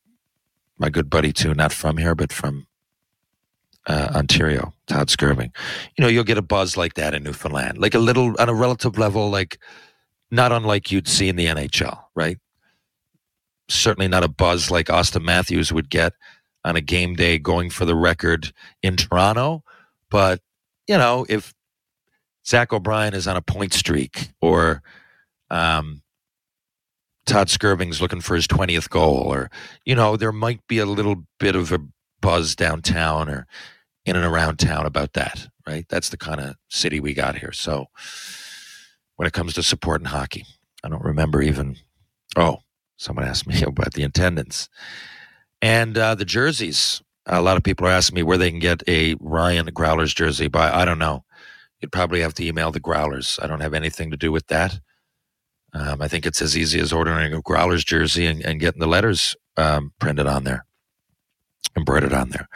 my 0.79 0.91
good 0.91 1.09
buddy 1.09 1.33
too, 1.33 1.55
not 1.55 1.73
from 1.73 1.97
here, 1.97 2.15
but 2.15 2.33
from 2.33 2.67
uh, 3.87 4.11
Ontario, 4.15 4.75
Todd 4.87 5.09
Skirving. 5.09 5.55
You 5.97 6.03
know, 6.03 6.09
you'll 6.09 6.25
get 6.25 6.39
a 6.39 6.43
buzz 6.43 6.77
like 6.77 6.95
that 6.95 7.15
in 7.15 7.23
Newfoundland, 7.23 7.79
like 7.79 7.95
a 7.95 7.99
little 7.99 8.35
on 8.39 8.49
a 8.49 8.55
relative 8.55 8.99
level, 8.99 9.31
like 9.31 9.59
not 10.31 10.53
unlike 10.53 10.91
you'd 10.93 11.09
see 11.09 11.29
in 11.29 11.37
the 11.37 11.47
NHL, 11.47 11.99
right? 12.15 12.39
Certainly 13.69 14.09
not 14.09 14.25
a 14.25 14.29
buzz 14.29 14.71
like 14.71 14.87
Auston 14.87 15.23
Matthews 15.23 15.73
would 15.73 15.91
get 15.91 16.13
on 16.65 16.77
a 16.77 16.81
game 16.81 17.15
day 17.15 17.39
going 17.39 17.71
for 17.71 17.85
the 17.85 17.97
record 17.97 18.53
in 18.83 18.97
Toronto. 18.97 19.65
But, 20.11 20.41
you 20.87 20.99
know, 20.99 21.25
if 21.29 21.55
Zach 22.51 22.73
O'Brien 22.73 23.15
is 23.15 23.29
on 23.29 23.37
a 23.37 23.43
point 23.43 23.73
streak 23.73 24.33
or 24.41 24.83
um, 25.51 26.03
Todd 27.25 27.47
Skirving's 27.47 28.03
looking 28.03 28.21
for 28.21 28.35
his 28.35 28.49
20th 28.49 28.89
goal, 28.91 29.19
or, 29.19 29.51
you 29.85 29.95
know, 29.95 30.17
there 30.17 30.33
might 30.33 30.67
be 30.67 30.79
a 30.79 30.87
little 30.87 31.25
bit 31.39 31.55
of 31.55 31.71
a 31.71 31.79
buzz 32.21 32.57
downtown 32.57 33.29
or 33.29 33.47
in 34.05 34.17
and 34.17 34.25
around 34.25 34.59
town 34.59 34.85
about 34.85 35.13
that, 35.13 35.47
right? 35.65 35.87
That's 35.89 36.09
the 36.09 36.17
kind 36.17 36.41
of 36.41 36.57
city 36.69 36.99
we 36.99 37.15
got 37.15 37.39
here. 37.39 37.53
So 37.53 37.87
when 39.15 39.29
it 39.29 39.33
comes 39.33 39.55
to 39.55 39.63
supporting 39.63 40.09
hockey, 40.09 40.45
I 40.83 40.89
don't 40.89 41.05
remember 41.05 41.41
even, 41.41 41.77
oh, 42.35 42.59
someone 42.97 43.27
asked 43.27 43.47
me 43.47 43.63
about 43.67 43.95
the 43.95 44.03
attendance 44.03 44.69
and 45.63 45.97
uh, 45.97 46.17
the 46.17 46.25
jerseys. 46.25 47.01
A 47.27 47.43
lot 47.43 47.57
of 47.57 47.63
people 47.63 47.87
are 47.87 47.91
asking 47.91 48.17
me 48.17 48.23
where 48.25 48.39
they 48.39 48.51
can 48.51 48.59
get 48.59 48.83
a 48.89 49.15
Ryan 49.21 49.67
Growlers 49.67 50.13
jersey, 50.13 50.49
but 50.49 50.75
I 50.75 50.85
don't 50.85 50.99
know. 50.99 51.25
You'd 51.81 51.93
probably 51.93 52.21
have 52.21 52.35
to 52.35 52.47
email 52.47 52.71
the 52.71 52.81
Growlers. 52.81 53.39
I 53.43 53.47
don't 53.47 53.61
have 53.61 53.75
anything 53.75 54.11
to 54.11 54.17
do 54.17 54.31
with 54.31 54.47
that. 54.49 54.81
Um, 55.73 56.03
I 56.03 56.09
think 56.09 56.27
it's 56.27 56.43
as 56.43 56.57
easy 56.57 56.81
as 56.81 56.93
ordering 56.93 57.33
a 57.33 57.41
Growlers 57.41 57.85
jersey 57.85 58.27
and, 58.27 58.45
and 58.45 58.61
getting 58.61 58.81
the 58.81 58.87
letters 58.87 59.37
um, 59.57 59.93
printed 59.99 60.27
on 60.27 60.45
there 60.45 60.65
embroidered 61.77 62.13
on 62.13 62.31
there. 62.31 62.49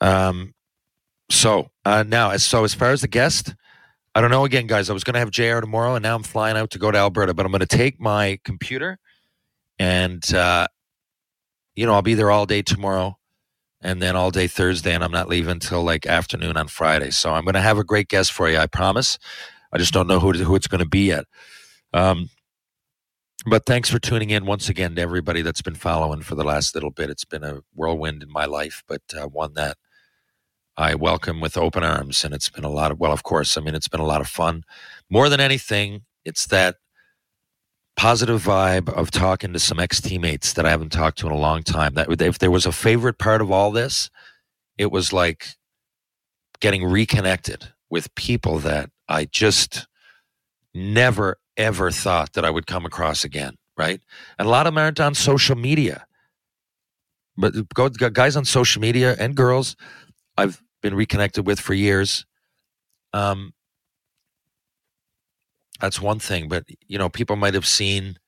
Um, 0.00 0.54
so 1.28 1.70
uh, 1.84 2.04
now, 2.06 2.30
as 2.30 2.44
so 2.44 2.64
as 2.64 2.74
far 2.74 2.90
as 2.90 3.02
the 3.02 3.08
guest, 3.08 3.54
I 4.14 4.20
don't 4.20 4.30
know 4.30 4.44
again, 4.44 4.66
guys. 4.66 4.90
I 4.90 4.92
was 4.92 5.04
going 5.04 5.14
to 5.14 5.20
have 5.20 5.30
JR 5.30 5.60
tomorrow, 5.60 5.94
and 5.94 6.02
now 6.02 6.16
I'm 6.16 6.22
flying 6.22 6.56
out 6.56 6.70
to 6.70 6.78
go 6.78 6.90
to 6.90 6.98
Alberta, 6.98 7.34
but 7.34 7.46
I'm 7.46 7.52
going 7.52 7.60
to 7.60 7.66
take 7.66 8.00
my 8.00 8.38
computer 8.44 8.98
and, 9.78 10.34
uh, 10.34 10.66
you 11.74 11.86
know, 11.86 11.94
I'll 11.94 12.02
be 12.02 12.14
there 12.14 12.30
all 12.30 12.44
day 12.44 12.60
tomorrow 12.62 13.16
and 13.82 14.00
then 14.02 14.16
all 14.16 14.30
day 14.30 14.46
Thursday, 14.46 14.94
and 14.94 15.02
I'm 15.02 15.12
not 15.12 15.28
leaving 15.28 15.52
until 15.52 15.82
like 15.82 16.06
afternoon 16.06 16.56
on 16.56 16.68
Friday. 16.68 17.10
So 17.10 17.32
I'm 17.32 17.44
going 17.44 17.54
to 17.54 17.60
have 17.60 17.78
a 17.78 17.84
great 17.84 18.08
guest 18.08 18.32
for 18.32 18.48
you, 18.48 18.58
I 18.58 18.66
promise. 18.66 19.18
I 19.72 19.78
just 19.78 19.92
don't 19.94 20.06
know 20.06 20.18
who, 20.18 20.32
who 20.32 20.54
it's 20.54 20.66
going 20.66 20.80
to 20.80 20.88
be 20.88 21.06
yet. 21.06 21.24
Um, 21.92 22.30
but 23.46 23.64
thanks 23.64 23.88
for 23.88 23.98
tuning 23.98 24.30
in 24.30 24.44
once 24.44 24.68
again 24.68 24.94
to 24.96 25.02
everybody 25.02 25.40
that's 25.40 25.62
been 25.62 25.74
following 25.74 26.20
for 26.20 26.34
the 26.34 26.44
last 26.44 26.74
little 26.74 26.90
bit. 26.90 27.08
It's 27.08 27.24
been 27.24 27.44
a 27.44 27.60
whirlwind 27.74 28.22
in 28.22 28.30
my 28.30 28.44
life, 28.44 28.82
but 28.86 29.02
uh, 29.16 29.28
one 29.28 29.54
that 29.54 29.78
I 30.76 30.94
welcome 30.94 31.40
with 31.40 31.56
open 31.56 31.82
arms. 31.82 32.22
And 32.22 32.34
it's 32.34 32.50
been 32.50 32.64
a 32.64 32.70
lot 32.70 32.92
of, 32.92 33.00
well, 33.00 33.12
of 33.12 33.22
course, 33.22 33.56
I 33.56 33.62
mean, 33.62 33.74
it's 33.74 33.88
been 33.88 34.00
a 34.00 34.06
lot 34.06 34.20
of 34.20 34.28
fun. 34.28 34.64
More 35.08 35.30
than 35.30 35.40
anything, 35.40 36.02
it's 36.24 36.46
that 36.48 36.76
positive 38.00 38.42
vibe 38.42 38.88
of 38.94 39.10
talking 39.10 39.52
to 39.52 39.58
some 39.58 39.78
ex 39.78 40.00
teammates 40.00 40.54
that 40.54 40.64
I 40.64 40.70
haven't 40.70 40.88
talked 40.88 41.18
to 41.18 41.26
in 41.26 41.32
a 41.32 41.36
long 41.36 41.62
time. 41.62 41.92
That 41.92 42.10
if 42.22 42.38
there 42.38 42.50
was 42.50 42.64
a 42.64 42.72
favorite 42.72 43.18
part 43.18 43.42
of 43.42 43.50
all 43.50 43.70
this, 43.70 44.08
it 44.78 44.90
was 44.90 45.12
like 45.12 45.48
getting 46.60 46.82
reconnected 46.82 47.74
with 47.90 48.14
people 48.14 48.58
that 48.60 48.88
I 49.06 49.26
just 49.26 49.86
never 50.72 51.36
ever 51.58 51.90
thought 51.90 52.32
that 52.32 52.44
I 52.46 52.48
would 52.48 52.66
come 52.66 52.86
across 52.86 53.22
again. 53.22 53.56
Right, 53.76 54.00
and 54.38 54.48
a 54.48 54.50
lot 54.50 54.66
of 54.66 54.72
them 54.72 54.78
aren't 54.78 54.98
on 54.98 55.14
social 55.14 55.56
media. 55.56 56.06
But 57.36 57.52
guys 58.14 58.34
on 58.34 58.46
social 58.46 58.80
media 58.80 59.14
and 59.20 59.34
girls, 59.34 59.76
I've 60.38 60.62
been 60.80 60.94
reconnected 60.94 61.46
with 61.46 61.60
for 61.60 61.74
years. 61.74 62.24
Um, 63.12 63.52
that's 65.80 66.00
one 66.00 66.18
thing, 66.18 66.48
but 66.48 66.64
you 66.86 66.98
know, 66.98 67.08
people 67.08 67.36
might 67.36 67.54
have 67.54 67.66
seen 67.66 68.18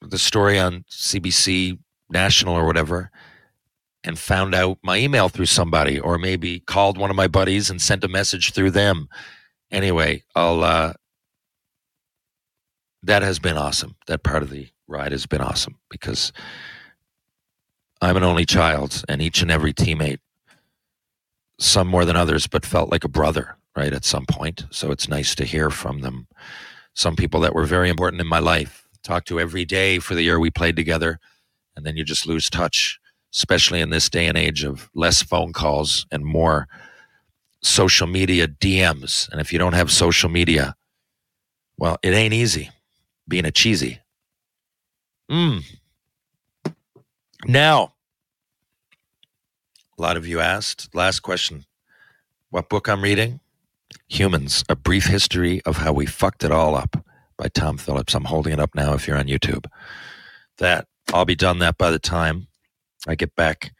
the 0.00 0.18
story 0.18 0.58
on 0.58 0.84
CBC 0.90 1.78
National 2.10 2.54
or 2.54 2.64
whatever 2.66 3.10
and 4.04 4.18
found 4.18 4.54
out 4.54 4.78
my 4.82 4.96
email 4.96 5.28
through 5.28 5.46
somebody 5.46 5.98
or 5.98 6.18
maybe 6.18 6.60
called 6.60 6.96
one 6.96 7.10
of 7.10 7.16
my 7.16 7.26
buddies 7.26 7.68
and 7.68 7.82
sent 7.82 8.04
a 8.04 8.08
message 8.08 8.52
through 8.52 8.70
them. 8.70 9.08
Anyway, 9.70 10.22
I'll 10.34 10.62
uh 10.62 10.92
that 13.02 13.22
has 13.22 13.38
been 13.38 13.56
awesome. 13.56 13.96
That 14.06 14.22
part 14.22 14.42
of 14.42 14.50
the 14.50 14.68
ride 14.86 15.12
has 15.12 15.26
been 15.26 15.40
awesome 15.40 15.78
because 15.90 16.32
I'm 18.00 18.16
an 18.16 18.24
only 18.24 18.46
child 18.46 19.04
and 19.08 19.20
each 19.20 19.42
and 19.42 19.50
every 19.50 19.72
teammate 19.72 20.20
some 21.58 21.88
more 21.88 22.04
than 22.04 22.16
others, 22.16 22.46
but 22.46 22.64
felt 22.64 22.90
like 22.90 23.04
a 23.04 23.08
brother, 23.08 23.56
right, 23.78 23.92
at 23.92 24.04
some 24.04 24.26
point. 24.26 24.66
So 24.70 24.90
it's 24.90 25.08
nice 25.08 25.34
to 25.36 25.44
hear 25.44 25.70
from 25.70 26.00
them. 26.00 26.26
Some 26.94 27.14
people 27.14 27.40
that 27.40 27.54
were 27.54 27.64
very 27.64 27.88
important 27.88 28.20
in 28.20 28.26
my 28.26 28.40
life, 28.40 28.88
talk 29.04 29.24
to 29.26 29.38
every 29.38 29.64
day 29.64 30.00
for 30.00 30.14
the 30.14 30.22
year 30.22 30.40
we 30.40 30.50
played 30.50 30.74
together, 30.74 31.20
and 31.76 31.86
then 31.86 31.96
you 31.96 32.04
just 32.04 32.26
lose 32.26 32.50
touch, 32.50 32.98
especially 33.32 33.80
in 33.80 33.90
this 33.90 34.10
day 34.10 34.26
and 34.26 34.36
age 34.36 34.64
of 34.64 34.90
less 34.94 35.22
phone 35.22 35.52
calls 35.52 36.06
and 36.10 36.24
more 36.24 36.66
social 37.62 38.08
media 38.08 38.48
DMs. 38.48 39.30
And 39.30 39.40
if 39.40 39.52
you 39.52 39.60
don't 39.60 39.74
have 39.74 39.92
social 39.92 40.28
media, 40.28 40.74
well, 41.78 41.98
it 42.02 42.10
ain't 42.10 42.34
easy 42.34 42.70
being 43.28 43.44
a 43.44 43.52
cheesy. 43.52 44.00
Mm. 45.30 45.62
Now, 47.46 47.92
a 49.96 50.02
lot 50.02 50.16
of 50.16 50.26
you 50.26 50.40
asked. 50.40 50.92
Last 50.94 51.20
question 51.20 51.64
What 52.50 52.68
book 52.68 52.88
I'm 52.88 53.02
reading? 53.02 53.38
Humans 54.08 54.64
A 54.68 54.76
Brief 54.76 55.06
History 55.06 55.60
of 55.66 55.78
How 55.78 55.92
We 55.92 56.06
Fucked 56.06 56.44
It 56.44 56.50
All 56.50 56.74
Up 56.74 57.04
by 57.36 57.48
Tom 57.48 57.76
Phillips. 57.76 58.14
I'm 58.14 58.24
holding 58.24 58.52
it 58.52 58.60
up 58.60 58.74
now 58.74 58.94
if 58.94 59.06
you're 59.06 59.18
on 59.18 59.26
YouTube. 59.26 59.66
That, 60.58 60.86
I'll 61.12 61.24
be 61.24 61.36
done 61.36 61.58
that 61.60 61.78
by 61.78 61.90
the 61.90 61.98
time 61.98 62.48
I 63.06 63.14
get 63.14 63.34
back 63.36 63.72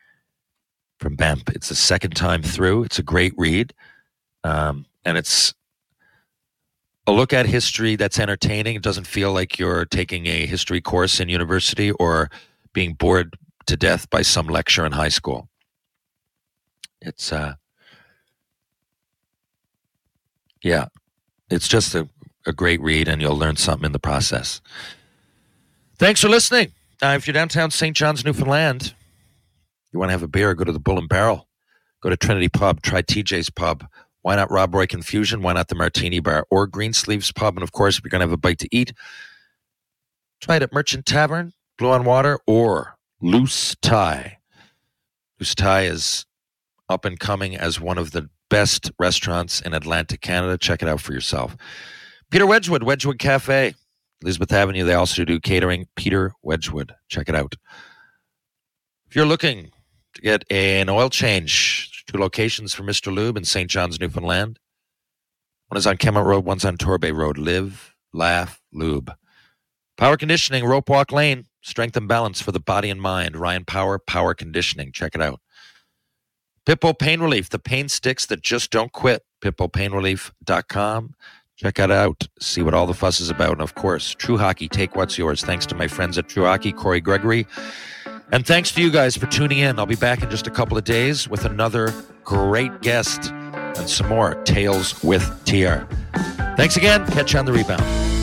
from 1.00 1.16
Banff. 1.16 1.42
It's 1.48 1.68
the 1.68 1.74
second 1.74 2.14
time 2.14 2.42
through. 2.42 2.84
It's 2.84 2.98
a 2.98 3.02
great 3.02 3.32
read. 3.36 3.72
Um, 4.44 4.86
and 5.04 5.16
it's 5.16 5.54
a 7.06 7.12
look 7.12 7.32
at 7.32 7.46
history 7.46 7.96
that's 7.96 8.18
entertaining. 8.18 8.76
It 8.76 8.82
doesn't 8.82 9.06
feel 9.06 9.32
like 9.32 9.58
you're 9.58 9.86
taking 9.86 10.26
a 10.26 10.46
history 10.46 10.80
course 10.80 11.20
in 11.20 11.28
university 11.30 11.90
or 11.92 12.30
being 12.74 12.92
bored 12.92 13.34
to 13.66 13.76
death 13.76 14.10
by 14.10 14.22
some 14.22 14.46
lecture 14.46 14.84
in 14.84 14.92
high 14.92 15.08
school. 15.08 15.48
It's 17.00 17.32
uh 17.32 17.54
yeah, 20.62 20.86
it's 21.50 21.68
just 21.68 21.94
a, 21.94 22.08
a 22.46 22.52
great 22.52 22.80
read 22.80 23.08
and 23.08 23.20
you'll 23.20 23.36
learn 23.36 23.56
something 23.56 23.86
in 23.86 23.92
the 23.92 23.98
process. 23.98 24.60
Thanks 25.98 26.20
for 26.20 26.28
listening. 26.28 26.72
Uh, 27.02 27.14
if 27.16 27.26
you're 27.26 27.34
downtown 27.34 27.70
St. 27.70 27.96
John's, 27.96 28.24
Newfoundland, 28.24 28.94
you 29.92 29.98
want 29.98 30.08
to 30.08 30.12
have 30.12 30.22
a 30.22 30.28
beer, 30.28 30.54
go 30.54 30.64
to 30.64 30.72
the 30.72 30.78
Bull 30.78 30.98
and 30.98 31.08
Barrel. 31.08 31.48
Go 32.00 32.10
to 32.10 32.16
Trinity 32.16 32.48
Pub, 32.48 32.82
try 32.82 33.02
TJ's 33.02 33.50
Pub. 33.50 33.84
Why 34.22 34.36
not 34.36 34.50
Rob 34.50 34.74
Roy 34.74 34.86
Confusion? 34.86 35.42
Why 35.42 35.52
not 35.52 35.68
the 35.68 35.74
Martini 35.74 36.20
Bar 36.20 36.46
or 36.50 36.66
Greensleeves 36.66 37.32
Pub? 37.32 37.56
And 37.56 37.62
of 37.62 37.72
course, 37.72 37.98
if 37.98 38.04
you're 38.04 38.10
going 38.10 38.20
to 38.20 38.26
have 38.26 38.32
a 38.32 38.36
bite 38.36 38.58
to 38.60 38.68
eat, 38.70 38.92
try 40.40 40.56
it 40.56 40.62
at 40.62 40.72
Merchant 40.72 41.06
Tavern, 41.06 41.52
Blue 41.76 41.90
on 41.90 42.04
Water, 42.04 42.38
or 42.46 42.96
Loose 43.20 43.74
Tie. 43.82 44.38
Loose 45.40 45.54
Tie 45.54 45.82
is 45.82 46.26
up 46.88 47.04
and 47.04 47.18
coming 47.18 47.56
as 47.56 47.80
one 47.80 47.98
of 47.98 48.12
the 48.12 48.28
best 48.50 48.90
restaurants 48.98 49.60
in 49.60 49.74
Atlantic 49.74 50.20
Canada. 50.20 50.58
Check 50.58 50.82
it 50.82 50.88
out 50.88 51.00
for 51.00 51.12
yourself. 51.12 51.56
Peter 52.30 52.46
Wedgwood, 52.46 52.82
Wedgwood 52.82 53.18
Cafe, 53.18 53.74
Elizabeth 54.22 54.52
Avenue. 54.52 54.84
They 54.84 54.94
also 54.94 55.24
do 55.24 55.40
catering. 55.40 55.86
Peter 55.96 56.32
Wedgwood. 56.42 56.94
Check 57.08 57.28
it 57.28 57.34
out. 57.34 57.54
If 59.08 59.16
you're 59.16 59.26
looking 59.26 59.70
to 60.14 60.20
get 60.20 60.44
an 60.50 60.88
oil 60.88 61.08
change, 61.08 62.04
two 62.06 62.18
locations 62.18 62.74
for 62.74 62.82
Mr. 62.82 63.14
Lube 63.14 63.36
in 63.36 63.44
St. 63.44 63.70
John's, 63.70 64.00
Newfoundland. 64.00 64.58
One 65.68 65.78
is 65.78 65.86
on 65.86 65.96
Kenmount 65.96 66.24
Road, 66.24 66.44
one's 66.44 66.64
on 66.64 66.76
Torbay 66.76 67.14
Road. 67.14 67.38
Live, 67.38 67.94
laugh, 68.12 68.60
lube. 68.72 69.12
Power 69.96 70.16
conditioning, 70.16 70.64
rope 70.64 70.88
walk 70.88 71.12
lane, 71.12 71.44
strength 71.62 71.96
and 71.96 72.08
balance 72.08 72.40
for 72.40 72.52
the 72.52 72.60
body 72.60 72.88
and 72.88 73.00
mind. 73.00 73.36
Ryan 73.36 73.64
Power, 73.64 73.98
power 73.98 74.32
conditioning. 74.32 74.92
Check 74.92 75.14
it 75.14 75.20
out. 75.20 75.40
Pitbull 76.68 76.98
Pain 76.98 77.20
Relief, 77.20 77.48
the 77.48 77.58
pain 77.58 77.88
sticks 77.88 78.26
that 78.26 78.42
just 78.42 78.70
don't 78.70 78.92
quit. 78.92 79.24
PitbullPainRelief.com. 79.40 81.14
Check 81.56 81.78
it 81.78 81.90
out. 81.90 82.28
See 82.40 82.60
what 82.60 82.74
all 82.74 82.86
the 82.86 82.92
fuss 82.92 83.22
is 83.22 83.30
about. 83.30 83.52
And 83.52 83.62
of 83.62 83.74
course, 83.74 84.10
True 84.10 84.36
Hockey, 84.36 84.68
take 84.68 84.94
what's 84.94 85.16
yours. 85.16 85.42
Thanks 85.42 85.64
to 85.64 85.74
my 85.74 85.88
friends 85.88 86.18
at 86.18 86.28
True 86.28 86.44
Hockey, 86.44 86.72
Corey 86.72 87.00
Gregory. 87.00 87.46
And 88.32 88.46
thanks 88.46 88.70
to 88.72 88.82
you 88.82 88.90
guys 88.90 89.16
for 89.16 89.24
tuning 89.28 89.60
in. 89.60 89.78
I'll 89.78 89.86
be 89.86 89.96
back 89.96 90.22
in 90.22 90.28
just 90.28 90.46
a 90.46 90.50
couple 90.50 90.76
of 90.76 90.84
days 90.84 91.26
with 91.26 91.46
another 91.46 91.90
great 92.22 92.82
guest 92.82 93.30
and 93.32 93.88
some 93.88 94.08
more 94.10 94.34
Tales 94.44 95.02
with 95.02 95.24
TR. 95.46 95.86
Thanks 96.58 96.76
again. 96.76 97.06
Catch 97.06 97.32
you 97.32 97.38
on 97.38 97.46
the 97.46 97.52
rebound. 97.54 98.17